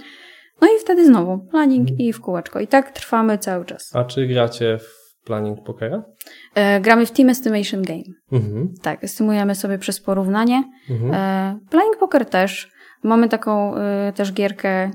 No 0.62 0.68
i 0.68 0.80
wtedy 0.82 1.06
znowu 1.06 1.40
planning 1.40 1.90
mhm. 1.90 2.00
i 2.00 2.14
w 2.14 2.22
kółeczko. 2.22 2.60
I 2.60 2.68
tak 2.68 2.92
trwamy 2.92 3.38
cały 3.38 3.66
czas. 3.66 3.96
A 3.96 4.04
czy 4.04 4.28
gracie 4.28 4.78
w 4.78 5.02
planning 5.26 5.64
pokera? 5.64 6.04
E, 6.56 6.82
gramy 6.82 7.06
w 7.06 7.12
Team 7.12 7.30
Estimation 7.30 7.82
Game. 7.82 8.04
Mhm. 8.32 8.74
Tak, 8.82 9.04
estymujemy 9.04 9.56
sobie 9.56 9.78
przez 9.78 10.00
porównanie. 10.00 10.64
Mhm. 10.90 11.14
E, 11.14 11.60
planning 11.70 11.98
poker 11.98 12.26
też. 12.26 12.72
Mamy 13.04 13.30
taką 13.30 13.76
y, 13.76 14.14
też 14.14 14.34
gierkę 14.34 14.92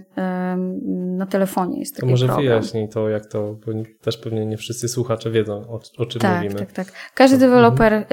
na 1.17 1.27
telefonie. 1.27 1.79
Jest 1.79 1.97
to 1.97 2.07
może 2.07 2.27
program. 2.27 2.45
wyjaśnij 2.45 2.89
to, 2.89 3.09
jak 3.09 3.27
to, 3.27 3.55
bo 3.67 3.73
też 4.01 4.17
pewnie 4.17 4.47
nie 4.47 4.57
wszyscy 4.57 4.89
słuchacze 4.89 5.31
wiedzą, 5.31 5.55
o, 5.55 5.81
o 5.99 6.07
czym 6.07 6.21
tak, 6.21 6.43
mówimy. 6.43 6.61
Tak, 6.61 6.73
tak, 6.73 6.93
Każdy 7.15 7.39
deweloper 7.39 7.93
y, 7.93 8.05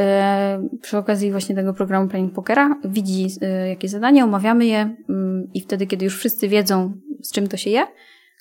przy 0.82 0.98
okazji 0.98 1.32
właśnie 1.32 1.56
tego 1.56 1.74
programu 1.74 2.10
Planning 2.10 2.34
Pokera 2.34 2.80
widzi 2.86 3.28
jakie 3.70 3.88
zadanie, 3.88 4.24
omawiamy 4.24 4.66
je 4.66 4.96
mm, 5.10 5.48
i 5.54 5.62
wtedy, 5.62 5.88
kiedy 5.88 6.06
już 6.06 6.18
wszyscy 6.18 6.48
wiedzą, 6.48 6.94
z 7.22 7.32
czym 7.32 7.48
to 7.48 7.58
się 7.58 7.70
je, 7.70 7.88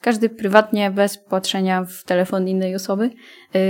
każdy 0.03 0.29
prywatnie, 0.29 0.91
bez 0.91 1.19
patrzenia 1.19 1.85
w 1.85 2.05
telefon 2.05 2.49
innej 2.49 2.75
osoby, 2.75 3.11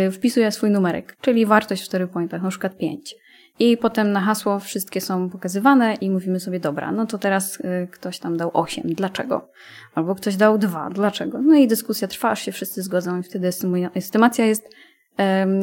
y, 0.06 0.10
wpisuje 0.10 0.52
swój 0.52 0.70
numerek, 0.70 1.16
czyli 1.20 1.46
wartość 1.46 1.82
w 1.82 1.84
4 1.84 2.06
pointach, 2.06 2.42
na 2.42 2.50
przykład 2.50 2.76
5. 2.76 3.14
I 3.58 3.76
potem 3.76 4.12
na 4.12 4.20
hasło 4.20 4.60
wszystkie 4.60 5.00
są 5.00 5.30
pokazywane 5.30 5.94
i 5.94 6.10
mówimy 6.10 6.40
sobie, 6.40 6.60
dobra, 6.60 6.92
no 6.92 7.06
to 7.06 7.18
teraz 7.18 7.60
y, 7.60 7.88
ktoś 7.92 8.18
tam 8.18 8.36
dał 8.36 8.50
8, 8.54 8.84
dlaczego? 8.94 9.48
Albo 9.94 10.14
ktoś 10.14 10.36
dał 10.36 10.58
2, 10.58 10.90
dlaczego? 10.90 11.42
No 11.42 11.54
i 11.54 11.68
dyskusja 11.68 12.08
trwa, 12.08 12.30
aż 12.30 12.42
się 12.42 12.52
wszyscy 12.52 12.82
zgodzą 12.82 13.20
i 13.20 13.22
wtedy 13.22 13.50
estymacja 13.94 14.46
jest 14.46 14.68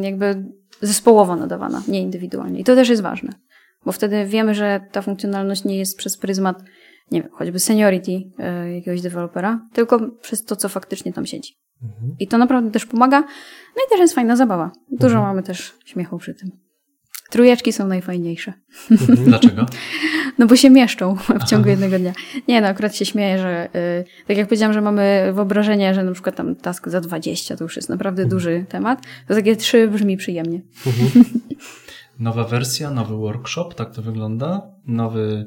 jakby 0.00 0.44
zespołowo 0.80 1.36
nadawana, 1.36 1.82
nie 1.88 2.00
indywidualnie. 2.00 2.60
I 2.60 2.64
to 2.64 2.74
też 2.74 2.88
jest 2.88 3.02
ważne. 3.02 3.32
bo 3.84 3.92
wtedy 3.92 4.24
wiemy, 4.24 4.54
że 4.54 4.80
ta 4.92 5.02
funkcjonalność 5.02 5.64
nie 5.64 5.78
jest 5.78 5.98
przez 5.98 6.16
pryzmat, 6.16 6.62
nie 7.10 7.22
wiem, 7.22 7.30
choćby 7.32 7.58
seniority 7.58 8.12
e, 8.38 8.74
jakiegoś 8.74 9.00
dewelopera, 9.00 9.66
tylko 9.72 10.10
przez 10.22 10.44
to, 10.44 10.56
co 10.56 10.68
faktycznie 10.68 11.12
tam 11.12 11.26
siedzi. 11.26 11.52
Mhm. 11.82 12.16
I 12.18 12.28
to 12.28 12.38
naprawdę 12.38 12.70
też 12.70 12.86
pomaga. 12.86 13.20
No 13.76 13.82
i 13.86 13.90
też 13.90 14.00
jest 14.00 14.14
fajna 14.14 14.36
zabawa. 14.36 14.70
Dużo 14.90 15.16
mhm. 15.16 15.26
mamy 15.26 15.42
też 15.42 15.74
śmiechu 15.84 16.18
przy 16.18 16.34
tym. 16.34 16.50
Trójeczki 17.30 17.72
są 17.72 17.86
najfajniejsze. 17.86 18.52
Mhm. 18.90 19.24
Dlaczego? 19.24 19.66
No 20.38 20.46
bo 20.46 20.56
się 20.56 20.70
mieszczą 20.70 21.16
w 21.16 21.44
ciągu 21.44 21.62
Aha. 21.62 21.70
jednego 21.70 21.98
dnia. 21.98 22.12
Nie 22.48 22.60
no, 22.60 22.68
akurat 22.68 22.96
się 22.96 23.04
śmieję, 23.04 23.38
że 23.38 23.68
yy, 23.74 24.04
tak 24.26 24.36
jak 24.36 24.46
powiedziałam, 24.46 24.72
że 24.72 24.80
mamy 24.80 25.32
wyobrażenie, 25.34 25.94
że 25.94 26.04
na 26.04 26.12
przykład 26.12 26.36
tam 26.36 26.56
task 26.56 26.88
za 26.88 27.00
20 27.00 27.56
to 27.56 27.64
już 27.64 27.76
jest 27.76 27.88
naprawdę 27.88 28.22
mhm. 28.22 28.38
duży 28.38 28.64
temat, 28.68 29.06
to 29.28 29.34
takie 29.34 29.56
trzy 29.56 29.88
brzmi 29.88 30.16
przyjemnie. 30.16 30.62
Mhm. 30.86 31.24
Nowa 32.18 32.44
wersja, 32.44 32.90
nowy 32.90 33.16
workshop, 33.16 33.74
tak 33.74 33.94
to 33.94 34.02
wygląda? 34.02 34.62
Nowy, 34.86 35.46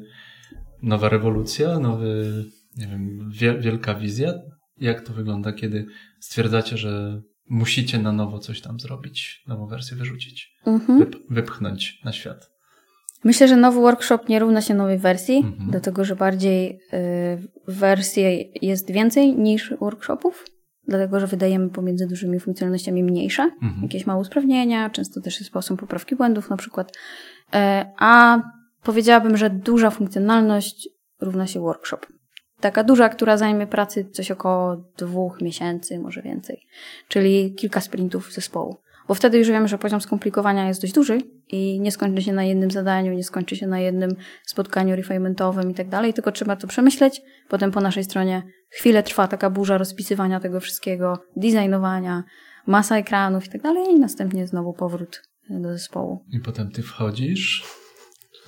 nowa 0.84 1.08
rewolucja, 1.08 1.78
nowy, 1.78 2.44
nie 2.76 2.86
wiem, 2.86 3.30
wielka 3.60 3.94
wizja? 3.94 4.32
Jak 4.76 5.00
to 5.00 5.12
wygląda, 5.12 5.52
kiedy 5.52 5.86
stwierdzacie, 6.20 6.76
że 6.76 7.22
musicie 7.50 7.98
na 7.98 8.12
nowo 8.12 8.38
coś 8.38 8.60
tam 8.60 8.80
zrobić, 8.80 9.42
nową 9.46 9.66
wersję 9.66 9.96
wyrzucić, 9.96 10.54
mhm. 10.66 10.98
wyp 10.98 11.16
wypchnąć 11.30 12.00
na 12.04 12.12
świat? 12.12 12.50
Myślę, 13.24 13.48
że 13.48 13.56
nowy 13.56 13.80
workshop 13.80 14.18
nie 14.28 14.38
równa 14.38 14.60
się 14.60 14.74
nowej 14.74 14.98
wersji, 14.98 15.36
mhm. 15.36 15.70
dlatego 15.70 16.04
że 16.04 16.16
bardziej 16.16 16.80
y, 16.92 17.48
wersji 17.68 18.52
jest 18.62 18.90
więcej 18.90 19.36
niż 19.36 19.74
workshopów, 19.80 20.44
dlatego 20.88 21.20
że 21.20 21.26
wydajemy 21.26 21.70
pomiędzy 21.70 22.06
dużymi 22.06 22.40
funkcjonalnościami 22.40 23.04
mniejsze, 23.04 23.42
mhm. 23.42 23.82
jakieś 23.82 24.06
małe 24.06 24.20
usprawnienia, 24.20 24.90
często 24.90 25.20
też 25.20 25.34
jest 25.34 25.50
sposób 25.50 25.80
poprawki 25.80 26.16
błędów 26.16 26.50
na 26.50 26.56
przykład. 26.56 26.90
Y, 26.90 27.58
a 27.98 28.42
powiedziałabym, 28.84 29.36
że 29.36 29.50
duża 29.50 29.90
funkcjonalność 29.90 30.88
równa 31.20 31.46
się 31.46 31.60
workshop. 31.60 31.98
Taka 32.60 32.84
duża, 32.84 33.08
która 33.08 33.36
zajmie 33.36 33.66
pracy 33.66 34.04
coś 34.12 34.30
około 34.30 34.76
dwóch 34.98 35.40
miesięcy, 35.40 35.98
może 35.98 36.22
więcej, 36.22 36.66
czyli 37.08 37.54
kilka 37.54 37.80
sprintów 37.80 38.32
zespołu. 38.32 38.76
Bo 39.08 39.14
wtedy 39.14 39.38
już 39.38 39.48
wiemy, 39.48 39.68
że 39.68 39.78
poziom 39.78 40.00
skomplikowania 40.00 40.68
jest 40.68 40.80
dość 40.80 40.92
duży 40.92 41.18
i 41.48 41.80
nie 41.80 41.92
skończy 41.92 42.22
się 42.22 42.32
na 42.32 42.44
jednym 42.44 42.70
zadaniu, 42.70 43.12
nie 43.12 43.24
skończy 43.24 43.56
się 43.56 43.66
na 43.66 43.80
jednym 43.80 44.16
spotkaniu 44.46 44.96
refinementowym 44.96 45.70
i 45.70 45.74
tak 45.74 45.88
dalej, 45.88 46.14
tylko 46.14 46.32
trzeba 46.32 46.56
to 46.56 46.66
przemyśleć. 46.66 47.22
Potem 47.48 47.70
po 47.70 47.80
naszej 47.80 48.04
stronie 48.04 48.42
chwilę 48.70 49.02
trwa 49.02 49.28
taka 49.28 49.50
burza 49.50 49.78
rozpisywania 49.78 50.40
tego 50.40 50.60
wszystkiego, 50.60 51.18
designowania, 51.36 52.24
masa 52.66 52.98
ekranów 52.98 53.46
i 53.46 53.50
tak 53.50 53.62
dalej 53.62 53.84
i 53.90 53.98
następnie 53.98 54.46
znowu 54.46 54.72
powrót 54.72 55.22
do 55.50 55.72
zespołu. 55.72 56.24
I 56.32 56.40
potem 56.40 56.70
ty 56.70 56.82
wchodzisz 56.82 57.64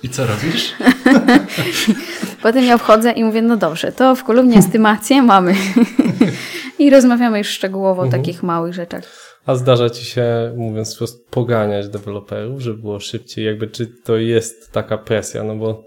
i 0.03 0.09
co 0.09 0.27
robisz? 0.27 0.73
Potem 2.43 2.63
ja 2.63 2.77
wchodzę 2.77 3.11
i 3.11 3.23
mówię, 3.23 3.41
no 3.41 3.57
dobrze, 3.57 3.91
to 3.91 4.15
w 4.15 4.23
kolumnie 4.23 4.57
estymację 4.57 5.21
mamy. 5.21 5.53
I 6.79 6.89
rozmawiamy 6.89 7.37
już 7.37 7.47
szczegółowo 7.47 8.01
o 8.01 8.05
mhm. 8.05 8.21
takich 8.21 8.43
małych 8.43 8.73
rzeczach. 8.73 9.03
A 9.45 9.55
zdarza 9.55 9.89
ci 9.89 10.05
się, 10.05 10.53
mówiąc 10.57 10.95
wprost, 10.95 11.29
poganiać 11.29 11.89
deweloperów, 11.89 12.61
żeby 12.61 12.81
było 12.81 12.99
szybciej? 12.99 13.45
Jakby 13.45 13.67
czy 13.67 13.87
to 13.87 14.17
jest 14.17 14.71
taka 14.71 14.97
presja? 14.97 15.43
No 15.43 15.55
bo 15.55 15.83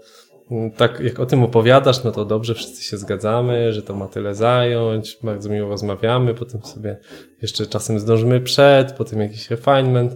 mm, 0.51 0.71
tak 0.71 0.99
jak 0.99 1.19
o 1.19 1.25
tym 1.25 1.43
opowiadasz, 1.43 2.03
no 2.03 2.11
to 2.11 2.25
dobrze, 2.25 2.53
wszyscy 2.53 2.83
się 2.83 2.97
zgadzamy, 2.97 3.73
że 3.73 3.81
to 3.81 3.95
ma 3.95 4.07
tyle 4.07 4.35
zająć, 4.35 5.17
bardzo 5.23 5.49
miło 5.49 5.69
rozmawiamy, 5.69 6.33
potem 6.33 6.61
sobie 6.61 6.97
jeszcze 7.41 7.65
czasem 7.65 7.99
zdążymy 7.99 8.41
przed, 8.41 8.91
potem 8.91 9.21
jakiś 9.21 9.49
refinement. 9.49 10.15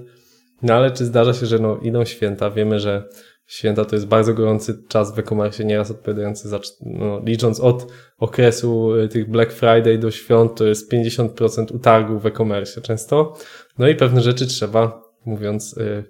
No 0.61 0.73
ale 0.73 0.91
czy 0.91 1.05
zdarza 1.05 1.33
się, 1.33 1.45
że 1.45 1.59
no 1.59 1.77
idą 1.77 2.05
święta, 2.05 2.51
wiemy, 2.51 2.79
że 2.79 3.03
Święta 3.47 3.85
to 3.85 3.95
jest 3.95 4.07
bardzo 4.07 4.33
gorący 4.33 4.83
czas 4.87 5.15
w 5.15 5.19
e-commerce, 5.19 5.65
nieraz 5.65 5.91
odpowiadający 5.91 6.49
za, 6.49 6.59
no, 6.81 7.21
licząc 7.25 7.59
od 7.59 7.87
okresu 8.17 8.95
y, 8.95 9.07
tych 9.07 9.29
Black 9.29 9.51
Friday 9.51 9.97
do 9.97 10.11
świąt, 10.11 10.55
to 10.55 10.65
jest 10.65 10.93
50% 10.93 11.75
utargu 11.75 12.19
w 12.19 12.25
e-commerce 12.25 12.81
często. 12.81 13.37
No 13.77 13.87
i 13.87 13.95
pewne 13.95 14.21
rzeczy 14.21 14.47
trzeba, 14.47 15.01
mówiąc... 15.25 15.75
Yy, 15.77 16.03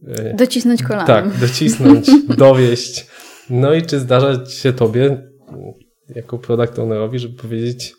yy, 0.00 0.34
docisnąć 0.34 0.82
kolanem. 0.82 1.06
Tak, 1.06 1.40
docisnąć, 1.40 2.10
dowieść. 2.38 3.06
No 3.50 3.74
i 3.74 3.82
czy 3.82 3.98
zdarza 3.98 4.46
się 4.46 4.72
tobie, 4.72 5.22
jako 6.08 6.38
product 6.38 6.78
ownerowi, 6.78 7.18
żeby 7.18 7.34
powiedzieć, 7.42 7.94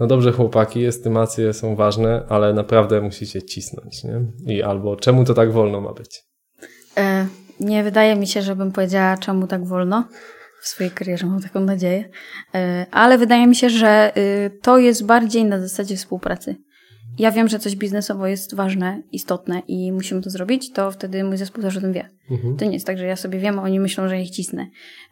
no 0.00 0.06
dobrze 0.06 0.32
chłopaki, 0.32 0.84
estymacje 0.84 1.52
są 1.52 1.76
ważne, 1.76 2.26
ale 2.28 2.54
naprawdę 2.54 3.00
musicie 3.00 3.42
cisnąć, 3.42 4.04
nie? 4.04 4.20
I 4.54 4.62
albo 4.62 4.96
czemu 4.96 5.24
to 5.24 5.34
tak 5.34 5.52
wolno 5.52 5.80
ma 5.80 5.92
być? 5.92 6.22
E 6.96 7.26
nie 7.60 7.84
wydaje 7.84 8.16
mi 8.16 8.26
się, 8.26 8.42
żebym 8.42 8.72
powiedziała, 8.72 9.16
czemu 9.16 9.46
tak 9.46 9.66
wolno. 9.66 10.08
W 10.62 10.68
swojej 10.68 10.92
karierze 10.92 11.26
mam 11.26 11.40
taką 11.42 11.60
nadzieję. 11.60 12.04
E, 12.54 12.86
ale 12.90 13.18
wydaje 13.18 13.46
mi 13.46 13.56
się, 13.56 13.70
że 13.70 14.12
y, 14.16 14.50
to 14.62 14.78
jest 14.78 15.06
bardziej 15.06 15.44
na 15.44 15.60
zasadzie 15.60 15.96
współpracy. 15.96 16.56
Ja 17.18 17.30
wiem, 17.30 17.48
że 17.48 17.58
coś 17.58 17.76
biznesowo 17.76 18.26
jest 18.26 18.54
ważne, 18.54 19.02
istotne 19.12 19.62
i 19.68 19.92
musimy 19.92 20.20
to 20.20 20.30
zrobić, 20.30 20.72
to 20.72 20.90
wtedy 20.90 21.24
mój 21.24 21.36
zespół 21.36 21.62
też 21.62 21.76
o 21.76 21.80
tym 21.80 21.92
wie. 21.92 22.08
Mhm. 22.30 22.56
To 22.56 22.64
nie 22.64 22.72
jest 22.72 22.86
tak, 22.86 22.98
że 22.98 23.06
ja 23.06 23.16
sobie 23.16 23.38
wiem, 23.38 23.58
a 23.58 23.62
oni 23.62 23.80
myślą, 23.80 24.08
że 24.08 24.20
ich 24.20 24.30
cisnę. 24.30 24.66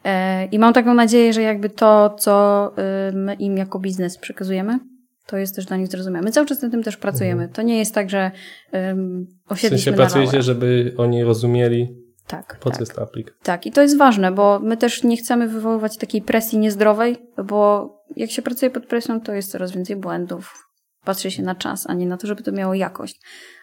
E, 0.05 0.47
I 0.47 0.59
mam 0.59 0.73
taką 0.73 0.95
nadzieję, 0.95 1.33
że 1.33 1.43
jakby 1.43 1.71
to, 1.71 2.17
co 2.19 2.73
y, 3.09 3.13
my 3.17 3.35
im 3.35 3.57
jako 3.57 3.79
biznes 3.79 4.19
przekazujemy, 4.19 4.79
to 5.27 5.37
jest 5.37 5.57
też 5.57 5.67
dla 5.67 5.77
nich 5.77 5.89
zrozumiałe. 5.89 6.25
My 6.25 6.31
cały 6.31 6.47
czas 6.47 6.63
nad 6.63 6.71
tym 6.71 6.83
też 6.83 6.97
pracujemy. 6.97 7.43
Mhm. 7.43 7.53
To 7.53 7.63
nie 7.63 7.79
jest 7.79 7.95
tak, 7.95 8.11
że 8.11 8.31
um, 8.73 9.27
osiedliśmy 9.49 9.93
w 9.93 9.95
sensie 9.97 9.97
pracujecie, 9.97 10.43
żeby 10.43 10.95
oni 10.97 11.25
rozumieli 11.25 12.06
tak. 12.27 12.59
Po 12.59 12.65
co 12.65 12.71
tak. 12.71 12.81
jest 12.81 12.95
ta 12.95 13.03
aplikacja? 13.03 13.41
Tak, 13.43 13.67
i 13.67 13.73
to 13.73 13.83
jest 13.83 13.99
ważne, 13.99 14.33
bo 14.33 14.59
my 14.63 14.77
też 14.77 15.03
nie 15.03 15.17
chcemy 15.17 15.49
wywoływać 15.49 15.97
takiej 15.97 16.23
presji 16.23 16.59
niezdrowej, 16.59 17.17
bo 17.45 17.91
jak 18.17 18.31
się 18.31 18.43
pracuje 18.43 18.71
pod 18.71 18.87
presją, 18.87 19.21
to 19.21 19.33
jest 19.33 19.51
coraz 19.51 19.73
więcej 19.73 19.97
błędów. 19.97 20.69
Patrzy 21.05 21.31
się 21.31 21.43
na 21.43 21.55
czas, 21.55 21.87
a 21.91 21.95
nie 21.95 22.07
na 22.07 22.17
to, 22.17 22.27
żeby 22.27 22.43
to 22.43 22.53
miało 22.53 22.75
jakość. 22.75 23.21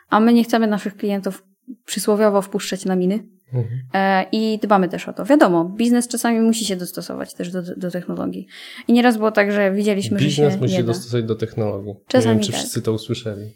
A 0.09 0.19
my 0.19 0.33
nie 0.33 0.43
chcemy 0.43 0.67
naszych 0.67 0.97
klientów 0.97 1.43
przysłowiowo 1.85 2.41
wpuszczać 2.41 2.85
na 2.85 2.95
miny, 2.95 3.23
Mhm. 3.53 4.25
I 4.31 4.59
dbamy 4.61 4.89
też 4.89 5.07
o 5.07 5.13
to. 5.13 5.25
Wiadomo, 5.25 5.65
biznes 5.65 6.07
czasami 6.07 6.39
musi 6.39 6.65
się 6.65 6.75
dostosować 6.75 7.33
też 7.33 7.51
do, 7.51 7.61
do 7.77 7.91
technologii. 7.91 8.47
I 8.87 8.93
nieraz 8.93 9.17
było 9.17 9.31
tak, 9.31 9.51
że 9.51 9.71
widzieliśmy, 9.71 10.17
biznes 10.17 10.33
że 10.33 10.51
się 10.51 10.57
musi 10.57 10.75
się 10.75 10.83
dostosować 10.83 11.25
do 11.25 11.35
technologii. 11.35 11.93
Czasami 12.07 12.35
Nie 12.35 12.41
wiem, 12.41 12.45
czy 12.45 12.51
tak. 12.51 12.59
wszyscy 12.59 12.81
to 12.81 12.93
usłyszeli. 12.93 13.51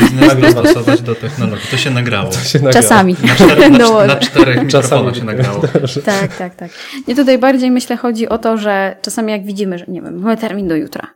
Biznes 0.00 0.54
dostosować 0.54 1.02
do 1.02 1.14
technologii. 1.14 1.66
To 1.70 1.76
się 1.76 1.90
nagrało. 1.90 2.30
To 2.40 2.44
się 2.44 2.58
nagrało. 2.58 2.82
Czasami. 2.82 3.16
Na, 3.22 3.34
cztery, 3.34 3.70
na, 3.70 4.06
na 4.06 4.16
czterech 4.16 4.62
mikrofonach 4.62 5.16
się 5.16 5.24
nagrało. 5.24 5.62
Tak, 6.04 6.36
tak, 6.36 6.54
tak. 6.54 6.70
Nie 7.08 7.16
tutaj 7.16 7.38
bardziej 7.38 7.70
myślę 7.70 7.96
chodzi 7.96 8.28
o 8.28 8.38
to, 8.38 8.56
że 8.56 8.96
czasami 9.02 9.32
jak 9.32 9.44
widzimy, 9.44 9.78
że 9.78 9.84
nie 9.88 10.02
wiem, 10.02 10.20
mamy 10.20 10.36
termin 10.36 10.68
do 10.68 10.76
jutra, 10.76 11.14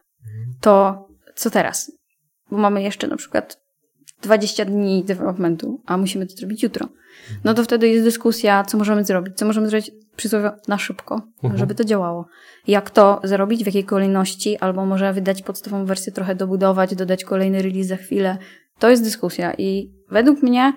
to 0.60 1.06
co 1.34 1.50
teraz? 1.50 1.92
Bo 2.50 2.58
mamy 2.58 2.82
jeszcze 2.82 3.06
na 3.06 3.16
przykład 3.16 3.63
20 4.24 4.64
dni 4.64 5.04
developmentu, 5.04 5.80
a 5.86 5.96
musimy 5.96 6.26
to 6.26 6.36
zrobić 6.36 6.62
jutro. 6.62 6.88
No 7.44 7.54
to 7.54 7.64
wtedy 7.64 7.88
jest 7.88 8.04
dyskusja, 8.04 8.64
co 8.64 8.78
możemy 8.78 9.04
zrobić, 9.04 9.36
co 9.36 9.46
możemy 9.46 9.68
zrobić 9.68 9.90
przysłowiowo 10.16 10.56
na 10.68 10.78
szybko, 10.78 11.22
mhm. 11.42 11.58
żeby 11.58 11.74
to 11.74 11.84
działało. 11.84 12.26
Jak 12.66 12.90
to 12.90 13.20
zrobić, 13.24 13.62
w 13.62 13.66
jakiej 13.66 13.84
kolejności, 13.84 14.58
albo 14.58 14.86
może 14.86 15.12
wydać 15.12 15.42
podstawową 15.42 15.84
wersję, 15.84 16.12
trochę 16.12 16.34
dobudować, 16.34 16.94
dodać 16.94 17.24
kolejny 17.24 17.62
release 17.62 17.86
za 17.86 17.96
chwilę. 17.96 18.38
To 18.78 18.90
jest 18.90 19.02
dyskusja 19.02 19.54
i 19.58 19.90
według 20.10 20.42
mnie 20.42 20.72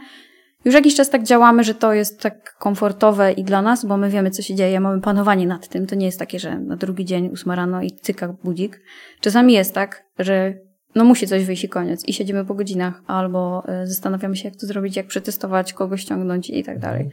już 0.66 0.76
jakiś 0.76 0.96
czas 0.96 1.10
tak 1.10 1.24
działamy, 1.24 1.64
że 1.64 1.74
to 1.74 1.94
jest 1.94 2.22
tak 2.22 2.56
komfortowe 2.60 3.32
i 3.32 3.44
dla 3.44 3.62
nas, 3.62 3.86
bo 3.86 3.98
my 3.98 4.10
wiemy, 4.10 4.32
co 4.32 4.42
się 4.42 4.56
dzieje, 4.56 4.80
mamy 4.80 5.02
panowanie 5.02 5.48
nad 5.48 5.68
tym. 5.68 5.88
To 5.88 5.96
nie 5.96 6.06
jest 6.06 6.20
takie, 6.20 6.40
że 6.40 6.60
na 6.60 6.76
drugi 6.76 7.06
dzień 7.06 7.30
ósma 7.30 7.56
rano 7.56 7.82
i 7.82 7.92
cyka 7.92 8.28
budzik. 8.44 8.82
Czasami 9.22 9.54
jest 9.54 9.74
tak, 9.74 10.04
że 10.20 10.54
no 10.98 11.04
musi 11.04 11.28
coś 11.28 11.46
wyjść 11.46 11.64
i 11.64 11.70
koniec. 11.70 12.06
I 12.08 12.14
siedzimy 12.14 12.46
po 12.46 12.54
godzinach, 12.54 13.02
albo 13.08 13.64
e, 13.68 13.88
zastanawiamy 13.88 14.36
się, 14.36 14.50
jak 14.50 14.58
to 14.58 14.68
zrobić, 14.68 14.96
jak 14.96 15.08
przetestować, 15.08 15.74
kogo 15.74 15.98
ściągnąć 15.98 16.50
i 16.50 16.64
tak 16.64 16.80
dalej. 16.80 17.10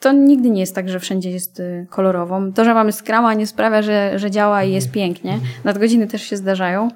To 0.00 0.12
nigdy 0.12 0.50
nie 0.50 0.60
jest 0.60 0.74
tak, 0.74 0.88
że 0.88 1.00
wszędzie 1.00 1.30
jest 1.30 1.60
e, 1.60 1.86
kolorowo. 1.90 2.40
To, 2.54 2.64
że 2.64 2.74
mamy 2.74 2.92
skrama 2.92 3.34
nie 3.34 3.46
sprawia, 3.46 3.82
że, 3.82 4.18
że 4.18 4.30
działa 4.30 4.64
i 4.64 4.72
jest 4.72 4.90
pięknie. 4.90 5.38
Nadgodziny 5.64 6.06
też 6.06 6.22
się 6.22 6.36
zdarzają. 6.36 6.88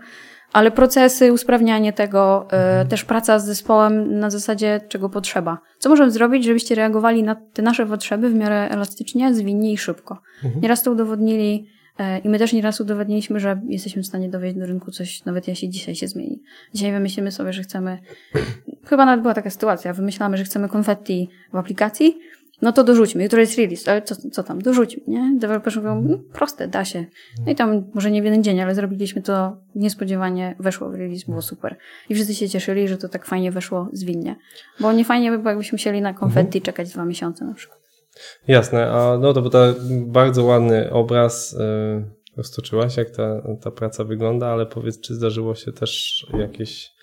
Ale 0.53 0.71
procesy, 0.71 1.33
usprawnianie 1.33 1.93
tego, 1.93 2.49
y, 2.83 2.89
też 2.89 3.05
praca 3.05 3.39
z 3.39 3.47
zespołem 3.47 4.19
na 4.19 4.31
zasadzie, 4.31 4.81
czego 4.89 5.09
potrzeba. 5.09 5.59
Co 5.79 5.89
możemy 5.89 6.11
zrobić, 6.11 6.45
żebyście 6.45 6.75
reagowali 6.75 7.23
na 7.23 7.35
te 7.35 7.63
nasze 7.63 7.87
potrzeby 7.87 8.31
w 8.31 8.35
miarę 8.35 8.69
elastycznie, 8.71 9.35
zwinnie 9.35 9.73
i 9.73 9.79
szybko. 9.79 10.19
Mhm. 10.45 10.63
Nieraz 10.63 10.83
to 10.83 10.93
udowodnili 10.93 11.67
E, 11.67 11.84
I 12.25 12.29
my 12.29 12.39
też 12.39 12.53
nieraz 12.53 12.81
udowodniliśmy, 12.81 13.41
że 13.41 13.61
jesteśmy 13.69 14.03
w 14.03 14.07
stanie 14.07 14.29
dowieść 14.29 14.57
do 14.57 14.67
rynku 14.67 14.91
coś, 14.91 15.25
nawet 15.25 15.49
jeśli 15.49 15.71
dzisiaj 15.71 15.95
się 15.95 16.09
zmieni. 16.09 16.43
Dzisiaj 16.75 16.93
wymyślimy 16.93 17.33
sobie, 17.33 17.53
że 17.53 17.63
chcemy, 17.63 17.99
chyba 18.91 19.05
nawet 19.05 19.23
była 19.23 19.35
taka 19.35 19.51
sytuacja, 19.51 19.93
wymyślamy, 19.93 20.37
że 20.37 20.45
chcemy 20.45 20.69
konfetti 20.69 21.29
w 21.53 21.57
aplikacji, 21.57 22.19
no 22.63 22.73
to 22.73 22.85
dorzućmy. 22.85 23.23
Jutro 23.23 23.41
jest 23.41 23.59
release, 23.59 23.89
ale 23.89 24.03
co, 24.03 24.17
co 24.31 24.43
tam? 24.43 24.63
Dorzućmy, 24.63 25.03
nie? 25.07 25.35
Deweloperzy 25.39 25.81
mówią, 25.81 26.03
no, 26.09 26.19
proste, 26.33 26.69
da 26.69 26.85
się. 26.85 27.05
No 27.47 27.53
i 27.53 27.55
tam 27.55 27.85
może 27.95 28.11
nie 28.11 28.23
w 28.23 28.25
jeden 28.25 28.45
dzień, 28.45 28.61
ale 28.61 28.75
zrobiliśmy 28.75 29.23
to 29.23 29.57
niespodziewanie, 29.75 30.57
weszło 30.59 30.91
w 30.91 30.95
release, 30.95 31.25
było 31.25 31.43
super. 31.43 31.77
I 32.09 32.15
wszyscy 32.15 32.35
się 32.35 32.49
cieszyli, 32.49 32.89
że 32.89 32.97
to 32.97 33.09
tak 33.09 33.27
fajnie 33.27 33.53
weszło 33.53 33.89
zwinnie. 33.93 34.37
Bo 34.81 34.93
nie 34.93 35.05
fajnie 35.05 35.31
by 35.31 35.39
było, 35.39 35.49
jakbyśmy 35.49 35.77
musieli 35.77 36.01
na 36.01 36.15
konfetti 36.15 36.59
mhm. 36.59 36.65
czekać 36.65 36.93
dwa 36.93 37.05
miesiące 37.05 37.45
na 37.45 37.55
przykład. 37.55 37.85
Jasne, 38.49 38.91
a 38.91 39.19
no 39.19 39.33
to 39.33 39.43
był 39.43 39.51
bardzo 40.07 40.45
ładny 40.45 40.91
obraz 40.91 41.53
yy, 41.53 42.05
roztoczyłaś, 42.37 42.97
jak 42.97 43.11
ta, 43.11 43.43
ta 43.63 43.71
praca 43.71 44.05
wygląda, 44.05 44.47
ale 44.47 44.67
powiedz, 44.67 45.01
czy 45.01 45.15
zdarzyło 45.15 45.55
się 45.55 45.73
też 45.73 46.27
jakieś 46.39 46.95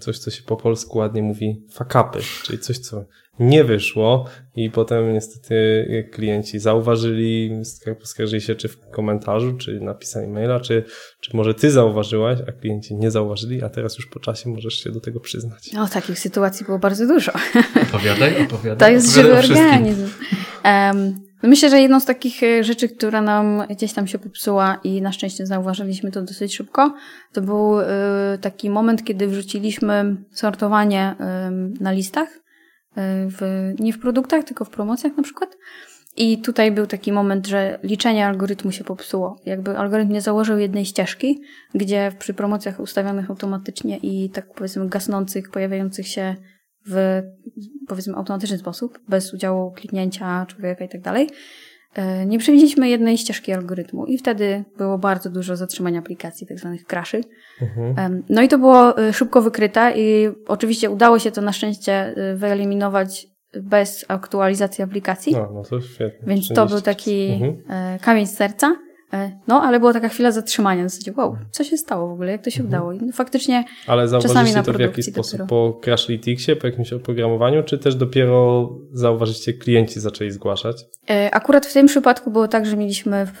coś, 0.00 0.18
co 0.18 0.30
się 0.30 0.42
po 0.42 0.56
polsku 0.56 0.98
ładnie 0.98 1.22
mówi 1.22 1.62
fakapy, 1.70 2.20
czyli 2.42 2.58
coś, 2.58 2.78
co 2.78 3.04
nie 3.38 3.64
wyszło 3.64 4.26
i 4.56 4.70
potem 4.70 5.12
niestety 5.12 6.08
klienci 6.12 6.58
zauważyli, 6.58 7.50
poskarżyli 8.00 8.42
się 8.42 8.54
czy 8.54 8.68
w 8.68 8.90
komentarzu, 8.90 9.56
czy 9.56 9.80
napisali 9.80 10.28
maila, 10.28 10.60
czy, 10.60 10.84
czy 11.20 11.36
może 11.36 11.54
ty 11.54 11.70
zauważyłaś, 11.70 12.38
a 12.48 12.52
klienci 12.52 12.94
nie 12.94 13.10
zauważyli, 13.10 13.62
a 13.62 13.68
teraz 13.68 13.98
już 13.98 14.06
po 14.06 14.20
czasie 14.20 14.50
możesz 14.50 14.74
się 14.74 14.90
do 14.90 15.00
tego 15.00 15.20
przyznać. 15.20 15.72
No, 15.72 15.88
takich 15.88 16.18
sytuacji 16.18 16.66
było 16.66 16.78
bardzo 16.78 17.06
dużo. 17.06 17.32
Opowiadaj, 17.82 18.42
opowiadaj. 18.46 18.88
To 18.88 18.94
jest 18.94 19.14
żywy 19.14 19.38
organizm. 19.38 20.08
Um, 20.64 21.31
myślę, 21.42 21.70
że 21.70 21.80
jedną 21.80 22.00
z 22.00 22.04
takich 22.04 22.42
e, 22.42 22.64
rzeczy, 22.64 22.88
która 22.88 23.22
nam 23.22 23.62
gdzieś 23.70 23.92
tam 23.92 24.06
się 24.06 24.18
popsuła 24.18 24.80
i 24.84 25.02
na 25.02 25.12
szczęście 25.12 25.46
zauważyliśmy 25.46 26.10
to 26.10 26.22
dosyć 26.22 26.56
szybko, 26.56 26.94
to 27.32 27.40
był 27.40 27.80
y, 27.80 27.84
taki 28.40 28.70
moment, 28.70 29.04
kiedy 29.04 29.26
wrzuciliśmy 29.26 30.16
sortowanie 30.32 31.14
na 31.80 31.92
listach 31.92 32.42
E, 32.96 33.26
w, 33.30 33.72
nie 33.78 33.92
w 33.92 33.98
produktach, 33.98 34.44
tylko 34.44 34.64
w 34.64 34.70
promocjach 34.70 35.16
na 35.16 35.22
przykład. 35.22 35.56
I 36.16 36.38
tutaj 36.38 36.72
był 36.72 36.86
taki 36.86 37.12
moment, 37.12 37.46
że 37.46 37.78
liczenie 37.82 38.26
algorytmu 38.26 38.72
się 38.72 38.84
popsuło. 38.84 39.40
Jakby 39.46 39.78
algorytm 39.78 40.12
nie 40.12 40.20
założył 40.20 40.58
jednej 40.58 40.84
ścieżki, 40.84 41.42
gdzie 41.74 42.12
przy 42.18 42.34
promocjach 42.34 42.80
ustawionych 42.80 43.30
automatycznie 43.30 43.96
i 43.96 44.30
tak 44.30 44.54
powiedzmy 44.54 44.88
gasnących, 44.88 45.50
pojawiających 45.50 46.08
się 46.08 46.36
w 46.86 47.22
powiedzmy 47.88 48.14
automatyczny 48.14 48.58
sposób, 48.58 48.98
bez 49.08 49.34
udziału 49.34 49.72
kliknięcia 49.72 50.46
człowieka 50.46 50.84
i 50.84 50.88
tak 50.88 51.00
dalej, 51.00 51.28
E, 51.94 52.26
nie 52.26 52.38
przewidzieliśmy 52.38 52.88
jednej 52.88 53.18
ścieżki 53.18 53.52
algorytmu 53.52 54.06
i 54.06 54.18
wtedy 54.18 54.64
było 54.78 54.98
bardzo 54.98 55.30
dużo 55.30 55.56
zatrzymania 55.56 55.98
aplikacji, 55.98 56.46
tak 56.46 56.58
zwanych 56.58 56.84
crashy. 56.84 57.20
Mhm. 57.62 58.22
No 58.28 58.42
i 58.42 58.48
to 58.48 58.58
było 58.58 58.98
e, 58.98 59.12
szybko 59.12 59.42
wykryte 59.42 59.92
i 59.96 60.28
oczywiście 60.48 60.90
udało 60.90 61.18
się 61.18 61.30
to 61.30 61.40
na 61.40 61.52
szczęście 61.52 61.92
e, 61.92 62.34
wyeliminować 62.36 63.26
bez 63.62 64.04
aktualizacji 64.08 64.84
aplikacji. 64.84 65.32
No, 65.32 65.50
no 65.54 65.62
to 65.62 65.80
świetnie. 65.80 66.28
Więc 66.28 66.48
to 66.48 66.66
był 66.66 66.80
taki 66.80 67.28
mhm. 67.30 67.98
kamień 67.98 68.26
z 68.26 68.36
serca. 68.36 68.76
E, 69.12 69.32
no, 69.48 69.62
ale 69.62 69.80
była 69.80 69.92
taka 69.92 70.08
chwila 70.08 70.32
zatrzymania, 70.32 70.84
w 70.84 70.90
zasadzie, 70.90 71.12
wow, 71.16 71.36
co 71.50 71.64
się 71.64 71.76
stało 71.76 72.08
w 72.08 72.12
ogóle, 72.12 72.32
jak 72.32 72.44
to 72.44 72.50
się 72.50 72.62
mhm. 72.62 72.68
udało? 72.68 72.92
I 72.92 73.12
faktycznie 73.12 73.64
Ale 73.86 74.08
zauważyliście 74.08 74.62
to 74.62 74.72
w 74.72 74.80
jaki 74.80 75.02
sposób? 75.02 75.38
Dopiero. 75.38 75.46
Po 75.46 75.80
Crashlyticsie, 75.84 76.56
po 76.56 76.66
jakimś 76.66 76.92
oprogramowaniu, 76.92 77.62
czy 77.62 77.78
też 77.78 77.94
dopiero 77.94 78.68
zauważyliście, 78.92 79.52
klienci 79.52 80.00
zaczęli 80.00 80.30
zgłaszać? 80.30 80.84
E, 81.10 81.34
akurat 81.34 81.66
w 81.66 81.72
tym 81.72 81.86
przypadku 81.86 82.30
było 82.30 82.48
tak, 82.48 82.66
że 82.66 82.76
mieliśmy 82.76 83.26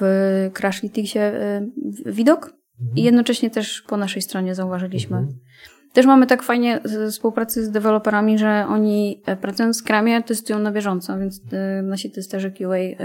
Crashlyticsie 0.54 1.18
e, 1.18 1.66
widok 2.06 2.54
mhm. 2.80 2.96
i 2.96 3.02
jednocześnie 3.02 3.50
też 3.50 3.82
po 3.82 3.96
naszej 3.96 4.22
stronie 4.22 4.54
zauważyliśmy. 4.54 5.16
Mhm. 5.16 5.38
Też 5.92 6.06
mamy 6.06 6.26
tak 6.26 6.42
fajnie 6.42 6.80
współpracy 7.10 7.64
z 7.64 7.70
deweloperami, 7.70 8.38
że 8.38 8.66
oni 8.68 9.22
pracując 9.40 9.82
w 9.82 9.86
Scrumie 9.86 10.22
testują 10.22 10.58
na 10.58 10.72
bieżąco, 10.72 11.18
więc 11.18 11.40
nasi 11.82 12.10
testerzy 12.10 12.50
QA 12.50 13.04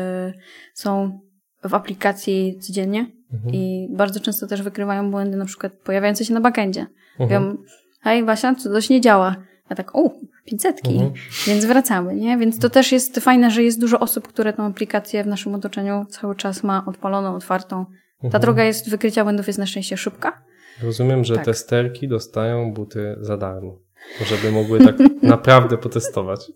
są 0.73 1.19
w 1.63 1.73
aplikacji 1.73 2.59
codziennie 2.59 3.11
mhm. 3.33 3.55
i 3.55 3.87
bardzo 3.91 4.19
często 4.19 4.47
też 4.47 4.61
wykrywają 4.61 5.11
błędy 5.11 5.37
na 5.37 5.45
przykład 5.45 5.73
pojawiające 5.73 6.25
się 6.25 6.33
na 6.33 6.41
backendzie. 6.41 6.85
Mhm. 7.19 7.43
Mówią, 7.43 7.57
hej 8.01 8.23
Basia, 8.23 8.55
coś 8.55 8.89
nie 8.89 9.01
działa. 9.01 9.35
Ja 9.69 9.75
tak, 9.75 9.95
o, 9.95 10.11
500, 10.45 10.87
mhm. 10.87 11.11
więc 11.47 11.65
wracamy, 11.65 12.15
nie? 12.15 12.37
Więc 12.37 12.59
to 12.59 12.69
też 12.69 12.91
jest 12.91 13.19
fajne, 13.19 13.51
że 13.51 13.63
jest 13.63 13.79
dużo 13.79 13.99
osób, 13.99 14.27
które 14.27 14.53
tą 14.53 14.63
aplikację 14.63 15.23
w 15.23 15.27
naszym 15.27 15.55
otoczeniu 15.55 16.05
cały 16.09 16.35
czas 16.35 16.63
ma 16.63 16.85
odpaloną, 16.85 17.35
otwartą. 17.35 17.85
Ta 18.21 18.25
mhm. 18.25 18.41
droga 18.41 18.63
jest, 18.63 18.89
wykrycia 18.89 19.23
błędów 19.23 19.47
jest 19.47 19.59
na 19.59 19.65
szczęście 19.65 19.97
szybka. 19.97 20.41
Rozumiem, 20.83 21.23
że 21.23 21.35
tak. 21.35 21.45
testerki 21.45 22.07
dostają 22.07 22.73
buty 22.73 23.15
za 23.19 23.37
darmo, 23.37 23.79
żeby 24.25 24.51
mogły 24.51 24.79
tak 24.79 24.95
naprawdę 25.21 25.77
potestować. 25.77 26.51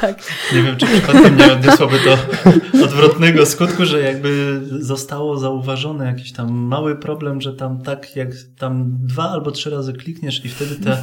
Tak. 0.00 0.22
Nie 0.54 0.62
wiem, 0.62 0.76
czy 0.76 0.86
przypadkiem 0.86 1.36
nie 1.36 1.52
odniosłoby 1.52 1.96
to 1.98 2.18
odwrotnego 2.84 3.46
skutku, 3.46 3.84
że 3.84 4.00
jakby 4.00 4.60
zostało 4.80 5.38
zauważone 5.38 6.06
jakiś 6.06 6.32
tam 6.32 6.52
mały 6.52 6.96
problem, 6.96 7.40
że 7.40 7.52
tam 7.52 7.82
tak 7.82 8.16
jak 8.16 8.28
tam 8.58 8.98
dwa 9.00 9.30
albo 9.30 9.50
trzy 9.50 9.70
razy 9.70 9.92
klikniesz 9.92 10.44
i 10.44 10.48
wtedy 10.48 10.76
ta 10.84 10.96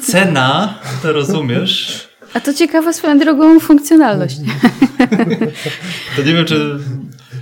cena, 0.00 0.74
to 1.02 1.12
rozumiesz, 1.12 2.08
a 2.34 2.40
to 2.40 2.54
ciekawa 2.54 2.92
swoją 2.92 3.18
drogą 3.18 3.60
funkcjonalność. 3.60 4.36
To 6.16 6.22
nie 6.22 6.34
wiem, 6.34 6.44
czy 6.44 6.78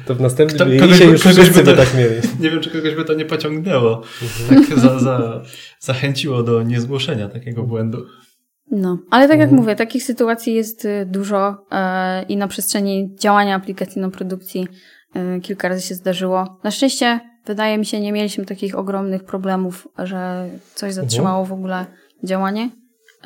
to 0.07 0.15
w 0.15 0.21
następnym 0.21 0.69
Kto, 0.69 0.81
kogoś, 0.81 1.01
już 1.01 1.23
kogoś 1.23 1.51
by 1.51 1.63
to, 1.63 1.77
tak 1.77 1.95
mieli. 1.95 2.15
Nie 2.41 2.51
wiem, 2.51 2.61
czy 2.61 2.71
kogoś 2.71 2.95
by 2.95 3.05
to 3.05 3.15
nie 3.15 3.25
pociągnęło. 3.25 4.03
Mhm. 4.23 4.67
Tak 4.67 4.79
za, 4.79 4.99
za, 4.99 5.43
zachęciło 5.81 6.43
do 6.43 6.63
niezgłoszenia 6.63 7.29
takiego 7.29 7.63
błędu. 7.63 8.07
No, 8.71 8.99
ale 9.11 9.29
tak 9.29 9.39
jak 9.39 9.49
mhm. 9.49 9.63
mówię, 9.63 9.77
takich 9.77 10.03
sytuacji 10.03 10.55
jest 10.55 10.85
y, 10.85 11.07
dużo 11.07 11.67
e, 11.71 12.23
i 12.23 12.37
na 12.37 12.49
przestrzeni 12.49 13.15
działania 13.19 13.55
aplikacji 13.55 14.01
na 14.01 14.11
produkcji 14.11 14.69
e, 15.15 15.41
kilka 15.41 15.69
razy 15.69 15.83
się 15.83 15.95
zdarzyło. 15.95 16.59
Na 16.65 16.71
szczęście, 16.71 17.21
wydaje 17.47 17.79
mi 17.79 17.87
się, 17.87 18.01
nie 18.01 18.13
mieliśmy 18.13 18.45
takich 18.45 18.79
ogromnych 18.79 19.25
problemów, 19.25 19.89
że 19.99 20.49
coś 20.75 20.95
zatrzymało 20.95 21.45
w 21.45 21.53
ogóle 21.53 21.87
działanie. 22.25 22.71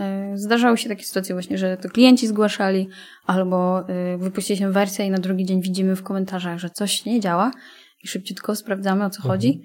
E, 0.01 0.32
zdarzały 0.34 0.78
się 0.78 0.88
takie 0.88 1.05
sytuacje 1.05 1.34
właśnie, 1.34 1.59
że 1.59 1.76
to 1.76 1.88
klienci 1.88 2.26
zgłaszali 2.26 2.88
albo 3.26 3.84
wypuściliśmy 4.18 4.72
wersję 4.72 5.07
i 5.07 5.11
na 5.11 5.18
drugi 5.18 5.45
dzień 5.45 5.62
widzimy 5.62 5.97
w 5.97 6.03
komentarzach, 6.03 6.59
że 6.59 6.70
coś 6.70 7.05
nie 7.05 7.20
działa 7.20 7.51
i 8.05 8.09
szybciutko 8.09 8.57
sprawdzamy 8.57 9.05
o 9.05 9.11
co 9.11 9.16
mhm. 9.16 9.32
chodzi. 9.32 9.62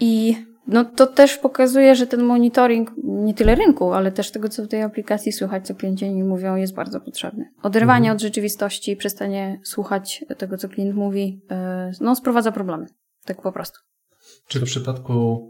I 0.00 0.36
no 0.66 0.84
to 0.84 1.06
też 1.06 1.38
pokazuje, 1.38 1.94
że 1.94 2.06
ten 2.06 2.22
monitoring 2.22 2.90
nie 3.04 3.34
tyle 3.34 3.54
rynku, 3.54 3.92
ale 3.92 4.12
też 4.12 4.30
tego, 4.30 4.48
co 4.48 4.64
w 4.64 4.68
tej 4.68 4.82
aplikacji 4.82 5.32
słychać, 5.32 5.66
co 5.66 5.74
klienci 5.74 6.12
mówią, 6.12 6.56
jest 6.56 6.74
bardzo 6.74 7.00
potrzebny. 7.00 7.44
Oderwanie 7.62 8.06
mhm. 8.06 8.16
od 8.16 8.22
rzeczywistości, 8.22 8.96
przestanie 8.96 9.60
słuchać 9.64 10.24
tego, 10.38 10.56
co 10.56 10.68
klient 10.68 10.94
mówi, 10.94 11.40
e, 11.50 11.92
no 12.00 12.16
sprowadza 12.16 12.52
problemy. 12.52 12.86
Tak 13.24 13.42
po 13.42 13.52
prostu. 13.52 13.78
Czy 14.48 14.60
w 14.60 14.64
przypadku 14.64 15.48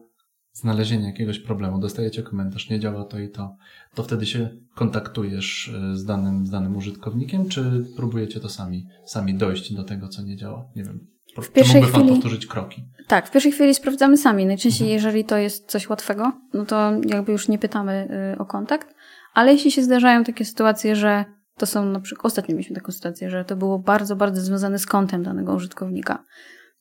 znalezienia 0.52 1.06
jakiegoś 1.06 1.38
problemu, 1.38 1.78
dostajecie 1.78 2.22
komentarz, 2.22 2.70
nie 2.70 2.80
działa 2.80 3.04
to 3.04 3.18
i 3.18 3.28
to, 3.28 3.56
to 3.94 4.02
wtedy 4.02 4.26
się 4.26 4.50
kontaktujesz 4.74 5.68
e, 5.68 5.96
z 5.96 6.04
danym, 6.04 6.46
z 6.46 6.50
danym 6.50 6.76
użytkownikiem, 6.76 7.48
czy 7.48 7.86
próbujecie 7.96 8.40
to 8.40 8.48
sami, 8.48 8.86
sami 9.06 9.34
dojść 9.34 9.74
do 9.74 9.84
tego, 9.84 10.08
co 10.08 10.22
nie 10.22 10.36
działa? 10.36 10.68
Nie 10.76 10.84
wiem. 10.84 11.11
W 11.36 11.50
pierwszej 11.50 11.80
mógłby 11.80 11.92
chwili, 11.92 12.08
pan 12.08 12.14
powtórzyć 12.14 12.46
kroki? 12.46 12.84
Tak, 13.06 13.28
w 13.28 13.30
pierwszej 13.30 13.52
chwili 13.52 13.74
sprawdzamy 13.74 14.16
sami. 14.16 14.46
Najczęściej, 14.46 14.86
mhm. 14.86 14.94
jeżeli 14.94 15.24
to 15.24 15.36
jest 15.36 15.70
coś 15.70 15.88
łatwego, 15.88 16.32
no 16.54 16.66
to 16.66 16.92
jakby 17.06 17.32
już 17.32 17.48
nie 17.48 17.58
pytamy 17.58 18.08
y, 18.34 18.38
o 18.38 18.46
kontakt. 18.46 18.94
Ale 19.34 19.52
jeśli 19.52 19.70
się 19.70 19.82
zdarzają 19.82 20.24
takie 20.24 20.44
sytuacje, 20.44 20.96
że 20.96 21.24
to 21.58 21.66
są 21.66 21.84
na 21.84 22.00
przykład, 22.00 22.26
ostatnio 22.26 22.54
mieliśmy 22.54 22.76
taką 22.76 22.92
sytuację, 22.92 23.30
że 23.30 23.44
to 23.44 23.56
było 23.56 23.78
bardzo, 23.78 24.16
bardzo 24.16 24.40
związane 24.40 24.78
z 24.78 24.86
kontem 24.86 25.22
danego 25.22 25.54
użytkownika. 25.54 26.24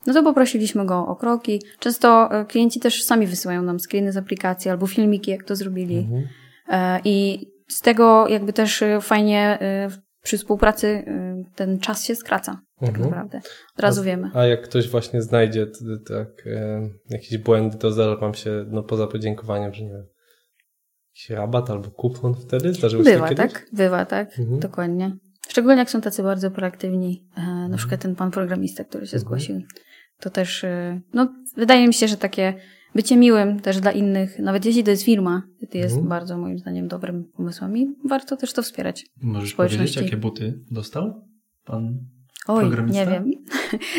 No 0.07 0.13
to 0.13 0.23
poprosiliśmy 0.23 0.85
go 0.85 1.07
o 1.07 1.15
kroki. 1.15 1.61
Często 1.79 2.39
y, 2.41 2.45
klienci 2.45 2.79
też 2.79 3.03
sami 3.03 3.27
wysyłają 3.27 3.61
nam 3.61 3.79
screeny 3.79 4.11
z 4.11 4.17
aplikacji 4.17 4.71
albo 4.71 4.87
filmiki, 4.87 5.31
jak 5.31 5.43
to 5.43 5.55
zrobili. 5.55 5.97
Mhm. 5.97 6.27
E, 6.67 6.99
I 7.05 7.47
z 7.67 7.79
tego 7.79 8.27
jakby 8.27 8.53
też 8.53 8.81
y, 8.81 8.97
fajnie 9.01 9.59
przy 10.23 10.37
współpracy 10.37 11.05
ten 11.55 11.79
czas 11.79 12.05
się 12.05 12.15
skraca 12.15 12.61
tak 12.81 12.89
mhm. 12.89 13.09
naprawdę. 13.09 13.41
Od 13.75 13.79
razu 13.79 14.01
a, 14.01 14.03
wiemy. 14.03 14.31
A 14.33 14.45
jak 14.45 14.61
ktoś 14.61 14.89
właśnie 14.89 15.21
znajdzie 15.21 15.67
tak, 16.07 16.47
e, 16.47 16.89
jakieś 17.09 17.37
błędy, 17.37 17.77
to 17.77 17.91
zdarza 17.91 18.15
wam 18.15 18.33
się, 18.33 18.65
no 18.67 18.83
poza 18.83 19.07
podziękowaniem, 19.07 19.73
że 19.73 19.83
nie 19.83 19.89
wiem, 19.89 20.05
jakiś 21.09 21.29
rabat 21.29 21.69
albo 21.69 21.91
kupon 21.91 22.35
wtedy? 22.35 22.73
Zdarzyło 22.73 23.03
Bywa, 23.03 23.29
się 23.29 23.35
tak? 23.35 23.67
Bywa, 23.73 24.05
tak? 24.05 24.39
Mhm. 24.39 24.59
Dokładnie. 24.59 25.17
Szczególnie 25.49 25.79
jak 25.79 25.89
są 25.89 26.01
tacy 26.01 26.23
bardzo 26.23 26.51
proaktywni, 26.51 27.27
e, 27.37 27.41
na 27.41 27.51
mhm. 27.51 27.77
przykład 27.77 28.01
ten 28.01 28.15
pan 28.15 28.31
programista, 28.31 28.83
który 28.83 29.07
się 29.07 29.17
mhm. 29.17 29.21
zgłosił. 29.21 29.61
To 30.19 30.29
też, 30.29 30.63
e, 30.63 31.01
no 31.13 31.33
wydaje 31.55 31.87
mi 31.87 31.93
się, 31.93 32.07
że 32.07 32.17
takie 32.17 32.53
bycie 32.95 33.17
miłym 33.17 33.59
też 33.59 33.79
dla 33.79 33.91
innych, 33.91 34.39
nawet 34.39 34.65
jeśli 34.65 34.83
to 34.83 34.91
jest 34.91 35.03
firma, 35.03 35.43
to 35.71 35.77
jest 35.77 35.93
mhm. 35.93 36.09
bardzo 36.09 36.37
moim 36.37 36.59
zdaniem 36.59 36.87
dobrym 36.87 37.23
pomysłem 37.23 37.77
i 37.77 37.95
warto 38.05 38.37
też 38.37 38.53
to 38.53 38.63
wspierać. 38.63 39.05
Możesz 39.21 39.53
powiedzieć, 39.53 39.95
jakie 39.95 40.17
buty 40.17 40.59
dostał 40.71 41.27
pan 41.65 42.05
Oj, 42.47 42.65
nie 42.87 43.05
wiem. 43.05 43.31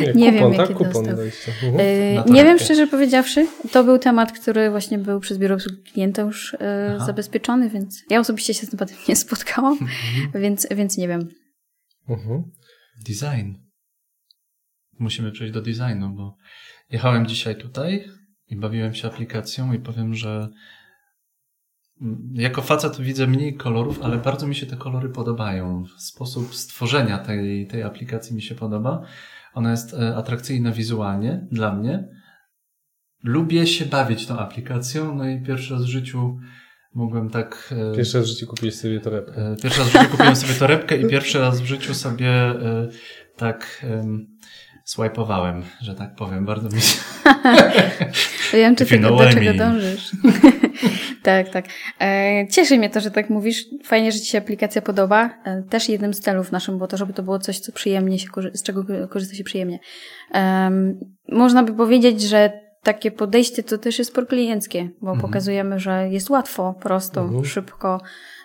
Nie, 0.00 0.12
nie 0.22 0.32
kupon, 0.32 0.50
wiem, 0.50 0.58
tak? 0.58 0.70
jaki 0.70 0.74
kupon 0.74 1.04
dostał. 1.04 1.54
Yy, 1.62 2.32
nie 2.32 2.44
wiem, 2.44 2.58
szczerze 2.58 2.86
powiedziawszy. 2.86 3.46
To 3.72 3.84
był 3.84 3.98
temat, 3.98 4.32
który 4.32 4.70
właśnie 4.70 4.98
był 4.98 5.20
przez 5.20 5.38
biuro 5.38 5.54
obsługi 5.54 5.82
klienta 5.82 6.22
już 6.22 6.56
yy, 6.98 7.06
zabezpieczony, 7.06 7.70
więc 7.70 8.02
ja 8.10 8.20
osobiście 8.20 8.54
się 8.54 8.66
z 8.66 8.70
tym 8.70 8.78
potem 8.78 8.96
nie 9.08 9.16
spotkałam, 9.16 9.72
mhm. 9.80 10.42
więc, 10.42 10.66
więc 10.70 10.96
nie 10.98 11.08
wiem. 11.08 11.28
Mhm. 12.08 12.42
Design. 13.06 13.52
Musimy 14.98 15.32
przejść 15.32 15.54
do 15.54 15.62
designu, 15.62 16.14
bo 16.14 16.36
jechałem 16.90 17.26
dzisiaj 17.26 17.56
tutaj 17.56 18.04
i 18.52 18.56
bawiłem 18.56 18.94
się 18.94 19.08
aplikacją 19.08 19.72
i 19.72 19.78
powiem, 19.78 20.14
że 20.14 20.48
jako 22.32 22.62
facet 22.62 23.00
widzę 23.00 23.26
mniej 23.26 23.56
kolorów, 23.56 24.02
ale 24.02 24.18
bardzo 24.18 24.46
mi 24.46 24.54
się 24.54 24.66
te 24.66 24.76
kolory 24.76 25.08
podobają. 25.08 25.84
Sposób 25.98 26.54
stworzenia 26.54 27.18
tej, 27.18 27.66
tej 27.66 27.82
aplikacji 27.82 28.36
mi 28.36 28.42
się 28.42 28.54
podoba. 28.54 29.02
Ona 29.54 29.70
jest 29.70 29.94
e, 29.94 30.16
atrakcyjna 30.16 30.72
wizualnie 30.72 31.46
dla 31.52 31.74
mnie. 31.74 32.08
Lubię 33.24 33.66
się 33.66 33.86
bawić 33.86 34.26
tą 34.26 34.38
aplikacją, 34.38 35.14
no 35.14 35.28
i 35.28 35.42
pierwszy 35.42 35.74
raz 35.74 35.82
w 35.82 35.88
życiu 35.88 36.38
mogłem 36.94 37.30
tak... 37.30 37.74
E, 37.92 37.96
pierwszy 37.96 38.18
raz 38.18 38.26
w 38.26 38.30
życiu 38.30 38.46
kupiłeś 38.46 38.74
sobie 38.74 39.00
torebkę. 39.00 39.52
E, 39.52 39.56
pierwszy 39.62 39.80
raz 39.80 39.88
w 39.88 39.92
życiu 39.92 40.10
kupiłem 40.10 40.36
sobie 40.36 40.54
torebkę 40.54 40.96
i 40.96 41.08
pierwszy 41.08 41.38
raz 41.38 41.60
w 41.60 41.64
życiu 41.64 41.94
sobie 41.94 42.54
tak 43.36 43.86
swajpowałem, 44.84 45.62
że 45.80 45.94
tak 45.94 46.14
powiem. 46.14 46.44
Bardzo 46.44 46.68
mi 46.68 46.80
się... 46.80 46.98
Wiem, 48.52 48.76
czy 48.76 48.86
tego, 48.86 49.16
do 49.16 49.30
czego 49.30 49.54
dążysz. 49.54 50.10
tak, 51.22 51.48
tak. 51.48 51.64
E, 52.00 52.46
cieszy 52.50 52.78
mnie 52.78 52.90
to, 52.90 53.00
że 53.00 53.10
tak 53.10 53.30
mówisz. 53.30 53.64
Fajnie, 53.84 54.12
że 54.12 54.20
Ci 54.20 54.26
się 54.26 54.38
aplikacja 54.38 54.82
podoba. 54.82 55.30
E, 55.44 55.62
też 55.62 55.88
jednym 55.88 56.14
z 56.14 56.20
celów 56.20 56.52
naszym 56.52 56.76
było 56.76 56.88
to, 56.88 56.96
żeby 56.96 57.12
to 57.12 57.22
było 57.22 57.38
coś, 57.38 57.58
co 57.58 57.72
przyjemnie 57.72 58.18
się, 58.18 58.28
z 58.52 58.62
czego 58.62 58.84
korzysta 59.08 59.36
się 59.36 59.44
przyjemnie. 59.44 59.78
można 61.28 61.62
by 61.62 61.74
powiedzieć, 61.74 62.22
że 62.22 62.62
takie 62.82 63.10
podejście 63.10 63.62
to 63.62 63.78
też 63.78 63.98
jest 63.98 64.14
proklienckie, 64.14 64.90
bo 65.00 65.10
mhm. 65.10 65.20
pokazujemy, 65.20 65.80
że 65.80 66.08
jest 66.10 66.30
łatwo, 66.30 66.74
prosto, 66.80 67.20
mhm. 67.20 67.44
szybko. 67.44 68.00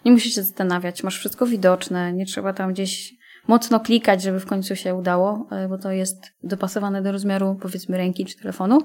Nie 0.05 0.11
musisz 0.11 0.35
się 0.35 0.43
zastanawiać, 0.43 1.03
masz 1.03 1.19
wszystko 1.19 1.45
widoczne, 1.45 2.13
nie 2.13 2.25
trzeba 2.25 2.53
tam 2.53 2.73
gdzieś 2.73 3.13
mocno 3.47 3.79
klikać, 3.79 4.21
żeby 4.23 4.39
w 4.39 4.45
końcu 4.45 4.75
się 4.75 4.95
udało, 4.95 5.47
e, 5.51 5.67
bo 5.67 5.77
to 5.77 5.91
jest 5.91 6.33
dopasowane 6.43 7.01
do 7.01 7.11
rozmiaru 7.11 7.57
powiedzmy 7.61 7.97
ręki 7.97 8.25
czy 8.25 8.37
telefonu. 8.37 8.81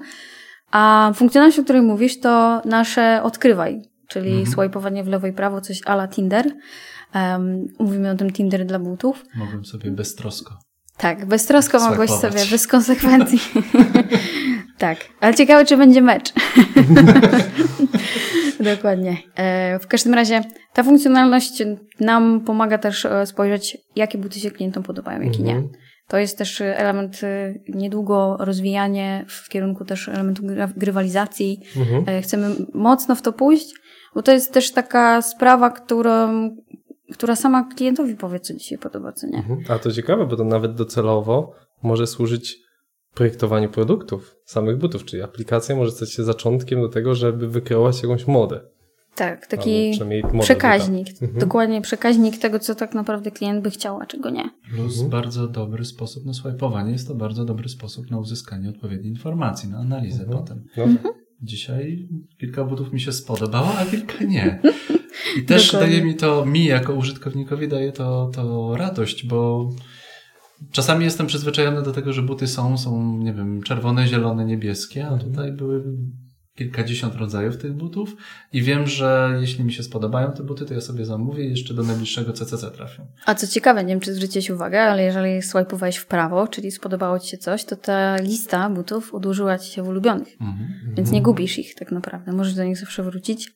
A 0.73 1.11
funkcjonalność, 1.15 1.59
o 1.59 1.63
której 1.63 1.81
mówisz, 1.81 2.19
to 2.19 2.61
nasze 2.65 3.23
odkrywaj, 3.23 3.81
czyli 4.07 4.29
mhm. 4.29 4.47
swajpowanie 4.47 5.03
w 5.03 5.07
lewo 5.07 5.27
i 5.27 5.33
prawo, 5.33 5.61
coś 5.61 5.81
ala 5.85 6.07
Tinder. 6.07 6.51
Um, 7.15 7.67
mówimy 7.79 8.11
o 8.11 8.15
tym 8.15 8.31
Tinder 8.31 8.65
dla 8.65 8.79
butów. 8.79 9.25
Mogłem 9.35 9.65
sobie 9.65 9.91
beztrosko. 9.91 10.57
Tak, 10.97 11.25
beztrosko 11.25 11.79
mogłeś 11.89 12.11
sobie, 12.11 12.39
bez 12.51 12.67
konsekwencji. 12.67 13.39
tak, 14.77 14.97
ale 15.19 15.35
ciekawe, 15.35 15.65
czy 15.65 15.77
będzie 15.77 16.01
mecz. 16.01 16.33
Dokładnie. 18.75 19.17
E, 19.35 19.79
w 19.79 19.87
każdym 19.87 20.13
razie 20.13 20.41
ta 20.73 20.83
funkcjonalność 20.83 21.63
nam 21.99 22.41
pomaga 22.41 22.77
też 22.77 23.05
e, 23.05 23.25
spojrzeć, 23.25 23.77
jakie 23.95 24.17
buty 24.17 24.39
się 24.39 24.51
klientom 24.51 24.83
podobają, 24.83 25.21
jakie 25.21 25.43
nie. 25.43 25.63
To 26.13 26.17
jest 26.17 26.37
też 26.37 26.61
element 26.61 27.21
niedługo 27.69 28.37
rozwijanie 28.39 29.25
w 29.27 29.49
kierunku 29.49 29.85
też 29.85 30.09
elementu 30.09 30.43
grywalizacji. 30.77 31.59
Mhm. 31.77 32.03
E, 32.07 32.21
chcemy 32.21 32.55
mocno 32.73 33.15
w 33.15 33.21
to 33.21 33.33
pójść, 33.33 33.73
bo 34.15 34.21
to 34.21 34.31
jest 34.31 34.53
też 34.53 34.71
taka 34.71 35.21
sprawa, 35.21 35.69
którą, 35.69 36.49
która 37.13 37.35
sama 37.35 37.63
klientowi 37.75 38.15
powie, 38.15 38.39
co 38.39 38.53
dzisiaj 38.53 38.77
podoba, 38.77 39.11
co 39.11 39.27
nie. 39.27 39.37
Mhm. 39.37 39.59
A 39.69 39.79
to 39.79 39.91
ciekawe, 39.91 40.25
bo 40.25 40.35
to 40.35 40.43
nawet 40.43 40.75
docelowo 40.75 41.53
może 41.83 42.07
służyć 42.07 42.57
projektowaniu 43.13 43.69
produktów, 43.69 44.35
samych 44.45 44.77
butów, 44.77 45.05
czyli 45.05 45.21
aplikacja 45.21 45.75
może 45.75 45.91
stać 45.91 46.11
się 46.11 46.23
zaczątkiem 46.23 46.81
do 46.81 46.89
tego, 46.89 47.15
żeby 47.15 47.47
wykreować 47.47 48.03
jakąś 48.03 48.27
modę. 48.27 48.61
Tak, 49.15 49.47
taki 49.47 49.99
przekaźnik. 50.41 51.07
Mhm. 51.21 51.39
Dokładnie 51.39 51.81
przekaźnik 51.81 52.37
tego, 52.37 52.59
co 52.59 52.75
tak 52.75 52.93
naprawdę 52.93 53.31
klient 53.31 53.63
by 53.63 53.69
chciał, 53.69 54.01
a 54.01 54.05
czego 54.05 54.29
nie. 54.29 54.49
Plus 54.75 54.93
mhm. 54.93 55.09
bardzo 55.09 55.47
dobry 55.47 55.85
sposób 55.85 56.25
na 56.25 56.33
swajpowanie. 56.33 56.91
Jest 56.91 57.07
to 57.07 57.15
bardzo 57.15 57.45
dobry 57.45 57.69
sposób 57.69 58.11
na 58.11 58.19
uzyskanie 58.19 58.69
odpowiedniej 58.69 59.11
informacji, 59.11 59.69
na 59.69 59.77
analizę 59.77 60.23
mhm. 60.23 60.39
potem. 60.39 60.63
No. 60.77 60.83
Mhm. 60.83 61.13
Dzisiaj 61.41 62.09
kilka 62.39 62.63
butów 62.63 62.93
mi 62.93 63.01
się 63.01 63.11
spodobało, 63.11 63.77
a 63.77 63.85
kilka 63.85 64.23
nie. 64.23 64.59
I 65.39 65.43
też 65.43 65.71
Dokładnie. 65.71 65.89
daje 65.89 66.05
mi 66.05 66.15
to, 66.15 66.45
mi 66.45 66.65
jako 66.65 66.93
użytkownikowi 66.93 67.67
daje 67.67 67.91
to, 67.91 68.31
to 68.35 68.75
radość, 68.77 69.25
bo 69.25 69.69
czasami 70.71 71.05
jestem 71.05 71.27
przyzwyczajony 71.27 71.81
do 71.81 71.91
tego, 71.91 72.13
że 72.13 72.21
buty 72.21 72.47
są, 72.47 72.77
są, 72.77 73.17
nie 73.17 73.33
wiem, 73.33 73.61
czerwone, 73.63 74.07
zielone, 74.07 74.45
niebieskie, 74.45 75.07
a 75.07 75.13
mhm. 75.13 75.31
tutaj 75.31 75.51
były 75.51 75.83
kilkadziesiąt 76.55 77.15
rodzajów 77.15 77.57
tych 77.57 77.73
butów 77.73 78.15
i 78.53 78.61
wiem, 78.61 78.87
że 78.87 79.37
jeśli 79.41 79.63
mi 79.63 79.73
się 79.73 79.83
spodobają 79.83 80.31
te 80.31 80.43
buty, 80.43 80.65
to 80.65 80.73
ja 80.73 80.81
sobie 80.81 81.05
zamówię 81.05 81.45
i 81.45 81.49
jeszcze 81.49 81.73
do 81.73 81.83
najbliższego 81.83 82.33
CCC 82.33 82.71
trafią. 82.71 83.07
A 83.25 83.35
co 83.35 83.47
ciekawe, 83.47 83.83
nie 83.83 83.93
wiem, 83.93 83.99
czy 83.99 84.13
zwróciłeś 84.13 84.49
uwagę, 84.49 84.81
ale 84.81 85.03
jeżeli 85.03 85.41
swajpowałeś 85.41 85.97
w 85.97 86.05
prawo, 86.05 86.47
czyli 86.47 86.71
spodobało 86.71 87.19
Ci 87.19 87.29
się 87.29 87.37
coś, 87.37 87.65
to 87.65 87.75
ta 87.75 88.17
lista 88.17 88.69
butów 88.69 89.13
odłożyła 89.13 89.59
Ci 89.59 89.71
się 89.71 89.83
w 89.83 89.87
ulubionych. 89.87 90.33
Mhm. 90.41 90.69
Więc 90.95 91.11
nie 91.11 91.21
gubisz 91.21 91.59
ich 91.59 91.75
tak 91.75 91.91
naprawdę. 91.91 92.31
Możesz 92.31 92.53
do 92.53 92.63
nich 92.63 92.77
zawsze 92.77 93.03
wrócić. 93.03 93.51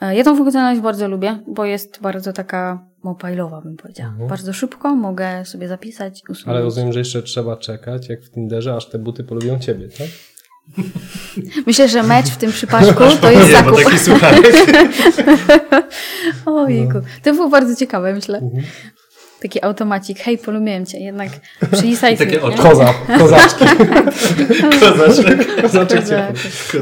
E, 0.00 0.16
ja 0.16 0.24
tą 0.24 0.36
funkcjonalność 0.36 0.82
bardzo 0.82 1.08
lubię, 1.08 1.38
bo 1.48 1.64
jest 1.64 2.00
bardzo 2.00 2.32
taka 2.32 2.86
mobile'owa, 3.04 3.62
bym 3.62 3.76
powiedziała. 3.76 4.10
Mhm. 4.10 4.28
Bardzo 4.28 4.52
szybko 4.52 4.96
mogę 4.96 5.44
sobie 5.44 5.68
zapisać, 5.68 6.22
usunąć. 6.28 6.48
Ale 6.48 6.62
rozumiem, 6.62 6.92
że 6.92 6.98
jeszcze 6.98 7.22
trzeba 7.22 7.56
czekać, 7.56 8.08
jak 8.08 8.22
w 8.22 8.30
Tinderze, 8.30 8.74
aż 8.74 8.88
te 8.88 8.98
buty 8.98 9.24
polubią 9.24 9.58
Ciebie, 9.58 9.88
tak? 9.88 10.08
Myślę, 11.66 11.88
że 11.88 12.02
mecz 12.02 12.26
w 12.26 12.36
tym 12.36 12.52
przypadku 12.52 13.04
to 13.20 13.30
jest 13.30 13.48
nie, 13.48 13.52
zakup. 13.52 13.76
Taki 13.76 13.96
Ojejku, 16.46 17.00
to 17.22 17.34
było 17.34 17.48
bardzo 17.48 17.76
ciekawe, 17.76 18.14
myślę. 18.14 18.38
Mhm. 18.38 18.64
Taki 19.42 19.64
automacik, 19.64 20.18
hej, 20.18 20.38
polubiłem 20.38 20.86
cię, 20.86 20.98
jednak 20.98 21.28
przylisaj 21.72 22.18
Takie 22.18 22.42
oczy. 22.42 22.58
Koza, 22.58 22.94
kozaczki. 23.18 23.64
Kozaczek. 24.80 25.62
Kozaczek. 25.62 26.04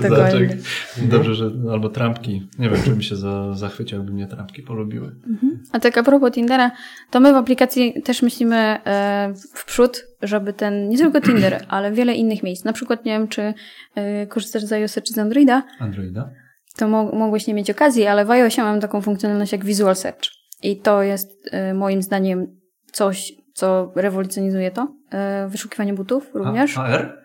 Kozaczek. 0.02 0.50
Dobrze, 0.96 1.34
że 1.34 1.50
albo 1.72 1.88
trampki. 1.88 2.48
Nie 2.58 2.70
wiem, 2.70 2.82
czy 2.84 2.90
mi 2.90 3.04
się 3.04 3.16
za, 3.16 3.54
zachwycił, 3.54 3.98
jakby 3.98 4.12
mnie 4.12 4.26
trampki 4.26 4.62
polubiły. 4.62 5.14
Mhm. 5.28 5.62
A 5.72 5.80
tak 5.80 5.98
a 5.98 6.02
propos 6.02 6.32
Tindera, 6.32 6.70
to 7.10 7.20
my 7.20 7.32
w 7.32 7.36
aplikacji 7.36 8.02
też 8.04 8.22
myślimy 8.22 8.56
e, 8.56 9.32
w 9.54 9.64
przód, 9.64 10.06
żeby 10.22 10.52
ten, 10.52 10.88
nie 10.88 10.98
tylko 10.98 11.20
Tinder, 11.20 11.64
ale 11.68 11.92
wiele 11.92 12.14
innych 12.14 12.42
miejsc. 12.42 12.64
Na 12.64 12.72
przykład, 12.72 13.04
nie 13.04 13.12
wiem, 13.12 13.28
czy 13.28 13.54
e, 13.94 14.26
korzystasz 14.26 14.62
z 14.62 14.72
iOS 14.72 14.94
czy 14.94 15.12
z 15.12 15.18
Androida. 15.18 15.62
Androida. 15.78 16.30
To 16.76 16.88
mo 16.88 17.04
mogłeś 17.04 17.46
nie 17.46 17.54
mieć 17.54 17.70
okazji, 17.70 18.06
ale 18.06 18.24
w 18.24 18.30
iOSie 18.30 18.62
mam 18.62 18.80
taką 18.80 19.00
funkcjonalność 19.00 19.52
jak 19.52 19.64
Visual 19.64 19.96
Search. 19.96 20.39
I 20.62 20.76
to 20.76 21.02
jest 21.02 21.54
y, 21.70 21.74
moim 21.74 22.02
zdaniem 22.02 22.60
coś, 22.92 23.32
co 23.54 23.92
rewolucjonizuje 23.94 24.70
to. 24.70 24.94
Y, 25.44 25.48
wyszukiwanie 25.48 25.94
butów 25.94 26.30
również. 26.34 26.78
A, 26.78 26.82
AR? 26.82 27.20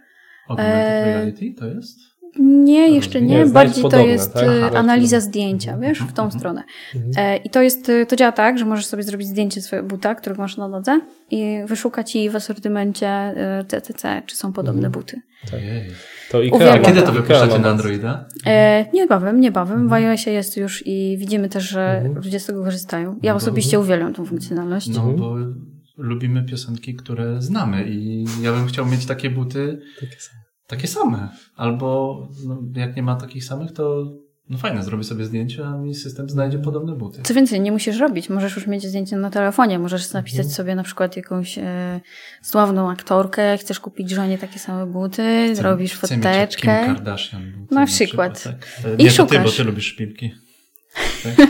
Augmented 0.50 1.06
Reality 1.06 1.54
to 1.60 1.68
jest? 1.68 2.00
Nie, 2.40 2.90
jeszcze 2.90 3.22
nie. 3.22 3.38
nie 3.38 3.46
Bardziej 3.46 3.84
to 3.84 3.90
podobne, 3.90 4.12
jest 4.12 4.34
tak? 4.34 4.44
Y, 4.44 4.78
analiza 4.78 5.20
zdjęcia, 5.20 5.74
mhm. 5.74 5.90
wiesz, 5.90 6.00
w 6.00 6.14
tą 6.14 6.24
mhm. 6.24 6.40
stronę. 6.40 6.64
Mhm. 6.96 7.14
E, 7.18 7.38
I 7.38 7.50
to 7.50 7.62
jest, 7.62 7.92
to 8.08 8.16
działa 8.16 8.32
tak, 8.32 8.58
że 8.58 8.66
możesz 8.66 8.86
sobie 8.86 9.04
zrobić 9.04 9.28
zdjęcie 9.28 9.62
swojego 9.62 9.88
buta, 9.88 10.16
którego 10.16 10.42
masz 10.42 10.58
na 10.58 10.68
nodze 10.68 11.00
i 11.32 11.60
wyszukać 11.66 12.12
ci 12.12 12.30
w 12.30 12.36
asortymencie 12.36 13.34
CCC, 13.68 14.22
czy 14.26 14.36
są 14.36 14.54
podobne 14.54 14.90
buty. 14.90 15.22
Tak. 15.52 15.60
To 16.32 16.42
Ikea, 16.42 16.74
A 16.74 16.80
kiedy 16.80 17.02
to 17.02 17.12
wypuszczacie 17.12 17.60
na 17.60 17.70
Androida? 17.70 18.26
E, 18.46 18.86
niebawem, 18.94 19.40
niebawem. 19.40 19.82
Mhm. 19.82 19.90
W 19.90 19.94
iOSie 19.94 20.32
jest 20.32 20.58
już 20.58 20.84
i 20.88 21.18
widzimy 21.18 21.50
też, 21.50 21.70
że 21.70 21.98
mhm. 21.98 22.16
ludzie 22.16 22.40
z 22.40 22.46
tego 22.46 22.64
korzystają. 22.64 23.20
Ja 23.24 23.36
osobiście 23.36 23.80
uwielbiam 23.80 24.14
tą 24.14 24.26
funkcjonalność. 24.26 24.88
No, 24.88 25.02
mhm. 25.02 25.16
bo 25.18 25.36
lubimy 25.98 26.44
piosenki, 26.44 26.96
które 26.96 27.42
znamy 27.42 27.86
i 27.90 28.26
ja 28.42 28.52
bym 28.52 28.68
chciał 28.68 28.86
mieć 28.86 29.06
takie 29.06 29.30
buty 29.30 29.82
takie 30.00 30.20
same. 30.20 30.45
Takie 30.68 30.88
same. 30.88 31.30
Albo 31.56 32.20
no, 32.46 32.58
jak 32.76 32.96
nie 32.96 33.04
ma 33.04 33.16
takich 33.16 33.44
samych, 33.44 33.72
to 33.72 34.06
no 34.50 34.58
fajne, 34.58 34.84
zrobię 34.84 35.04
sobie 35.04 35.26
zdjęcie, 35.26 35.68
a 35.68 35.78
mi 35.78 35.96
system 35.96 36.30
znajdzie 36.30 36.58
podobne 36.58 36.96
buty. 36.96 37.22
Co 37.24 37.34
więcej, 37.34 37.62
nie 37.62 37.72
musisz 37.72 38.00
robić. 38.00 38.30
Możesz 38.30 38.56
już 38.56 38.68
mieć 38.68 38.88
zdjęcie 38.88 39.18
na 39.18 39.30
telefonie. 39.30 39.80
Możesz 39.80 40.14
napisać 40.14 40.40
mhm. 40.40 40.56
sobie 40.56 40.76
na 40.76 40.84
przykład 40.84 41.18
jakąś 41.18 41.58
e, 41.58 42.02
sławną 42.42 42.92
aktorkę, 42.92 43.58
chcesz 43.58 43.80
kupić 43.80 44.10
żonie 44.10 44.38
takie 44.38 44.60
same 44.60 44.86
buty, 44.86 45.52
chcę, 45.54 45.64
robisz 45.64 45.94
foteczkę. 45.94 46.86
Kim 46.86 46.96
Kardashian 46.96 47.52
buty, 47.52 47.76
na, 47.76 47.86
przykład. 47.86 48.34
przykład 48.34 48.60
tak. 48.84 48.92
E, 48.92 48.96
I 48.96 49.04
nie, 49.04 49.12
szukasz. 49.12 49.38
ty, 49.38 49.44
bo 49.44 49.52
ty 49.52 49.64
lubisz 49.64 49.86
szpilki. 49.86 50.32
Tak, 51.24 51.48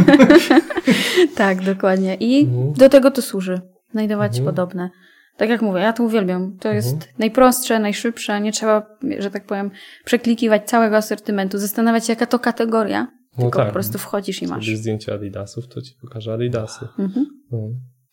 tak 1.36 1.62
dokładnie. 1.62 2.16
I 2.16 2.44
mhm. 2.44 2.74
do 2.74 2.90
tego 2.90 3.12
to 3.12 3.22
służy. 3.22 3.62
Znajdować 3.92 4.38
mhm. 4.38 4.46
podobne. 4.46 4.90
Tak 5.38 5.50
jak 5.50 5.62
mówię, 5.62 5.80
ja 5.80 5.94
to 5.94 6.04
uwielbiam. 6.04 6.58
To 6.58 6.72
jest 6.72 6.94
mhm. 6.94 7.12
najprostsze, 7.20 7.80
najszybsze. 7.80 8.42
Nie 8.42 8.52
trzeba, 8.52 8.98
że 9.20 9.32
tak 9.32 9.46
powiem, 9.46 9.72
przeklikiwać 10.06 10.70
całego 10.70 10.98
asortymentu, 10.98 11.58
zastanawiać 11.58 12.06
się, 12.06 12.14
jaka 12.14 12.26
to 12.26 12.40
kategoria. 12.40 13.08
No 13.38 13.42
tylko 13.42 13.60
tak. 13.60 13.68
po 13.68 13.74
prostu 13.74 13.98
wchodzisz 13.98 14.42
i 14.42 14.48
masz. 14.48 14.58
Jeśli 14.58 14.78
zdjęcie 14.78 15.14
Adidasów, 15.14 15.68
to 15.68 15.82
ci 15.82 15.94
pokaże 16.02 16.34
Adidasy. 16.34 16.88
Mhm. 17.00 17.26
No. 17.52 17.60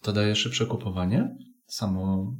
To 0.03 0.13
daje 0.13 0.37
szybsze 0.37 0.67
kupowanie? 0.67 1.37
Samo 1.67 2.33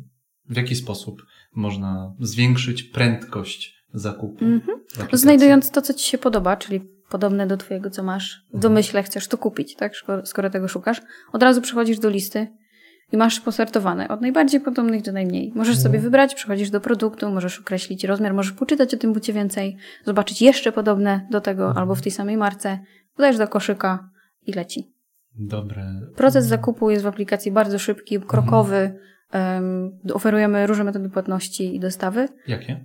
w 0.49 0.57
jaki 0.57 0.77
sposób 0.77 1.23
można 1.55 2.15
zwiększyć 2.21 2.83
prędkość 2.83 3.85
zakupu? 3.95 4.45
Mhm. 4.45 4.79
Znajdując 5.13 5.71
to, 5.71 5.83
co 5.83 5.95
ci 5.95 6.11
się 6.11 6.19
podoba, 6.19 6.57
czyli 6.57 6.81
podobne 7.11 7.47
do 7.47 7.57
twojego, 7.57 7.91
co 7.91 8.03
masz, 8.03 8.45
w 8.51 8.55
mhm. 8.55 8.63
domyśle 8.63 9.03
chcesz 9.03 9.29
to 9.29 9.39
kupić, 9.39 9.75
tak? 9.75 9.97
Skoro, 9.97 10.27
skoro 10.27 10.51
tego 10.51 10.69
szukasz, 10.69 11.01
od 11.33 11.43
razu 11.43 11.61
przechodzisz 11.61 11.99
do 11.99 12.09
listy 12.09 12.47
i 13.13 13.17
masz 13.17 13.41
posortowane 13.41 14.09
od 14.09 14.21
najbardziej 14.21 14.61
podobnych 14.61 15.03
do 15.03 15.13
najmniej. 15.13 15.53
Możesz 15.55 15.77
sobie 15.77 15.95
mhm. 15.95 16.03
wybrać, 16.03 16.35
przechodzisz 16.35 16.71
do 16.71 16.81
produktu, 16.81 17.31
możesz 17.31 17.61
określić 17.61 18.05
rozmiar, 18.05 18.35
możesz 18.35 18.53
poczytać 18.53 18.95
o 18.95 18.97
tym 18.97 19.13
bucie 19.13 19.33
więcej, 19.33 19.77
zobaczyć 20.05 20.43
jeszcze 20.43 20.73
podobne 20.73 21.27
do 21.31 21.41
tego 21.41 21.63
mhm. 21.63 21.79
albo 21.79 21.95
w 21.95 22.03
tej 22.03 22.13
samej 22.13 22.37
marce, 22.37 22.79
dodajesz 23.17 23.39
do 23.39 23.49
koszyka 23.49 24.09
i 24.47 24.53
leci. 24.53 24.93
Dobre. 25.39 26.01
Proces 26.17 26.47
zakupu 26.47 26.91
jest 26.91 27.05
w 27.05 27.07
aplikacji 27.07 27.53
bardzo 27.53 27.79
szybki, 27.79 28.21
krokowy. 28.21 28.99
Um, 29.35 29.99
oferujemy 30.13 30.67
różne 30.67 30.85
metody 30.85 31.11
płatności 31.11 31.77
i 31.77 31.81
dostawy. 31.81 32.29
Jakie? 32.47 32.85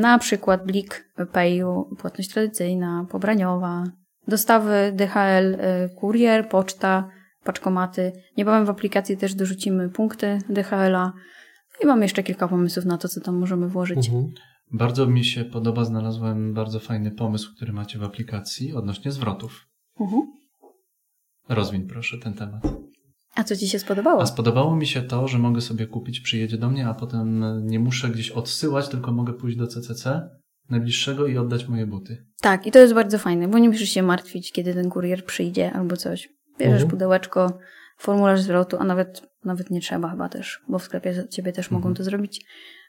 Na 0.00 0.18
przykład 0.18 0.66
Blik, 0.66 1.10
Payu, 1.32 1.96
płatność 1.98 2.32
tradycyjna, 2.32 3.06
pobraniowa, 3.10 3.84
dostawy 4.28 4.92
DHL, 4.94 5.54
y, 5.54 5.88
kurier, 5.96 6.48
poczta, 6.48 7.08
paczkomaty. 7.44 8.12
Niebawem 8.36 8.66
w 8.66 8.70
aplikacji 8.70 9.16
też 9.16 9.34
dorzucimy 9.34 9.88
punkty 9.88 10.38
DHL-a 10.48 11.12
i 11.82 11.86
mamy 11.86 12.02
jeszcze 12.02 12.22
kilka 12.22 12.48
pomysłów 12.48 12.84
na 12.84 12.98
to, 12.98 13.08
co 13.08 13.20
tam 13.20 13.38
możemy 13.38 13.68
włożyć. 13.68 14.08
Mhm. 14.08 14.32
Bardzo 14.72 15.06
mi 15.06 15.24
się 15.24 15.44
podoba, 15.44 15.84
znalazłem 15.84 16.54
bardzo 16.54 16.80
fajny 16.80 17.10
pomysł, 17.10 17.54
który 17.56 17.72
macie 17.72 17.98
w 17.98 18.02
aplikacji 18.02 18.72
odnośnie 18.72 19.12
zwrotów. 19.12 19.66
Mhm. 20.00 20.22
Rozwiń 21.48 21.88
proszę 21.88 22.18
ten 22.18 22.34
temat. 22.34 22.62
A 23.34 23.44
co 23.44 23.56
Ci 23.56 23.68
się 23.68 23.78
spodobało? 23.78 24.22
A 24.22 24.26
spodobało 24.26 24.76
mi 24.76 24.86
się 24.86 25.02
to, 25.02 25.28
że 25.28 25.38
mogę 25.38 25.60
sobie 25.60 25.86
kupić, 25.86 26.20
przyjedzie 26.20 26.58
do 26.58 26.70
mnie, 26.70 26.88
a 26.88 26.94
potem 26.94 27.44
nie 27.66 27.78
muszę 27.78 28.08
gdzieś 28.08 28.30
odsyłać, 28.30 28.88
tylko 28.88 29.12
mogę 29.12 29.32
pójść 29.32 29.56
do 29.56 29.66
CCC 29.66 30.28
najbliższego 30.70 31.26
i 31.26 31.38
oddać 31.38 31.68
moje 31.68 31.86
buty. 31.86 32.26
Tak, 32.40 32.66
i 32.66 32.70
to 32.70 32.78
jest 32.78 32.94
bardzo 32.94 33.18
fajne, 33.18 33.48
bo 33.48 33.58
nie 33.58 33.68
musisz 33.68 33.88
się 33.88 34.02
martwić, 34.02 34.52
kiedy 34.52 34.74
ten 34.74 34.90
kurier 34.90 35.24
przyjdzie 35.24 35.72
albo 35.72 35.96
coś. 35.96 36.28
Bierzesz 36.58 36.82
mhm. 36.82 36.90
pudełeczko, 36.90 37.58
formularz 37.98 38.40
zwrotu, 38.40 38.76
a 38.80 38.84
nawet, 38.84 39.22
nawet 39.44 39.70
nie 39.70 39.80
trzeba 39.80 40.10
chyba 40.10 40.28
też, 40.28 40.62
bo 40.68 40.78
w 40.78 40.82
sklepie 40.82 41.14
za 41.14 41.28
ciebie 41.28 41.52
też 41.52 41.66
mhm. 41.66 41.82
mogą 41.82 41.94
to 41.94 42.04
zrobić. 42.04 42.44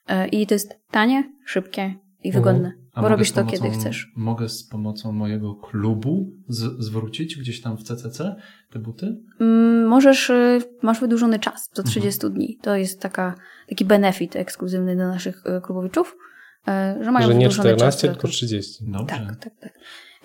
E, 0.08 0.28
I 0.28 0.48
to 0.48 0.56
jest 0.56 0.80
tanie, 0.92 1.32
szybkie 1.46 1.96
i 2.24 2.32
wygodne, 2.32 2.68
mhm. 2.68 3.02
bo 3.02 3.10
robisz 3.10 3.32
to, 3.32 3.36
pomocą, 3.36 3.58
kiedy 3.58 3.70
chcesz. 3.70 4.12
Mogę 4.16 4.50
z 4.50 4.64
pomocą 4.64 5.12
mojego 5.12 5.56
klubu 5.56 6.32
z, 6.48 6.86
zwrócić 6.86 7.38
gdzieś 7.38 7.62
tam 7.62 7.78
w 7.78 7.84
CCC 7.84 8.36
te 8.72 8.80
buty? 8.80 9.18
Mm, 9.40 9.88
możesz, 9.88 10.30
y, 10.30 10.60
masz 10.82 11.00
wydłużony 11.00 11.40
czas 11.40 11.70
do 11.76 11.84
30 11.84 12.26
mhm. 12.26 12.34
dni. 12.34 12.58
To 12.62 12.76
jest 12.76 13.02
taka, 13.02 13.36
taki 13.70 13.86
benefit 13.86 14.36
ekskluzywny 14.36 14.96
dla 14.96 15.08
naszych 15.08 15.44
y, 15.46 15.62
klubowiczów, 15.62 16.16
że 17.02 17.12
mają 17.12 17.28
Że 17.28 17.36
nie 17.36 17.50
14, 17.50 18.08
tylko 18.08 18.28
30. 18.28 18.86
Dobrze. 18.88 19.16
Tak, 19.16 19.36
tak, 19.36 19.54
tak. 19.60 19.74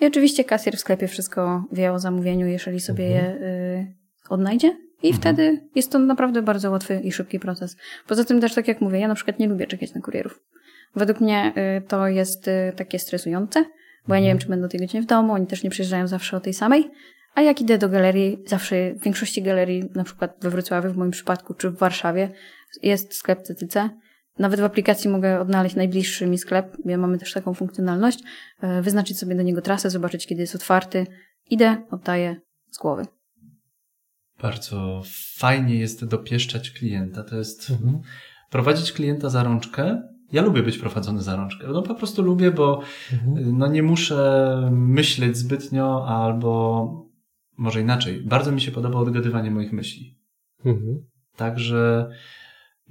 I 0.01 0.05
oczywiście 0.05 0.43
kasjer 0.43 0.75
w 0.75 0.79
sklepie 0.79 1.07
wszystko 1.07 1.65
wie 1.71 1.91
o 1.91 1.99
zamówieniu, 1.99 2.47
jeżeli 2.47 2.79
sobie 2.79 3.05
mhm. 3.05 3.41
je 3.41 3.47
y, 3.47 3.95
odnajdzie. 4.29 4.77
I 5.03 5.07
mhm. 5.07 5.21
wtedy 5.21 5.67
jest 5.75 5.91
to 5.91 5.99
naprawdę 5.99 6.41
bardzo 6.41 6.71
łatwy 6.71 7.01
i 7.03 7.11
szybki 7.11 7.39
proces. 7.39 7.77
Poza 8.07 8.25
tym 8.25 8.41
też, 8.41 8.53
tak 8.53 8.67
jak 8.67 8.81
mówię, 8.81 8.99
ja 8.99 9.07
na 9.07 9.15
przykład 9.15 9.39
nie 9.39 9.47
lubię 9.47 9.67
czekać 9.67 9.93
na 9.93 10.01
kurierów. 10.01 10.39
Według 10.95 11.21
mnie 11.21 11.53
y, 11.77 11.81
to 11.87 12.07
jest 12.07 12.47
y, 12.47 12.73
takie 12.75 12.99
stresujące, 12.99 13.65
bo 14.07 14.15
ja 14.15 14.21
nie 14.21 14.27
wiem, 14.27 14.37
czy 14.37 14.47
będę 14.47 14.65
o 14.65 14.69
tej 14.69 15.01
w 15.01 15.05
domu, 15.05 15.33
oni 15.33 15.47
też 15.47 15.63
nie 15.63 15.69
przyjeżdżają 15.69 16.07
zawsze 16.07 16.37
o 16.37 16.39
tej 16.39 16.53
samej. 16.53 16.91
A 17.35 17.41
jak 17.41 17.61
idę 17.61 17.77
do 17.77 17.89
galerii, 17.89 18.43
zawsze 18.45 18.93
w 18.93 19.03
większości 19.03 19.41
galerii, 19.41 19.89
na 19.95 20.03
przykład 20.03 20.37
we 20.41 20.49
Wrocławiu 20.49 20.91
w 20.91 20.97
moim 20.97 21.11
przypadku, 21.11 21.53
czy 21.53 21.69
w 21.69 21.77
Warszawie, 21.77 22.29
jest 22.83 23.13
sklep 23.13 23.41
CCC. 23.41 23.89
Nawet 24.41 24.59
w 24.59 24.63
aplikacji 24.63 25.09
mogę 25.09 25.39
odnaleźć 25.39 25.75
najbliższy 25.75 26.27
mi 26.27 26.37
sklep, 26.37 26.77
ja 26.85 26.97
mamy 26.97 27.17
też 27.17 27.33
taką 27.33 27.53
funkcjonalność, 27.53 28.19
y, 28.63 28.81
wyznaczyć 28.81 29.19
sobie 29.19 29.35
do 29.35 29.41
niego 29.41 29.61
trasę, 29.61 29.89
zobaczyć, 29.89 30.27
kiedy 30.27 30.41
jest 30.41 30.55
otwarty. 30.55 31.07
Idę, 31.49 31.83
oddaję 31.91 32.35
z 32.71 32.77
głowy. 32.77 33.05
Bardzo 34.41 35.01
fajnie 35.37 35.75
jest 35.75 36.05
dopieszczać 36.05 36.71
klienta. 36.71 37.23
To 37.23 37.37
jest 37.37 37.69
mhm. 37.69 38.01
prowadzić 38.49 38.91
klienta 38.91 39.29
za 39.29 39.43
rączkę. 39.43 40.01
Ja 40.31 40.41
lubię 40.41 40.63
być 40.63 40.77
prowadzony 40.77 41.21
za 41.21 41.35
rączkę. 41.35 41.67
No 41.67 41.81
po 41.81 41.95
prostu 41.95 42.21
lubię, 42.21 42.51
bo 42.51 42.81
mhm. 43.13 43.57
no 43.57 43.67
nie 43.67 43.83
muszę 43.83 44.69
myśleć 44.71 45.37
zbytnio 45.37 46.07
albo 46.07 46.87
może 47.57 47.81
inaczej. 47.81 48.21
Bardzo 48.21 48.51
mi 48.51 48.61
się 48.61 48.71
podoba 48.71 48.99
odgadywanie 48.99 49.51
moich 49.51 49.73
myśli. 49.73 50.17
Mhm. 50.65 51.05
Także 51.35 52.09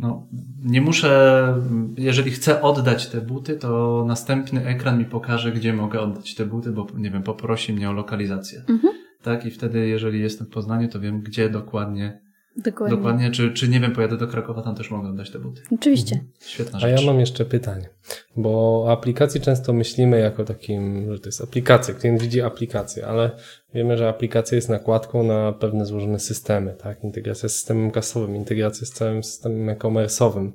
no, 0.00 0.26
nie 0.64 0.80
muszę, 0.80 1.54
jeżeli 1.96 2.30
chcę 2.30 2.62
oddać 2.62 3.06
te 3.06 3.20
buty, 3.20 3.56
to 3.56 4.04
następny 4.06 4.66
ekran 4.66 4.98
mi 4.98 5.04
pokaże, 5.04 5.52
gdzie 5.52 5.72
mogę 5.72 6.00
oddać 6.00 6.34
te 6.34 6.46
buty, 6.46 6.70
bo 6.70 6.86
nie 6.94 7.10
wiem, 7.10 7.22
poprosi 7.22 7.72
mnie 7.72 7.90
o 7.90 7.92
lokalizację. 7.92 8.62
Mhm 8.68 9.00
tak? 9.22 9.46
I 9.46 9.50
wtedy, 9.50 9.88
jeżeli 9.88 10.20
jestem 10.20 10.46
w 10.46 10.50
Poznaniu, 10.50 10.88
to 10.88 11.00
wiem, 11.00 11.20
gdzie 11.20 11.50
dokładnie. 11.50 12.20
Dokładnie. 12.56 12.96
dokładnie 12.96 13.30
czy, 13.30 13.52
czy 13.52 13.68
nie 13.68 13.80
wiem, 13.80 13.92
pojadę 13.92 14.16
do 14.16 14.26
Krakowa, 14.26 14.62
tam 14.62 14.74
też 14.74 14.90
mogę 14.90 15.08
oddać 15.08 15.30
te 15.30 15.38
buty. 15.38 15.62
Oczywiście. 15.74 16.14
Mhm. 16.14 16.32
Świetna 16.40 16.80
rzecz. 16.80 16.90
A 16.90 17.00
ja 17.00 17.06
mam 17.06 17.20
jeszcze 17.20 17.44
pytanie, 17.44 17.88
bo 18.36 18.50
o 18.84 18.92
aplikacji 18.92 19.40
często 19.40 19.72
myślimy 19.72 20.18
jako 20.18 20.44
takim, 20.44 21.12
że 21.12 21.18
to 21.18 21.28
jest 21.28 21.40
aplikacja, 21.40 21.94
klient 21.94 22.22
widzi 22.22 22.42
aplikację, 22.42 23.06
ale 23.06 23.30
wiemy, 23.74 23.96
że 23.96 24.08
aplikacja 24.08 24.56
jest 24.56 24.68
nakładką 24.68 25.22
na 25.22 25.52
pewne 25.52 25.86
złożone 25.86 26.18
systemy, 26.18 26.74
tak? 26.74 27.04
Integracja 27.04 27.48
z 27.48 27.52
systemem 27.52 27.90
kasowym, 27.90 28.36
integracja 28.36 28.86
z 28.86 28.90
całym 28.90 29.24
systemem 29.24 29.68
e-commerce'owym. 29.68 30.52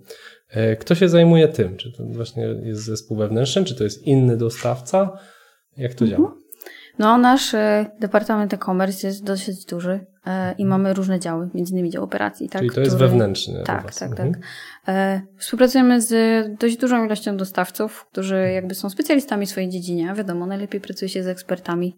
E, 0.50 0.76
kto 0.76 0.96
się 0.96 1.10
zajmuje 1.10 1.48
tym? 1.48 1.78
Czy 1.78 1.92
to 1.92 2.04
właśnie 2.04 2.44
jest 2.44 2.84
zespół 2.84 3.18
wewnętrzny, 3.18 3.64
czy 3.64 3.76
to 3.76 3.84
jest 3.84 4.08
inny 4.08 4.38
dostawca? 4.38 5.18
Jak 5.78 5.94
to 5.94 6.06
mhm. 6.06 6.22
działa? 6.22 6.45
No, 7.00 7.18
nasz 7.18 7.54
e, 7.54 7.86
Departament 8.00 8.54
E-Commerce 8.54 9.08
jest 9.08 9.24
dosyć 9.24 9.66
duży 9.66 10.06
e, 10.26 10.54
i 10.58 10.66
mamy 10.66 10.94
różne 10.94 11.20
działy, 11.20 11.50
między 11.54 11.74
innymi 11.74 11.90
dział 11.90 12.04
operacji. 12.04 12.50
Tak, 12.50 12.62
Czyli 12.62 12.76
to 12.76 12.82
jest 12.82 12.98
wewnętrzny. 12.98 13.64
Tak, 13.66 13.96
tak, 13.96 14.10
mhm. 14.10 14.34
tak. 14.34 14.42
E, 14.88 15.22
współpracujemy 15.38 16.02
z 16.02 16.12
dość 16.60 16.78
dużą 16.78 17.06
ilością 17.06 17.38
dostawców, 17.38 18.06
którzy 18.12 18.52
jakby 18.52 18.76
są 18.76 18.90
specjalistami 18.90 19.46
w 19.46 19.50
swojej 19.50 19.70
dziedzinie. 19.70 20.14
Wiadomo, 20.16 20.46
najlepiej 20.46 20.82
pracuje 20.82 21.10
się 21.10 21.24
z 21.24 21.28
ekspertami 21.28 21.98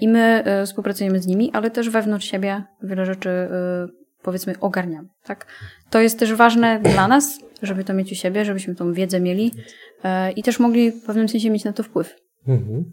i 0.00 0.08
my 0.08 0.44
współpracujemy 0.66 1.20
z 1.20 1.26
nimi, 1.26 1.50
ale 1.52 1.70
też 1.70 1.90
wewnątrz 1.90 2.26
siebie 2.26 2.64
wiele 2.82 3.06
rzeczy 3.06 3.48
powiedzmy 4.22 4.54
ogarniamy. 4.60 5.08
Tak? 5.24 5.46
To 5.90 6.00
jest 6.00 6.18
też 6.18 6.34
ważne 6.34 6.80
dla 6.80 7.08
nas, 7.08 7.38
żeby 7.62 7.84
to 7.84 7.94
mieć 7.94 8.12
u 8.12 8.14
siebie, 8.14 8.44
żebyśmy 8.44 8.74
tą 8.74 8.92
wiedzę 8.92 9.20
mieli 9.20 9.52
i 10.36 10.42
też 10.42 10.60
mogli 10.60 10.90
w 10.90 11.04
pewnym 11.04 11.28
sensie 11.28 11.50
mieć 11.50 11.64
na 11.64 11.72
to 11.72 11.82
wpływ. 11.82 12.16
Mhm. 12.48 12.84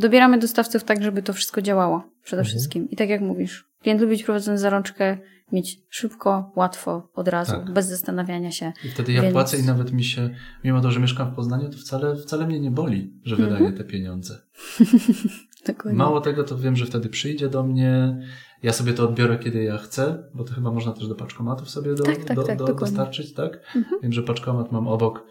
Dobieramy 0.00 0.38
dostawców 0.38 0.84
tak, 0.84 1.02
żeby 1.02 1.22
to 1.22 1.32
wszystko 1.32 1.62
działało 1.62 2.02
przede 2.22 2.40
mhm. 2.40 2.48
wszystkim. 2.50 2.90
I 2.90 2.96
tak 2.96 3.08
jak 3.08 3.20
mówisz, 3.20 3.68
klient 3.82 4.00
lubi 4.00 4.12
być 4.12 4.24
prowadzony 4.24 4.58
za 4.58 4.70
rączkę, 4.70 5.18
mieć 5.52 5.78
szybko, 5.88 6.52
łatwo, 6.56 7.08
od 7.14 7.28
razu, 7.28 7.52
tak. 7.52 7.72
bez 7.72 7.86
zastanawiania 7.86 8.50
się. 8.50 8.72
I 8.84 8.88
wtedy 8.88 9.12
ja 9.12 9.22
Więc... 9.22 9.32
płacę 9.32 9.58
i 9.58 9.62
nawet 9.62 9.92
mi 9.92 10.04
się, 10.04 10.30
mimo 10.64 10.80
to, 10.80 10.90
że 10.90 11.00
mieszkam 11.00 11.32
w 11.32 11.34
Poznaniu, 11.34 11.68
to 11.68 11.78
wcale, 11.78 12.16
wcale 12.16 12.46
mnie 12.46 12.60
nie 12.60 12.70
boli, 12.70 13.20
że 13.24 13.36
mhm. 13.36 13.52
wydaję 13.52 13.72
te 13.72 13.84
pieniądze. 13.84 14.38
Mało 15.92 16.20
tego, 16.20 16.44
to 16.44 16.58
wiem, 16.58 16.76
że 16.76 16.86
wtedy 16.86 17.08
przyjdzie 17.08 17.48
do 17.48 17.62
mnie, 17.62 18.18
ja 18.62 18.72
sobie 18.72 18.92
to 18.92 19.04
odbiorę, 19.04 19.38
kiedy 19.38 19.62
ja 19.62 19.78
chcę, 19.78 20.30
bo 20.34 20.44
to 20.44 20.54
chyba 20.54 20.72
można 20.72 20.92
też 20.92 21.08
do 21.08 21.14
paczkomatów 21.14 21.70
sobie 21.70 21.94
do, 21.94 22.02
tak, 22.02 22.24
tak, 22.24 22.36
do, 22.36 22.42
tak, 22.42 22.58
do, 22.58 22.74
dostarczyć, 22.74 23.34
tak? 23.34 23.56
Mhm. 23.76 24.00
Wiem, 24.02 24.12
że 24.12 24.22
paczkomat 24.22 24.72
mam 24.72 24.88
obok, 24.88 25.26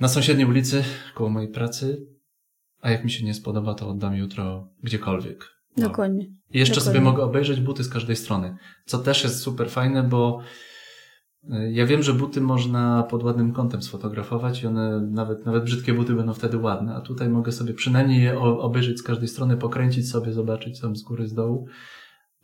na 0.00 0.08
sąsiedniej 0.08 0.46
ulicy, 0.48 0.84
koło 1.14 1.30
mojej 1.30 1.48
pracy, 1.48 2.06
a 2.80 2.90
jak 2.90 3.04
mi 3.04 3.10
się 3.10 3.24
nie 3.24 3.34
spodoba, 3.34 3.74
to 3.74 3.88
oddam 3.88 4.16
jutro 4.16 4.68
gdziekolwiek. 4.82 5.44
No. 5.76 5.88
Dokładnie. 5.88 6.24
I 6.50 6.58
jeszcze 6.58 6.74
Dokładnie. 6.74 7.00
sobie 7.00 7.10
mogę 7.10 7.22
obejrzeć 7.22 7.60
buty 7.60 7.84
z 7.84 7.88
każdej 7.88 8.16
strony, 8.16 8.56
co 8.84 8.98
też 8.98 9.24
jest 9.24 9.40
super 9.40 9.70
fajne, 9.70 10.02
bo 10.02 10.40
y, 11.44 11.72
ja 11.72 11.86
wiem, 11.86 12.02
że 12.02 12.14
buty 12.14 12.40
można 12.40 13.02
pod 13.02 13.22
ładnym 13.22 13.52
kątem 13.52 13.82
sfotografować 13.82 14.62
i 14.62 14.66
one, 14.66 15.00
nawet, 15.00 15.46
nawet 15.46 15.64
brzydkie 15.64 15.94
buty 15.94 16.14
będą 16.14 16.34
wtedy 16.34 16.56
ładne, 16.56 16.94
a 16.94 17.00
tutaj 17.00 17.28
mogę 17.28 17.52
sobie 17.52 17.74
przynajmniej 17.74 18.22
je 18.22 18.40
obejrzeć 18.40 18.98
z 18.98 19.02
każdej 19.02 19.28
strony, 19.28 19.56
pokręcić 19.56 20.10
sobie, 20.10 20.32
zobaczyć 20.32 20.80
tam 20.80 20.96
z 20.96 21.02
góry, 21.02 21.28
z 21.28 21.34
dołu, 21.34 21.66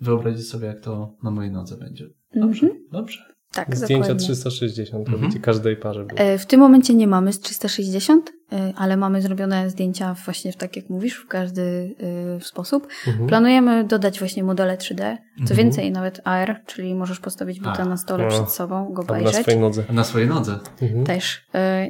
wyobrazić 0.01 0.49
sobie, 0.49 0.67
jak 0.67 0.81
to 0.81 1.17
na 1.23 1.31
mojej 1.31 1.53
nodze 1.53 1.77
będzie. 1.77 2.07
Dobrze, 2.35 2.67
mm 2.67 2.79
-hmm. 2.79 2.93
dobrze. 2.93 3.36
Tak, 3.57 3.77
Zdjęcia 3.77 4.09
dokładnie. 4.09 4.35
360 4.35 5.09
mhm. 5.09 5.33
w 5.33 5.41
każdej 5.41 5.77
parze. 5.77 6.05
Było. 6.05 6.21
E, 6.21 6.39
w 6.39 6.47
tym 6.47 6.61
momencie 6.61 6.95
nie 6.95 7.07
mamy 7.07 7.33
z 7.33 7.41
360, 7.41 8.33
e, 8.53 8.73
ale 8.77 8.97
mamy 8.97 9.23
zrobione 9.23 9.71
zdjęcia 9.71 10.15
właśnie 10.25 10.53
w, 10.53 10.57
tak 10.57 10.77
jak 10.77 10.91
mówisz, 10.91 11.15
w 11.15 11.27
każdy 11.27 11.95
y, 12.41 12.45
sposób. 12.45 12.89
Mhm. 13.07 13.27
Planujemy 13.27 13.85
dodać 13.85 14.19
właśnie 14.19 14.45
modele 14.45 14.77
3D. 14.77 15.17
Co 15.37 15.41
mhm. 15.41 15.57
więcej, 15.57 15.93
nawet 15.93 16.21
AR, 16.25 16.61
czyli 16.67 16.95
możesz 16.95 17.21
postawić 17.21 17.61
buta 17.61 17.85
na 17.85 17.97
stole 17.97 18.25
no. 18.25 18.31
przed 18.31 18.51
sobą, 18.51 18.93
go 18.93 19.03
obejrzeć. 19.03 19.35
Na 19.35 19.43
swojej 19.43 19.61
nodze. 19.61 19.85
Na 19.93 20.05
swojej 20.05 20.29
nodze. 20.29 20.59
Mhm. 20.83 21.05
Też. 21.05 21.47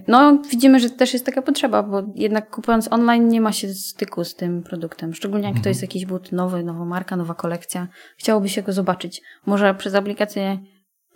No, 0.08 0.38
widzimy, 0.50 0.80
że 0.80 0.90
też 0.90 1.12
jest 1.12 1.26
taka 1.26 1.42
potrzeba, 1.42 1.82
bo 1.82 2.02
jednak 2.14 2.50
kupując 2.50 2.92
online 2.92 3.28
nie 3.28 3.40
ma 3.40 3.52
się 3.52 3.74
styku 3.74 4.24
z 4.24 4.34
tym 4.34 4.62
produktem. 4.62 5.14
Szczególnie 5.14 5.46
jak 5.46 5.54
to 5.54 5.58
mhm. 5.58 5.70
jest 5.70 5.82
jakiś 5.82 6.06
but 6.06 6.32
nowy, 6.32 6.62
nowa 6.62 6.84
marka, 6.84 7.16
nowa 7.16 7.34
kolekcja. 7.34 7.88
Chciałoby 8.16 8.48
się 8.48 8.62
go 8.62 8.72
zobaczyć. 8.72 9.22
Może 9.46 9.74
przez 9.74 9.94
aplikację 9.94 10.58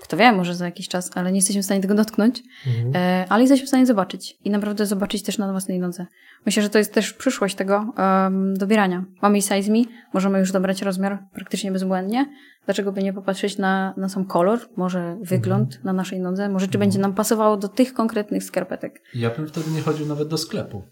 kto 0.02 0.16
wie, 0.16 0.32
może 0.32 0.54
za 0.54 0.64
jakiś 0.64 0.88
czas, 0.88 1.10
ale 1.14 1.32
nie 1.32 1.38
jesteśmy 1.38 1.62
w 1.62 1.64
stanie 1.64 1.80
tego 1.80 1.94
dotknąć, 1.94 2.42
mhm. 2.66 2.92
E, 2.96 3.26
ale 3.28 3.42
jesteśmy 3.42 3.66
w 3.66 3.68
stanie 3.68 3.86
zobaczyć 3.86 4.36
i 4.44 4.50
naprawdę 4.50 4.86
zobaczyć 4.86 5.22
też 5.22 5.38
na 5.38 5.50
własnej 5.50 5.78
nodze. 5.78 6.06
Myślę, 6.46 6.62
że 6.62 6.70
to 6.70 6.78
jest 6.78 6.94
też 6.94 7.12
przyszłość 7.12 7.54
tego 7.54 7.94
um, 7.96 8.54
dobierania. 8.54 9.04
Mamy 9.22 9.38
i 9.38 9.42
size 9.42 9.72
me, 9.72 9.78
możemy 10.14 10.38
już 10.38 10.52
dobrać 10.52 10.82
rozmiar 10.82 11.18
praktycznie 11.34 11.72
bezbłędnie. 11.72 12.26
Dlaczego 12.64 12.92
by 12.92 13.02
nie 13.02 13.12
popatrzeć 13.12 13.58
na, 13.58 13.94
na 13.96 14.08
sam 14.08 14.24
kolor, 14.24 14.58
może 14.76 15.16
wygląd 15.22 15.68
mhm. 15.68 15.84
na 15.84 15.92
naszej 15.92 16.20
nodze, 16.20 16.48
może 16.48 16.66
czy 16.66 16.70
mhm. 16.70 16.80
będzie 16.80 16.98
nam 16.98 17.14
pasowało 17.14 17.56
do 17.56 17.68
tych 17.68 17.92
konkretnych 17.92 18.44
skarpetek. 18.44 19.02
Ja 19.14 19.30
bym 19.30 19.46
wtedy 19.46 19.70
nie 19.70 19.80
chodził 19.80 20.06
nawet 20.06 20.28
do 20.28 20.38
sklepu, 20.38 20.82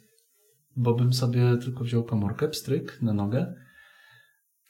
bo 0.77 0.95
bym 0.95 1.13
sobie 1.13 1.43
tylko 1.63 1.85
wziął 1.85 2.05
komórkę, 2.05 2.49
pstryk 2.49 3.03
na 3.03 3.13
nogę 3.13 3.55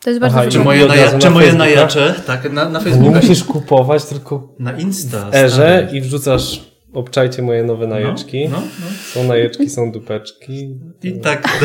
To 0.02 0.10
jest 0.10 0.20
bardzo 0.20 0.38
Aha, 0.40 0.50
Czy 0.50 0.58
moje, 0.58 0.86
naja- 0.86 1.12
na 1.12 1.18
czy 1.18 1.30
moje 1.30 1.52
najacze, 1.52 2.14
tak, 2.26 2.44
na, 2.44 2.50
na 2.50 2.64
Na 2.64 2.70
moje 2.70 2.72
Facebooka? 2.72 2.72
najacze, 2.72 2.72
tak, 2.72 2.72
na, 2.72 2.78
na 2.78 2.78
Nie 2.78 2.84
Facebooka. 2.84 3.16
musisz 3.16 3.44
kupować, 3.44 4.04
tylko 4.04 4.54
Na 4.58 4.72
Insta. 4.78 5.30
w 5.30 5.34
erze 5.34 5.88
i 5.92 6.00
wrzucasz 6.00 6.60
obczajcie 6.92 7.42
moje 7.42 7.64
nowe 7.64 7.86
najeczki. 7.86 8.48
No, 8.48 8.56
no, 8.60 8.66
no. 8.80 8.86
Są 9.12 9.24
najeczki, 9.28 9.70
są 9.70 9.92
dupeczki. 9.92 10.78
I 11.02 11.20
tak 11.20 11.48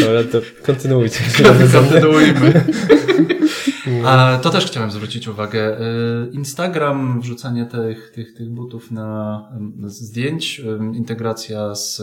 Dobra, 0.00 0.24
to 0.32 0.38
kontynuujcie. 0.66 1.20
kontynuujmy. 1.72 2.52
A 4.06 4.38
to 4.42 4.50
też 4.50 4.66
chciałem 4.66 4.90
zwrócić 4.90 5.28
uwagę. 5.28 5.80
Y, 5.80 6.30
Instagram, 6.32 7.20
wrzucanie 7.20 7.66
tych, 7.66 8.12
tych, 8.14 8.34
tych 8.34 8.50
butów 8.50 8.90
na 8.90 9.40
ym, 9.56 9.72
zdjęć, 9.86 10.60
ym, 10.60 10.94
integracja 10.94 11.74
z, 11.74 12.02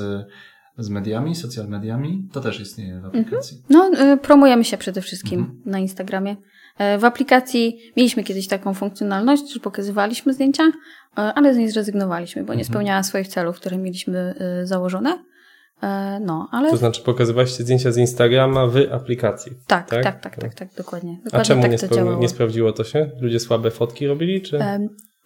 z 0.80 0.90
mediami, 0.90 1.36
social 1.36 1.68
mediami, 1.68 2.28
to 2.32 2.42
też 2.42 2.60
istnieje 2.60 3.02
w 3.02 3.06
aplikacji. 3.06 3.58
No, 3.70 3.92
y, 4.14 4.18
promujemy 4.18 4.64
się 4.66 4.78
przede 4.78 5.02
wszystkim 5.02 5.40
Mhm. 5.40 5.62
na 5.66 5.80
Instagramie. 5.80 6.36
E, 6.78 6.98
W 6.98 7.06
aplikacji 7.06 7.78
mieliśmy 7.98 8.24
kiedyś 8.24 8.48
taką 8.48 8.74
funkcjonalność, 8.74 9.54
że 9.54 9.60
pokazywaliśmy 9.60 10.34
zdjęcia, 10.34 10.64
e, 10.64 10.72
ale 11.18 11.54
z 11.54 11.58
niej 11.58 11.70
zrezygnowaliśmy, 11.72 12.44
bo 12.44 12.54
nie 12.54 12.60
Mhm. 12.60 12.74
spełniała 12.74 13.04
swoich 13.04 13.28
celów, 13.28 13.56
które 13.60 13.78
mieliśmy 13.78 14.36
y, 14.64 14.68
założone. 14.68 15.24
E, 15.84 16.20
No, 16.20 16.48
ale 16.52 16.70
To 16.70 16.78
znaczy 16.78 17.02
pokazywaliście 17.04 17.64
zdjęcia 17.64 17.92
z 17.92 17.98
Instagrama 17.98 18.68
w 18.68 18.76
aplikacji. 18.92 19.52
tak, 19.68 19.90
tak? 19.90 20.04
tak, 20.04 20.22
tak, 20.24 20.36
tak, 20.38 20.54
tak, 20.54 20.68
dokładnie. 20.78 21.18
A 21.32 21.42
czemu 21.42 21.62
tak 21.62 21.72
nie 22.20 22.30
sprawdziło 22.30 22.72
to 22.74 22.84
się? 22.84 23.12
Ludzie 23.22 23.40
słabe 23.40 23.72
fotki 23.72 24.08
robili, 24.08 24.42
czy? 24.42 24.60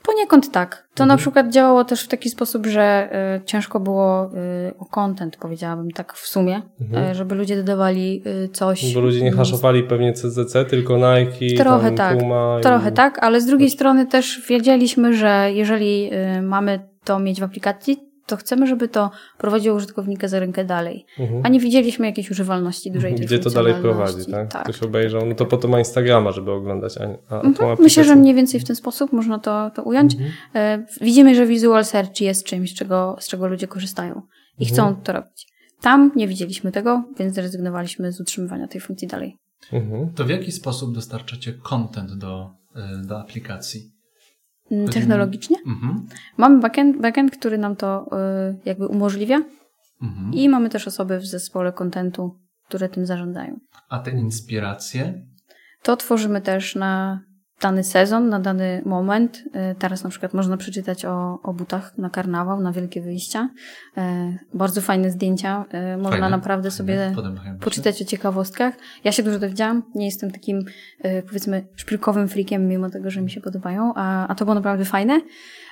Poniekąd 0.03 0.51
tak. 0.51 0.87
To 0.93 1.05
na 1.05 1.17
przykład 1.17 1.49
działało 1.49 1.83
też 1.85 2.03
w 2.03 2.07
taki 2.07 2.29
sposób, 2.29 2.65
że 2.65 3.09
y, 3.41 3.45
ciężko 3.45 3.79
było 3.79 4.25
y, 4.25 4.73
o 4.79 4.85
content, 4.85 5.37
powiedziałabym 5.37 5.91
tak 5.91 6.13
w 6.13 6.27
sumie, 6.27 6.61
Mhm. 6.81 7.11
y, 7.11 7.15
żeby 7.15 7.35
ludzie 7.35 7.55
dodawali 7.55 8.23
coś. 8.53 8.93
Bo 8.93 8.99
ludzie 8.99 9.21
nie 9.21 9.31
haszowali 9.31 9.83
pewnie 9.83 10.13
CCC, 10.13 10.65
tylko 10.65 10.97
Nike, 10.97 11.63
Trochę 11.63 11.87
tam 11.87 11.95
tak, 11.95 12.17
Puma. 12.19 12.59
Trochę 12.61 12.89
i... 12.89 12.93
tak, 12.93 13.19
ale 13.23 13.41
z 13.41 13.45
drugiej 13.45 13.69
strony 13.69 14.05
też 14.05 14.41
wiedzieliśmy, 14.49 15.13
że 15.13 15.49
jeżeli 15.53 16.11
mamy 16.41 16.79
to 17.03 17.19
mieć 17.19 17.39
w 17.39 17.43
aplikacji, 17.43 18.12
to 18.25 18.37
chcemy, 18.37 18.67
żeby 18.67 18.87
to 18.87 19.11
prowadziło 19.37 19.75
użytkownika 19.75 20.27
za 20.27 20.39
rękę 20.39 20.65
dalej. 20.65 21.05
Mhm. 21.19 21.41
A 21.45 21.49
nie 21.49 21.59
widzieliśmy 21.59 22.05
jakiejś 22.05 22.31
używalności 22.31 22.91
dużej 22.91 23.15
tej 23.15 23.25
Gdzie 23.25 23.39
to 23.39 23.49
dalej 23.49 23.73
prowadzi, 23.73 24.31
tak? 24.31 24.51
tak. 24.51 24.63
Ktoś 24.63 24.83
obejrzał, 24.83 25.25
no 25.25 25.35
to 25.35 25.45
po 25.45 25.57
to 25.57 25.67
ma 25.67 25.79
Instagrama, 25.79 26.31
żeby 26.31 26.51
oglądać, 26.51 26.97
a, 26.97 27.35
a 27.35 27.41
Mhm. 27.41 27.77
Myślę, 27.79 28.03
że 28.03 28.15
mniej 28.15 28.35
więcej 28.35 28.59
w 28.59 28.63
ten 28.63 28.75
sposób 28.75 29.13
można 29.13 29.39
to, 29.39 29.71
to 29.75 29.83
ująć. 29.83 30.13
Mhm. 30.13 30.31
E, 30.55 30.85
Widzimy, 31.01 31.35
że 31.35 31.45
visual 31.45 31.85
search 31.85 32.21
jest 32.21 32.45
czymś, 32.45 32.71
z 32.71 32.73
czego, 32.75 33.17
z 33.19 33.27
czego 33.27 33.47
ludzie 33.47 33.67
korzystają 33.67 34.21
i 34.59 34.65
chcą 34.65 34.81
Mhm. 34.87 35.03
to 35.03 35.13
robić. 35.13 35.47
Tam 35.81 36.11
nie 36.15 36.27
widzieliśmy 36.27 36.71
tego, 36.71 37.03
więc 37.19 37.35
zrezygnowaliśmy 37.35 38.11
z 38.11 38.21
utrzymywania 38.21 38.67
tej 38.67 38.81
funkcji 38.81 39.07
dalej. 39.07 39.37
Mhm. 39.73 40.13
To 40.13 40.25
w 40.25 40.29
jaki 40.29 40.51
sposób 40.51 40.95
dostarczacie 40.95 41.53
content 41.53 42.13
do, 42.13 42.49
y, 43.03 43.07
do 43.07 43.19
aplikacji? 43.19 43.92
Technologicznie 44.91 45.57
Mhm. 45.67 46.05
mamy 46.37 46.59
backend, 46.59 47.01
backend 47.01 47.37
który 47.37 47.57
nam 47.57 47.75
to 47.75 48.05
y, 48.51 48.59
jakby 48.65 48.87
umożliwia 48.87 49.41
Mhm. 50.01 50.33
i 50.33 50.49
mamy 50.49 50.69
też 50.69 50.87
osoby 50.87 51.19
w 51.19 51.25
zespole 51.25 51.71
kontentu, 51.73 52.39
które 52.67 52.89
tym 52.89 53.05
zarządzają. 53.05 53.59
A 53.89 53.99
te 53.99 54.11
inspiracje? 54.11 55.25
To 55.83 55.97
tworzymy 55.97 56.41
też 56.41 56.75
na 56.75 57.19
dany 57.63 57.83
sezon, 57.83 58.29
na 58.29 58.39
dany 58.39 58.81
moment. 58.85 59.37
Y, 59.37 59.75
Teraz 59.79 60.03
na 60.03 60.09
przykład 60.09 60.33
można 60.33 60.57
przeczytać 60.57 61.05
o, 61.05 61.39
o 61.43 61.53
butach 61.53 61.97
na 61.97 62.09
karnawał, 62.09 62.61
na 62.61 62.71
wielkie 62.71 63.01
wyjścia. 63.01 63.49
Y, 63.97 64.01
Bardzo 64.53 64.81
fajne 64.81 65.11
zdjęcia. 65.11 65.65
Y, 65.93 65.97
Można 65.97 66.19
Fajne, 66.19 66.29
naprawdę 66.29 66.71
sobie 66.71 67.15
poczytać 67.59 68.01
o 68.01 68.05
ciekawostkach. 68.05 68.73
Ja 69.03 69.11
się 69.11 69.23
dużo 69.23 69.39
dowiedziałam. 69.39 69.83
Nie 69.95 70.05
jestem 70.05 70.31
takim, 70.31 70.65
powiedzmy, 71.27 71.65
szpilkowym 71.75 72.27
freakiem, 72.27 72.67
mimo 72.67 72.89
tego, 72.89 73.09
że 73.09 73.21
mi 73.21 73.31
się 73.31 73.41
podobają, 73.41 73.93
a, 73.95 74.27
a 74.27 74.35
to 74.35 74.45
było 74.45 74.55
naprawdę 74.55 74.85
fajne. 74.85 75.21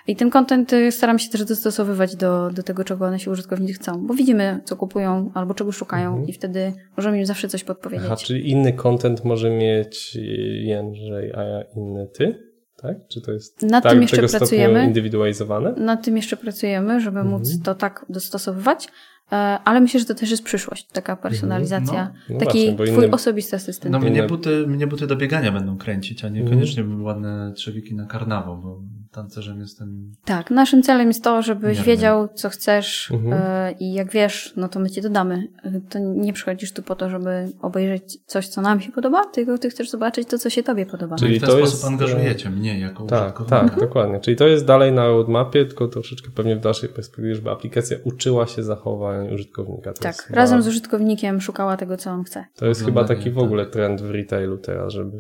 I 0.08 0.16
ten 0.16 0.30
content 0.30 0.74
y, 0.74 0.92
staram 0.92 1.20
się 1.20 1.30
też 1.30 1.46
dostosowywać 1.46 2.16
do, 2.16 2.50
do 2.50 2.64
tego, 2.64 2.84
czego 2.84 3.12
nasi 3.12 3.30
użytkownicy 3.30 3.74
chcą, 3.74 4.08
bo 4.08 4.14
widzimy, 4.14 4.62
co 4.66 4.76
kupują 4.76 5.32
albo 5.34 5.54
czego 5.54 5.72
szukają 5.72 6.10
Mhm. 6.10 6.28
i 6.28 6.34
wtedy 6.34 6.74
możemy 6.98 7.20
im 7.20 7.26
zawsze 7.26 7.48
coś 7.48 7.64
podpowiedzieć. 7.64 8.06
Aha, 8.08 8.16
czyli 8.16 8.50
inny 8.50 8.74
content 8.74 9.26
może 9.26 9.50
mieć 9.50 10.18
Jędrzej, 10.64 11.34
a 11.34 11.44
ja 11.44 11.62
inny 11.76 12.08
ty? 12.14 12.52
Tak? 12.82 12.98
Czy 13.08 13.22
to 13.22 13.32
jest 13.32 13.62
Nad 13.62 13.84
tak 13.84 13.92
tym 13.94 14.02
jeszcze 14.02 14.28
pracujemy. 14.28 14.86
indywidualizowane? 14.86 15.74
Nad 15.78 16.06
tym 16.06 16.16
jeszcze 16.18 16.38
pracujemy, 16.38 17.00
żeby 17.02 17.24
móc 17.24 17.42
Mhm. 17.48 17.62
to 17.64 17.76
tak 17.76 18.06
dostosowywać, 18.10 18.88
e, 19.32 19.36
ale 19.66 19.82
myślę, 19.82 20.00
że 20.00 20.06
to 20.06 20.16
też 20.16 20.32
jest 20.32 20.44
przyszłość, 20.44 20.88
taka 20.88 21.16
personalizacja, 21.16 22.14
No 22.30 22.40
taki 22.40 22.66
właśnie, 22.72 22.74
twój 22.94 23.06
inne- 23.06 23.12
osobisty 23.14 23.56
asystent. 23.56 23.92
No 23.92 24.00
mnie 24.00 24.10
Inne- 24.10 24.28
buty, 24.28 24.68
mnie 24.68 24.88
buty 24.88 25.08
do 25.08 25.16
biegania 25.16 25.52
będą 25.52 25.78
kręcić, 25.78 26.24
a 26.24 26.28
Mhm. 26.28 26.46
niekoniecznie 26.46 26.84
ładne 27.02 27.54
trzewiki 27.56 27.96
na 27.96 28.06
karnawał, 28.06 28.58
bo 28.62 28.82
tancerzem 29.12 29.60
jestem... 29.60 30.12
Tak, 30.26 30.52
naszym 30.52 30.84
celem 30.84 31.08
jest 31.08 31.24
to, 31.24 31.42
żebyś 31.42 31.82
wiedział, 31.82 32.28
co 32.34 32.50
chcesz 32.50 33.12
Mhm. 33.12 33.34
e, 33.44 33.72
i 33.80 33.94
jak 33.94 34.12
wiesz, 34.12 34.54
no 34.58 34.70
to 34.70 34.80
my 34.80 34.90
ci 34.90 35.02
dodamy. 35.02 35.48
E, 35.64 35.82
To 35.90 36.00
nie 36.00 36.34
przychodzisz 36.34 36.74
tu 36.74 36.84
po 36.84 36.96
to, 36.96 37.10
żeby 37.10 37.46
obejrzeć 37.62 38.18
coś, 38.26 38.48
co 38.48 38.62
nam 38.62 38.82
się 38.82 38.92
podoba, 38.92 39.26
tylko 39.26 39.58
ty 39.58 39.70
chcesz 39.70 39.90
zobaczyć 39.90 40.28
to, 40.30 40.38
co 40.38 40.50
się 40.50 40.64
tobie 40.64 40.86
podoba. 40.86 41.16
Czyli 41.16 41.28
Czyli 41.28 41.40
w 41.40 41.42
ten 41.42 41.50
to 41.50 41.58
sposób 41.58 41.74
jest, 41.74 41.86
angażujecie 41.86 42.50
mnie 42.50 42.80
jako 42.80 43.06
Tak, 43.06 43.40
tak, 43.50 43.80
dokładnie. 43.80 44.20
Czyli 44.20 44.38
to 44.38 44.48
jest 44.48 44.66
dalej 44.66 44.92
na 44.92 45.08
roadmapie, 45.08 45.66
tylko 45.66 45.88
troszeczkę 45.88 46.30
pewnie 46.36 46.56
w 46.56 46.60
dalszej 46.60 46.90
perspektywie, 46.90 47.36
żeby 47.36 47.50
aplikacja 47.50 47.98
uczyła 48.04 48.48
się 48.48 48.64
zachowań 48.64 49.34
użytkownika. 49.34 49.94
To 49.94 50.02
tak, 50.02 50.16
chyba- 50.22 50.36
razem 50.40 50.62
z 50.62 50.68
użytkownikiem 50.68 51.42
szukała 51.42 51.78
tego, 51.78 51.98
co 51.98 52.12
on 52.12 52.24
chce. 52.24 52.46
To 52.56 52.66
jest 52.66 52.86
chyba 52.86 53.04
taki 53.04 53.32
w 53.32 53.36
tak. 53.36 53.44
ogóle 53.44 53.66
trend 53.66 54.02
w 54.02 54.12
retailu 54.12 54.58
teraz, 54.58 54.94
żeby 54.94 55.18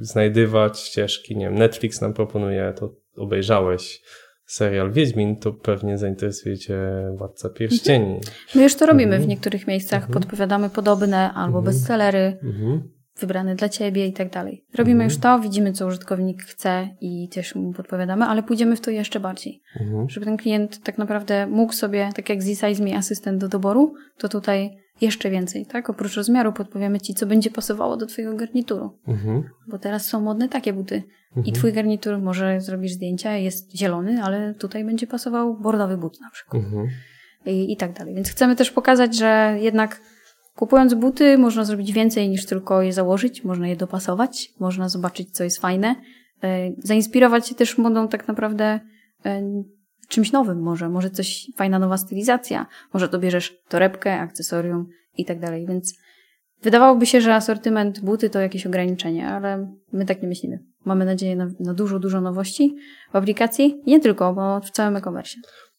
znajdywać 0.00 0.78
ścieżki. 0.80 1.36
Nie 1.36 1.44
wiem, 1.46 1.54
Netflix 1.58 2.00
nam 2.00 2.14
proponuje, 2.14 2.72
to 2.76 2.92
obejrzałeś 3.16 4.02
serial 4.46 4.92
Wiedźmin, 4.92 5.36
to 5.36 5.52
pewnie 5.52 5.98
zainteresuje 5.98 6.58
cię 6.58 6.78
Władca 7.16 7.48
Pierścieni. 7.50 8.20
My 8.54 8.62
już 8.62 8.74
to 8.74 8.86
robimy 8.86 9.04
Mhm. 9.04 9.22
w 9.22 9.26
niektórych 9.26 9.66
miejscach, 9.66 10.02
Mhm. 10.02 10.12
podpowiadamy 10.22 10.70
podobne 10.70 11.32
albo 11.34 11.58
Mhm. 11.58 11.64
bestsellery, 11.64 12.38
Wybrane 13.18 13.54
dla 13.54 13.68
ciebie 13.68 14.06
i 14.06 14.12
tak 14.12 14.30
dalej. 14.30 14.64
Robimy 14.74 15.04
Mhm. 15.04 15.10
już 15.10 15.18
to, 15.18 15.40
widzimy, 15.40 15.72
co 15.72 15.86
użytkownik 15.86 16.42
chce 16.42 16.88
i 17.00 17.28
też 17.28 17.54
mu 17.54 17.72
podpowiadamy, 17.72 18.24
ale 18.24 18.42
pójdziemy 18.42 18.76
w 18.76 18.80
to 18.80 18.90
jeszcze 18.90 19.20
bardziej. 19.20 19.60
Mhm. 19.80 20.08
żeby 20.10 20.26
ten 20.26 20.36
klient 20.36 20.82
tak 20.82 20.98
naprawdę 20.98 21.46
mógł 21.46 21.72
sobie, 21.72 22.10
tak 22.16 22.28
jak 22.28 22.42
Z-Size 22.42 22.82
mi 22.84 22.94
asystent 22.94 23.40
do 23.40 23.48
doboru, 23.48 23.94
to 24.18 24.28
tutaj 24.28 24.76
jeszcze 25.00 25.30
więcej, 25.30 25.66
tak? 25.66 25.90
Oprócz 25.90 26.16
rozmiaru 26.16 26.52
podpowiemy 26.52 27.00
Ci, 27.00 27.14
co 27.14 27.26
będzie 27.26 27.50
pasowało 27.50 27.96
do 27.96 28.06
Twojego 28.06 28.36
garnituru. 28.36 28.98
Mhm. 29.08 29.42
Bo 29.68 29.78
teraz 29.78 30.06
są 30.06 30.20
modne 30.20 30.48
takie 30.48 30.72
buty. 30.72 31.02
I 31.36 31.38
Mhm. 31.38 31.54
Twój 31.54 31.72
garnitur, 31.72 32.18
może 32.18 32.60
zrobisz 32.60 32.92
zdjęcia, 32.92 33.32
jest 33.32 33.76
zielony, 33.76 34.22
ale 34.22 34.54
tutaj 34.54 34.84
będzie 34.84 35.06
pasował 35.06 35.56
bordowy 35.60 35.96
but 35.96 36.20
na 36.20 36.30
przykład. 36.30 36.62
Mhm. 36.64 36.88
I, 37.46 37.72
I 37.72 37.76
tak 37.76 37.92
dalej. 37.92 38.14
Więc 38.14 38.30
chcemy 38.30 38.56
też 38.56 38.70
pokazać, 38.70 39.16
że 39.18 39.56
jednak 39.60 40.00
kupując 40.56 40.94
buty 40.94 41.38
można 41.38 41.64
zrobić 41.64 41.92
więcej 41.92 42.28
niż 42.28 42.46
tylko 42.46 42.82
je 42.82 42.92
założyć, 42.92 43.44
można 43.44 43.68
je 43.68 43.76
dopasować, 43.76 44.52
można 44.60 44.88
zobaczyć, 44.88 45.30
co 45.30 45.44
jest 45.44 45.60
fajne, 45.60 45.94
e, 46.42 46.70
zainspirować 46.78 47.48
się 47.48 47.54
też 47.54 47.78
modą 47.78 48.08
tak 48.08 48.28
naprawdę 48.28 48.80
e, 49.24 49.42
czymś 50.08 50.32
nowym 50.32 50.62
może, 50.62 50.88
może 50.88 51.10
coś, 51.10 51.50
fajna 51.56 51.78
nowa 51.78 51.96
stylizacja, 51.96 52.66
może 52.92 53.08
dobierzesz 53.08 53.56
torebkę, 53.68 54.20
akcesorium 54.20 54.86
i 55.16 55.24
tak 55.24 55.40
dalej, 55.40 55.66
więc 55.66 55.94
wydawałoby 56.62 57.06
się, 57.06 57.20
że 57.20 57.34
asortyment 57.34 58.00
buty 58.00 58.30
to 58.30 58.40
jakieś 58.40 58.66
ograniczenie, 58.66 59.28
ale 59.28 59.74
my 59.92 60.04
tak 60.04 60.22
nie 60.22 60.28
myślimy. 60.28 60.58
Mamy 60.84 61.04
nadzieję 61.04 61.36
na, 61.36 61.50
na 61.60 61.74
dużo, 61.74 61.98
dużo 61.98 62.20
nowości 62.20 62.76
w 63.12 63.16
aplikacji 63.16 63.82
nie 63.86 64.00
tylko, 64.00 64.34
bo 64.34 64.60
w 64.60 64.70
całym 64.70 64.96
e-commerce. 64.96 65.36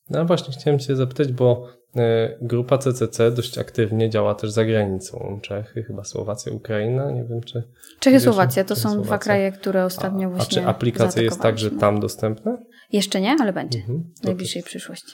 No 0.10 0.26
właśnie 0.26 0.54
chciałem 0.54 0.80
Cię 0.80 0.96
zapytać, 0.96 1.32
bo 1.32 1.68
e, 1.96 2.38
grupa 2.42 2.78
CCC 2.78 3.32
dość 3.32 3.58
aktywnie 3.58 4.10
działa 4.10 4.36
też 4.36 4.52
za 4.52 4.66
granicą. 4.66 5.40
Czechy, 5.42 5.84
chyba 5.84 6.04
Słowacja, 6.04 6.52
Ukraina, 6.52 7.12
nie 7.12 7.24
wiem 7.24 7.42
czy... 7.42 7.64
Czechy, 8.00 8.20
Słowacja 8.20 8.64
to 8.64 8.70
Czechy, 8.70 8.82
są 8.82 8.90
dwa 8.90 8.96
Słowacja. 8.96 9.18
kraje, 9.18 9.52
które 9.52 9.86
ostatnio 9.86 10.28
a, 10.28 10.32
a 10.32 10.36
właśnie 10.36 10.62
czy 10.62 10.68
aplikacja 10.68 11.22
jest 11.22 11.42
także 11.42 11.72
tam 11.72 12.00
dostępna? 12.00 12.58
Jeszcze 12.92 13.22
nie, 13.22 13.36
ale 13.42 13.54
będzie. 13.54 13.80
Mhm. 13.80 14.14
W 14.22 14.24
najbliższej 14.24 14.64
przyszłości. 14.64 15.14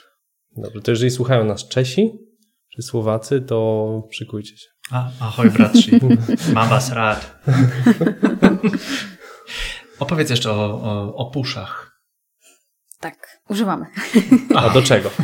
Dobrze, 0.56 0.80
to 0.80 0.90
jeżeli 0.90 1.10
słuchają 1.10 1.44
nas 1.44 1.68
Czesi 1.68 2.12
czy 2.68 2.82
Słowacy, 2.82 3.40
to 3.40 4.08
szykujcie 4.10 4.56
się. 4.56 4.68
A, 4.90 5.10
ahoj 5.20 5.50
bratrzy, 5.50 6.00
mam 6.54 6.68
was 6.68 6.92
rad. 6.92 7.38
Opowiedz 9.98 10.30
jeszcze 10.30 10.50
o, 10.50 10.82
o, 10.82 11.14
o 11.14 11.30
puszach. 11.30 11.91
Tak, 13.02 13.40
używamy. 13.48 13.86
A 14.54 14.70
do 14.70 14.82
czego? 14.82 15.10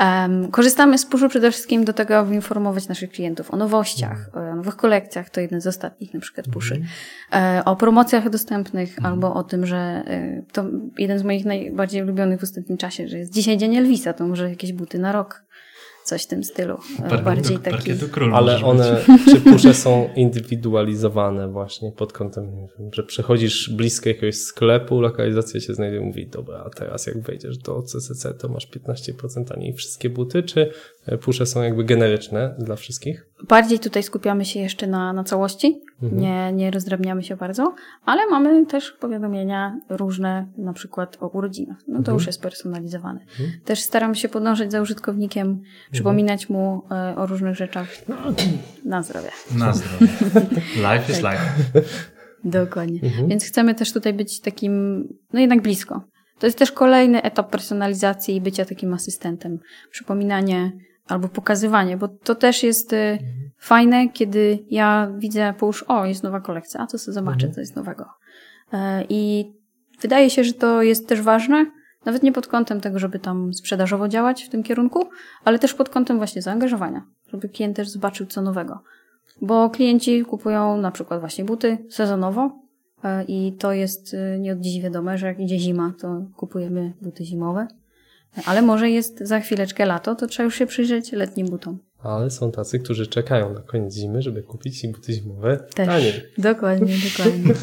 Um, 0.00 0.50
korzystamy 0.50 0.98
z 0.98 1.06
puszu 1.06 1.28
przede 1.28 1.50
wszystkim 1.50 1.84
do 1.84 1.92
tego, 1.92 2.18
aby 2.18 2.34
informować 2.34 2.88
naszych 2.88 3.10
klientów 3.10 3.54
o 3.54 3.56
nowościach, 3.56 4.30
o 4.32 4.56
nowych 4.56 4.76
kolekcjach, 4.76 5.30
to 5.30 5.40
jeden 5.40 5.60
z 5.60 5.66
ostatnich 5.66 6.14
na 6.14 6.20
przykład 6.20 6.48
puszy, 6.48 6.82
e, 7.32 7.62
o 7.64 7.76
promocjach 7.76 8.30
dostępnych 8.30 8.96
albo 9.02 9.34
o 9.34 9.42
tym, 9.42 9.66
że 9.66 9.76
e, 9.76 10.42
to 10.52 10.64
jeden 10.98 11.18
z 11.18 11.22
moich 11.22 11.44
najbardziej 11.44 12.02
ulubionych 12.02 12.40
w 12.40 12.42
ostatnim 12.42 12.78
czasie, 12.78 13.08
że 13.08 13.18
jest 13.18 13.32
dzisiaj 13.32 13.58
dzień 13.58 13.76
Elvisa, 13.76 14.12
to 14.12 14.26
może 14.26 14.50
jakieś 14.50 14.72
buty 14.72 14.98
na 14.98 15.12
rok 15.12 15.44
coś 16.04 16.22
w 16.22 16.26
tym 16.26 16.44
stylu. 16.44 16.78
Park, 17.08 17.24
Bardziej 17.24 17.56
do, 17.56 17.62
taki. 17.62 17.92
Król 18.12 18.34
Ale 18.34 18.56
one, 18.64 19.04
czy 19.24 19.40
pusze 19.40 19.74
są 19.74 20.08
indywidualizowane 20.16 21.48
właśnie 21.48 21.92
pod 21.92 22.12
kątem, 22.12 22.56
nie 22.56 22.68
wiem, 22.78 22.90
że 22.92 23.02
przechodzisz 23.02 23.70
blisko 23.70 24.08
jakiegoś 24.08 24.36
sklepu, 24.36 25.00
lokalizacja 25.00 25.60
się 25.60 25.74
znajduje 25.74 26.02
i 26.02 26.04
mówi, 26.04 26.26
dobra, 26.26 26.62
a 26.66 26.70
teraz 26.70 27.06
jak 27.06 27.20
wejdziesz 27.20 27.58
do 27.58 27.82
CCC, 27.82 28.34
to 28.34 28.48
masz 28.48 28.68
15% 28.68 29.44
taniej 29.44 29.72
wszystkie 29.72 30.10
buty, 30.10 30.42
czy 30.42 30.72
pusze 31.20 31.46
są 31.46 31.62
jakby 31.62 31.84
generyczne 31.84 32.54
dla 32.58 32.76
wszystkich? 32.76 33.26
Bardziej 33.48 33.78
tutaj 33.78 34.02
skupiamy 34.02 34.44
się 34.44 34.60
jeszcze 34.60 34.86
na, 34.86 35.12
na 35.12 35.24
całości, 35.24 35.80
mhm. 36.02 36.22
nie, 36.22 36.52
nie 36.52 36.70
rozdrabniamy 36.70 37.22
się 37.22 37.36
bardzo, 37.36 37.74
ale 38.04 38.26
mamy 38.26 38.66
też 38.66 38.92
powiadomienia 38.92 39.80
różne, 39.88 40.46
na 40.58 40.72
przykład 40.72 41.16
o 41.20 41.28
urodzinach. 41.28 41.78
No 41.88 41.94
to 41.94 41.98
mhm. 41.98 42.16
już 42.16 42.26
jest 42.26 42.42
personalizowane. 42.42 43.20
Mhm. 43.20 43.50
Też 43.64 43.80
staramy 43.80 44.14
się 44.14 44.28
podążać 44.28 44.72
za 44.72 44.80
użytkownikiem, 44.80 45.48
mhm. 45.48 45.66
przypominać 45.92 46.48
mu 46.48 46.82
e, 46.90 47.16
o 47.16 47.26
różnych 47.26 47.56
rzeczach. 47.56 47.88
Na 48.84 49.02
zdrowie. 49.02 49.30
Na 49.58 49.72
zdrowie. 49.72 50.06
Life 50.92 51.12
is 51.12 51.20
tak. 51.20 51.38
life. 51.72 51.82
Dokładnie. 52.44 53.00
Mhm. 53.02 53.28
Więc 53.28 53.44
chcemy 53.44 53.74
też 53.74 53.92
tutaj 53.92 54.14
być 54.14 54.40
takim, 54.40 55.04
no 55.32 55.40
jednak 55.40 55.62
blisko. 55.62 56.02
To 56.38 56.46
jest 56.46 56.58
też 56.58 56.72
kolejny 56.72 57.22
etap 57.22 57.50
personalizacji 57.50 58.36
i 58.36 58.40
bycia 58.40 58.64
takim 58.64 58.94
asystentem. 58.94 59.58
Przypominanie 59.90 60.72
albo 61.08 61.28
pokazywanie, 61.28 61.96
bo 61.96 62.08
to 62.08 62.34
też 62.34 62.62
jest 62.62 62.92
y, 62.92 62.96
mhm. 62.96 63.50
fajne, 63.58 64.08
kiedy 64.08 64.58
ja 64.70 65.12
widzę, 65.18 65.54
połóż, 65.58 65.82
o, 65.82 66.04
jest 66.04 66.22
nowa 66.22 66.40
kolekcja, 66.40 66.80
a 66.80 66.86
to 66.86 66.98
sobie 66.98 67.14
zobaczę, 67.14 67.46
mhm. 67.46 67.52
co 67.54 67.60
jest 67.60 67.76
nowego. 67.76 68.04
E, 68.72 69.04
I 69.08 69.52
wydaje 70.00 70.30
się, 70.30 70.44
że 70.44 70.52
to 70.52 70.82
jest 70.82 71.08
też 71.08 71.22
ważne, 71.22 71.66
nawet 72.04 72.22
nie 72.22 72.32
pod 72.32 72.46
kątem 72.46 72.80
tego, 72.80 72.98
żeby 72.98 73.18
tam 73.18 73.54
sprzedażowo 73.54 74.08
działać 74.08 74.44
w 74.44 74.48
tym 74.48 74.62
kierunku, 74.62 75.08
ale 75.44 75.58
też 75.58 75.74
pod 75.74 75.88
kątem 75.88 76.16
właśnie 76.16 76.42
zaangażowania, 76.42 77.06
żeby 77.28 77.48
klient 77.48 77.76
też 77.76 77.88
zobaczył 77.88 78.26
co 78.26 78.42
nowego. 78.42 78.82
Bo 79.42 79.70
klienci 79.70 80.24
kupują 80.24 80.76
na 80.76 80.90
przykład 80.90 81.20
właśnie 81.20 81.44
buty 81.44 81.78
sezonowo 81.90 82.50
e, 83.04 83.24
i 83.24 83.56
to 83.58 83.72
jest 83.72 84.14
y, 84.14 84.38
nie 84.40 84.52
od 84.52 84.60
dziś 84.60 84.82
wiadome, 84.82 85.18
że 85.18 85.26
jak 85.26 85.40
idzie 85.40 85.58
zima, 85.58 85.92
to 86.00 86.26
kupujemy 86.36 86.92
buty 87.02 87.24
zimowe 87.24 87.66
ale 88.44 88.62
może 88.62 88.90
jest 88.90 89.18
za 89.18 89.40
chwileczkę 89.40 89.86
lato, 89.86 90.14
to 90.14 90.26
trzeba 90.26 90.44
już 90.44 90.54
się 90.54 90.66
przyjrzeć 90.66 91.12
letnim 91.12 91.46
butom. 91.46 91.78
Ale 92.02 92.30
są 92.30 92.52
tacy, 92.52 92.78
którzy 92.78 93.06
czekają 93.06 93.54
na 93.54 93.60
koniec 93.60 93.94
zimy, 93.94 94.22
żeby 94.22 94.42
kupić 94.42 94.80
si 94.80 94.88
buty 94.88 95.12
zimowe 95.12 95.56
Też. 95.74 95.86
taniej. 95.86 96.22
Dokładnie, 96.38 96.94
dokładnie. 97.10 97.54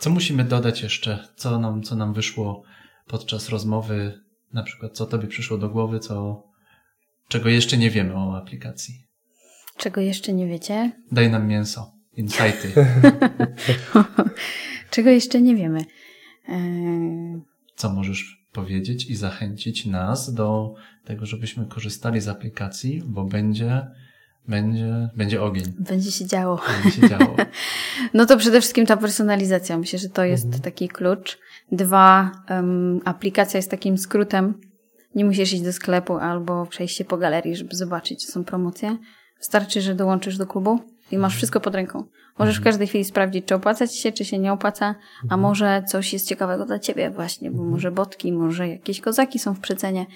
Co 0.00 0.10
musimy 0.10 0.44
dodać 0.44 0.82
jeszcze? 0.82 1.28
Co 1.36 1.58
nam, 1.58 1.82
co 1.82 1.96
nam 1.96 2.14
wyszło 2.14 2.62
podczas 3.06 3.48
rozmowy? 3.48 4.20
Na 4.52 4.62
przykład, 4.62 4.92
co 4.92 5.06
tobie 5.06 5.28
przyszło 5.28 5.58
do 5.58 5.68
głowy, 5.68 5.98
co, 6.00 6.42
czego 7.28 7.48
jeszcze 7.48 7.76
nie 7.76 7.90
wiemy 7.90 8.14
o 8.14 8.36
aplikacji? 8.36 8.94
Czego 9.76 10.00
jeszcze 10.00 10.32
nie 10.32 10.46
wiecie? 10.46 10.92
Daj 11.12 11.30
nam 11.30 11.46
mięso, 11.46 11.92
insighty. 12.12 12.72
czego 14.90 15.10
jeszcze 15.10 15.42
nie 15.42 15.56
wiemy? 15.56 15.84
Eee... 16.48 17.42
Co 17.76 17.92
możesz 17.92 18.41
powiedzieć 18.52 19.10
i 19.10 19.16
zachęcić 19.16 19.86
nas 19.86 20.34
do 20.34 20.74
tego, 21.04 21.26
żebyśmy 21.26 21.66
korzystali 21.66 22.20
z 22.20 22.28
aplikacji, 22.28 23.02
bo 23.06 23.24
będzie, 23.24 23.86
będzie, 24.48 25.08
będzie 25.16 25.42
ogień. 25.42 25.64
Będzie 25.78 26.12
się 26.12 26.26
działo. 26.26 26.60
Będzie 26.82 27.00
się 27.00 27.08
działo. 27.08 27.36
no 28.14 28.26
to 28.26 28.36
przede 28.36 28.60
wszystkim 28.60 28.86
ta 28.86 28.96
personalizacja. 28.96 29.78
Myślę, 29.78 29.98
że 29.98 30.08
to 30.08 30.24
jest 30.24 30.44
mhm. 30.44 30.62
taki 30.62 30.88
klucz. 30.88 31.38
Dwa, 31.72 32.32
um, 32.50 33.00
aplikacja 33.04 33.58
jest 33.58 33.70
takim 33.70 33.98
skrótem. 33.98 34.54
Nie 35.14 35.24
musisz 35.24 35.52
iść 35.52 35.62
do 35.62 35.72
sklepu 35.72 36.16
albo 36.16 36.66
przejść 36.66 36.96
się 36.96 37.04
po 37.04 37.16
galerii, 37.16 37.56
żeby 37.56 37.76
zobaczyć, 37.76 38.24
co 38.24 38.32
są 38.32 38.44
promocje. 38.44 38.98
Wystarczy, 39.38 39.80
że 39.80 39.94
dołączysz 39.94 40.36
do 40.36 40.46
klubu 40.46 40.80
i 41.12 41.18
masz 41.18 41.36
wszystko 41.36 41.60
pod 41.60 41.74
ręką. 41.74 42.04
Możesz 42.38 42.54
w 42.54 42.58
mhm. 42.58 42.72
każdej 42.72 42.86
chwili 42.86 43.04
sprawdzić, 43.04 43.46
czy 43.46 43.54
opłaca 43.54 43.86
ci 43.86 44.00
się, 44.00 44.12
czy 44.12 44.24
się 44.24 44.38
nie 44.38 44.52
opłaca, 44.52 44.94
a 45.20 45.22
mhm. 45.22 45.40
może 45.40 45.82
coś 45.88 46.12
jest 46.12 46.28
ciekawego 46.28 46.64
dla 46.64 46.78
ciebie 46.78 47.10
właśnie, 47.10 47.50
bo 47.50 47.64
może 47.64 47.90
botki, 47.90 48.32
może 48.32 48.68
jakieś 48.68 49.00
kozaki 49.00 49.38
są 49.38 49.54
w 49.54 49.60
przecenie. 49.60 50.06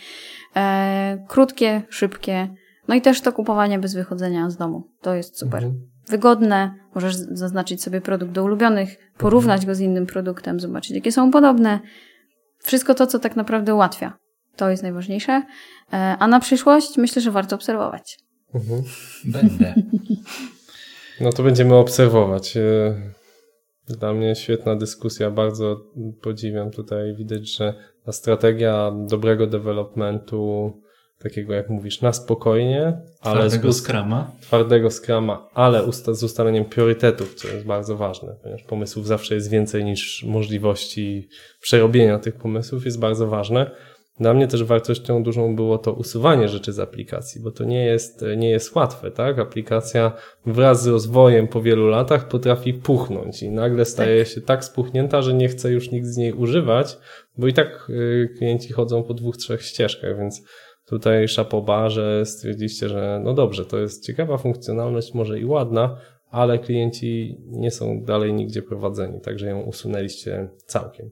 E, 0.57 1.25
krótkie, 1.29 1.83
szybkie. 1.89 2.49
No 2.89 2.95
i 2.95 3.01
też 3.01 3.21
to 3.21 3.33
kupowanie 3.33 3.79
bez 3.79 3.95
wychodzenia 3.95 4.51
z 4.51 4.57
domu. 4.57 4.91
To 5.01 5.15
jest 5.15 5.39
super. 5.39 5.65
Mhm. 5.65 5.87
Wygodne, 6.09 6.75
możesz 6.95 7.15
zaznaczyć 7.15 7.83
sobie 7.83 8.01
produkt 8.01 8.33
do 8.33 8.45
ulubionych, 8.45 8.97
porównać 9.19 9.67
go 9.67 9.75
z 9.75 9.81
innym 9.81 10.07
produktem, 10.07 10.61
zobaczyć, 10.61 10.91
jakie 10.91 11.13
są 11.13 11.31
podobne. 11.31 11.81
Wszystko 12.59 12.95
to, 12.95 13.07
co 13.07 13.19
tak 13.19 13.37
naprawdę 13.37 13.75
ułatwia. 13.75 14.19
To 14.57 14.71
jest 14.71 14.83
najważniejsze. 14.83 15.43
E, 15.93 15.97
a 16.19 16.27
na 16.27 16.41
przyszłość 16.41 16.97
myślę, 16.97 17.23
że 17.23 17.31
warto 17.31 17.57
obserwować. 17.57 18.19
Mhm. 18.55 18.83
Będę. 19.25 19.75
No 21.21 21.33
to 21.33 21.43
będziemy 21.43 21.75
obserwować. 21.75 22.57
E, 22.57 22.95
dla 23.89 24.13
mnie 24.13 24.35
świetna 24.35 24.77
dyskusja, 24.77 25.31
bardzo 25.31 25.85
podziwiam 26.23 26.71
tutaj. 26.71 27.15
Widać, 27.15 27.57
że 27.57 27.75
ta 28.05 28.13
strategia 28.13 28.93
dobrego 29.07 29.47
developmentu, 29.47 30.73
takiego 31.19 31.55
jak 31.55 31.71
mówisz, 31.71 32.01
na 32.01 32.13
spokojnie, 32.13 33.01
ale 33.21 33.39
twardego 33.39 33.73
z 33.73 33.77
skrama. 33.77 34.31
Twardego 34.41 34.91
skrama, 34.91 35.49
ale 35.55 35.85
usta 35.85 36.15
z 36.15 36.23
ustaleniem 36.23 36.65
priorytetów, 36.65 37.35
co 37.35 37.49
jest 37.49 37.67
bardzo 37.67 37.97
ważne, 37.97 38.37
ponieważ 38.43 38.63
pomysłów 38.63 39.07
zawsze 39.07 39.35
jest 39.35 39.51
więcej 39.51 39.85
niż 39.85 40.25
możliwości 40.25 41.29
przerobienia 41.61 42.19
tych 42.19 42.35
pomysłów, 42.35 42.85
jest 42.85 42.99
bardzo 42.99 43.27
ważne. 43.27 43.71
Dla 44.21 44.35
mnie 44.35 44.49
też 44.49 44.65
wartością 44.65 45.23
dużą 45.23 45.57
było 45.57 45.79
to 45.79 45.93
usuwanie 45.93 46.49
rzeczy 46.49 46.73
z 46.73 46.79
aplikacji, 46.79 47.41
bo 47.41 47.51
to 47.51 47.65
nie 47.65 47.85
jest, 47.85 48.25
nie 48.37 48.51
jest 48.51 48.75
łatwe, 48.75 49.11
tak? 49.11 49.39
Aplikacja 49.39 50.13
wraz 50.47 50.83
z 50.83 50.87
rozwojem 50.87 51.49
po 51.49 51.63
wielu 51.63 51.89
latach 51.89 52.29
potrafi 52.29 52.75
puchnąć 52.75 53.43
i 53.43 53.51
nagle 53.51 53.85
staje 53.85 54.25
tak. 54.25 54.35
się 54.35 54.41
tak 54.41 54.65
spuchnięta, 54.65 55.23
że 55.23 55.35
nie 55.35 55.49
chce 55.49 55.73
już 55.73 55.91
nikt 55.91 56.07
z 56.07 56.17
niej 56.17 56.33
używać, 56.33 56.99
bo 57.39 57.47
i 57.47 57.53
tak 57.53 57.87
y, 57.91 58.35
klienci 58.39 58.73
chodzą 58.73 59.03
po 59.03 59.15
dwóch, 59.15 59.37
trzech 59.37 59.63
ścieżkach, 59.63 60.19
więc 60.19 60.43
tutaj 60.87 61.29
szapoba, 61.29 61.91
że 61.91 62.27
stwierdziliście, 62.27 62.89
że 62.89 63.21
no 63.25 63.35
dobrze, 63.35 63.65
to 63.65 63.79
jest 63.79 64.07
ciekawa 64.07 64.39
funkcjonalność, 64.39 65.15
może 65.15 65.41
i 65.41 65.45
ładna, 65.45 66.01
ale 66.31 66.59
klienci 66.59 67.41
nie 67.47 67.71
są 67.71 68.03
dalej 68.05 68.33
nigdzie 68.33 68.63
prowadzeni, 68.63 69.21
także 69.21 69.47
ją 69.47 69.61
usunęliście 69.61 70.49
całkiem. 70.67 71.11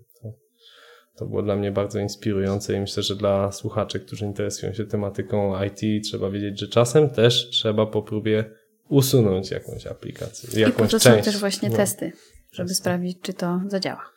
To 1.16 1.26
było 1.26 1.42
dla 1.42 1.56
mnie 1.56 1.72
bardzo 1.72 1.98
inspirujące 1.98 2.76
i 2.76 2.80
myślę, 2.80 3.02
że 3.02 3.16
dla 3.16 3.52
słuchaczy, 3.52 4.00
którzy 4.00 4.24
interesują 4.24 4.72
się 4.72 4.84
tematyką 4.84 5.64
IT, 5.64 6.04
trzeba 6.04 6.30
wiedzieć, 6.30 6.60
że 6.60 6.68
czasem 6.68 7.10
też 7.10 7.50
trzeba 7.50 7.86
po 7.86 8.02
próbie 8.02 8.44
usunąć 8.88 9.50
jakąś 9.50 9.86
aplikację. 9.86 10.60
Jakąś 10.60 10.74
I 10.74 10.92
po 10.92 10.98
to 10.98 11.00
są 11.00 11.22
też 11.22 11.38
właśnie 11.38 11.70
no. 11.70 11.76
testy, 11.76 12.12
żeby 12.52 12.68
testy. 12.68 12.80
sprawdzić, 12.82 13.18
czy 13.22 13.34
to 13.34 13.60
zadziała. 13.68 14.10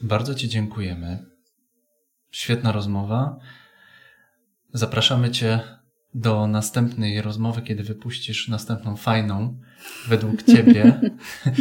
Bardzo 0.00 0.34
Ci 0.34 0.48
dziękujemy. 0.48 1.26
Świetna 2.30 2.72
rozmowa. 2.72 3.38
Zapraszamy 4.72 5.30
Cię 5.30 5.60
do 6.14 6.46
następnej 6.46 7.22
rozmowy, 7.22 7.62
kiedy 7.62 7.82
wypuścisz 7.82 8.48
następną 8.48 8.96
fajną, 8.96 9.60
według 10.08 10.42
Ciebie, 10.42 11.00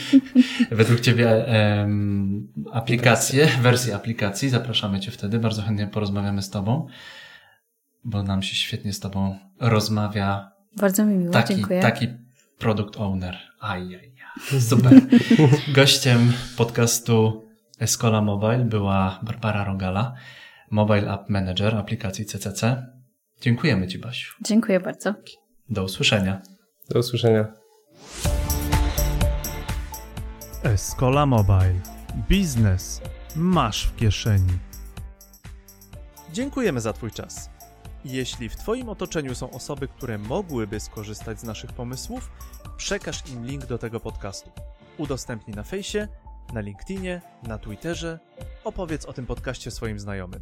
według 0.72 1.00
Ciebie 1.00 1.46
um, 1.80 2.48
aplikację, 2.72 3.48
wersję 3.62 3.96
aplikacji. 3.96 4.50
Zapraszamy 4.50 5.00
Cię 5.00 5.12
wtedy. 5.12 5.40
Bardzo 5.40 5.62
chętnie 5.62 5.88
porozmawiamy 5.88 6.42
z 6.42 6.50
Tobą, 6.50 6.88
bo 8.04 8.24
nam 8.24 8.44
się 8.44 8.56
świetnie 8.56 8.94
z 8.94 9.00
Tobą 9.00 9.40
rozmawia. 9.60 10.52
Bardzo 10.78 11.06
mi 11.06 11.16
miło, 11.16 11.34
taki, 11.34 11.56
dziękuję. 11.56 11.82
Taki 11.82 12.08
product 12.58 12.98
owner. 12.98 13.38
Ajajaj. 13.60 14.14
Super. 14.60 15.02
Gościem 15.76 16.34
podcastu 16.58 17.48
Escola 17.80 18.22
Mobile 18.22 18.66
była 18.66 19.20
Barbara 19.24 19.64
Rogala, 19.64 20.14
Mobile 20.72 21.14
App 21.14 21.30
Manager 21.30 21.76
aplikacji 21.76 22.26
CCC. 22.26 22.88
Dziękujemy 23.42 23.88
Ci, 23.88 24.00
Basiu. 24.00 24.36
Dziękuję 24.42 24.80
bardzo. 24.80 25.14
Do 25.70 25.84
usłyszenia. 25.84 26.42
Do 26.90 27.00
usłyszenia. 27.00 27.63
Escola 30.64 31.26
Mobile. 31.26 31.82
Biznes 32.30 33.02
masz 33.36 33.88
w 33.88 33.96
kieszeni. 33.96 34.60
Dziękujemy 36.34 36.82
za 36.82 36.94
Twój 36.94 37.12
czas. 37.12 37.50
Jeśli 38.06 38.50
w 38.50 38.56
Twoim 38.56 38.90
otoczeniu 38.90 39.36
są 39.36 39.52
osoby, 39.52 39.88
które 39.88 40.18
mogłyby 40.18 40.80
skorzystać 40.80 41.40
z 41.40 41.44
naszych 41.44 41.74
pomysłów, 41.74 42.32
przekaż 42.78 43.30
im 43.30 43.46
link 43.46 43.66
do 43.66 43.78
tego 43.78 44.00
podcastu. 44.00 44.52
Udostępnij 44.98 45.56
na 45.56 45.64
fejsie, 45.64 46.08
na 46.54 46.62
LinkedInie, 46.62 47.22
na 47.44 47.58
Twitterze, 47.58 48.20
opowiedz 48.64 49.06
o 49.06 49.14
tym 49.14 49.26
podcaście 49.26 49.72
swoim 49.72 50.00
znajomym. 50.00 50.42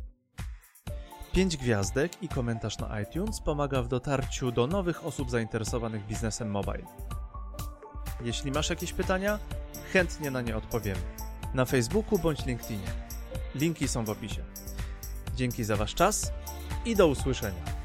5 1.34 1.58
gwiazdek 1.58 2.24
i 2.24 2.28
komentarz 2.28 2.78
na 2.78 3.02
iTunes 3.02 3.42
pomaga 3.42 3.82
w 3.82 3.88
dotarciu 3.88 4.52
do 4.52 4.68
nowych 4.68 5.06
osób 5.06 5.32
zainteresowanych 5.32 6.08
biznesem 6.08 6.52
mobile. 6.52 6.86
Jeśli 8.24 8.52
masz 8.52 8.70
jakieś 8.70 8.94
pytania, 8.94 9.40
chętnie 9.94 10.32
na 10.32 10.42
nie 10.42 10.58
odpowiemy. 10.58 11.02
Na 11.54 11.66
Facebooku 11.66 12.20
bądź 12.20 12.46
LinkedInie. 12.46 12.88
Linki 13.56 13.88
są 13.88 14.06
w 14.06 14.10
opisie. 14.10 14.44
Dzięki 15.36 15.64
za 15.64 15.76
Wasz 15.76 15.96
czas 15.96 16.32
i 16.86 16.96
do 16.96 17.08
usłyszenia. 17.08 17.81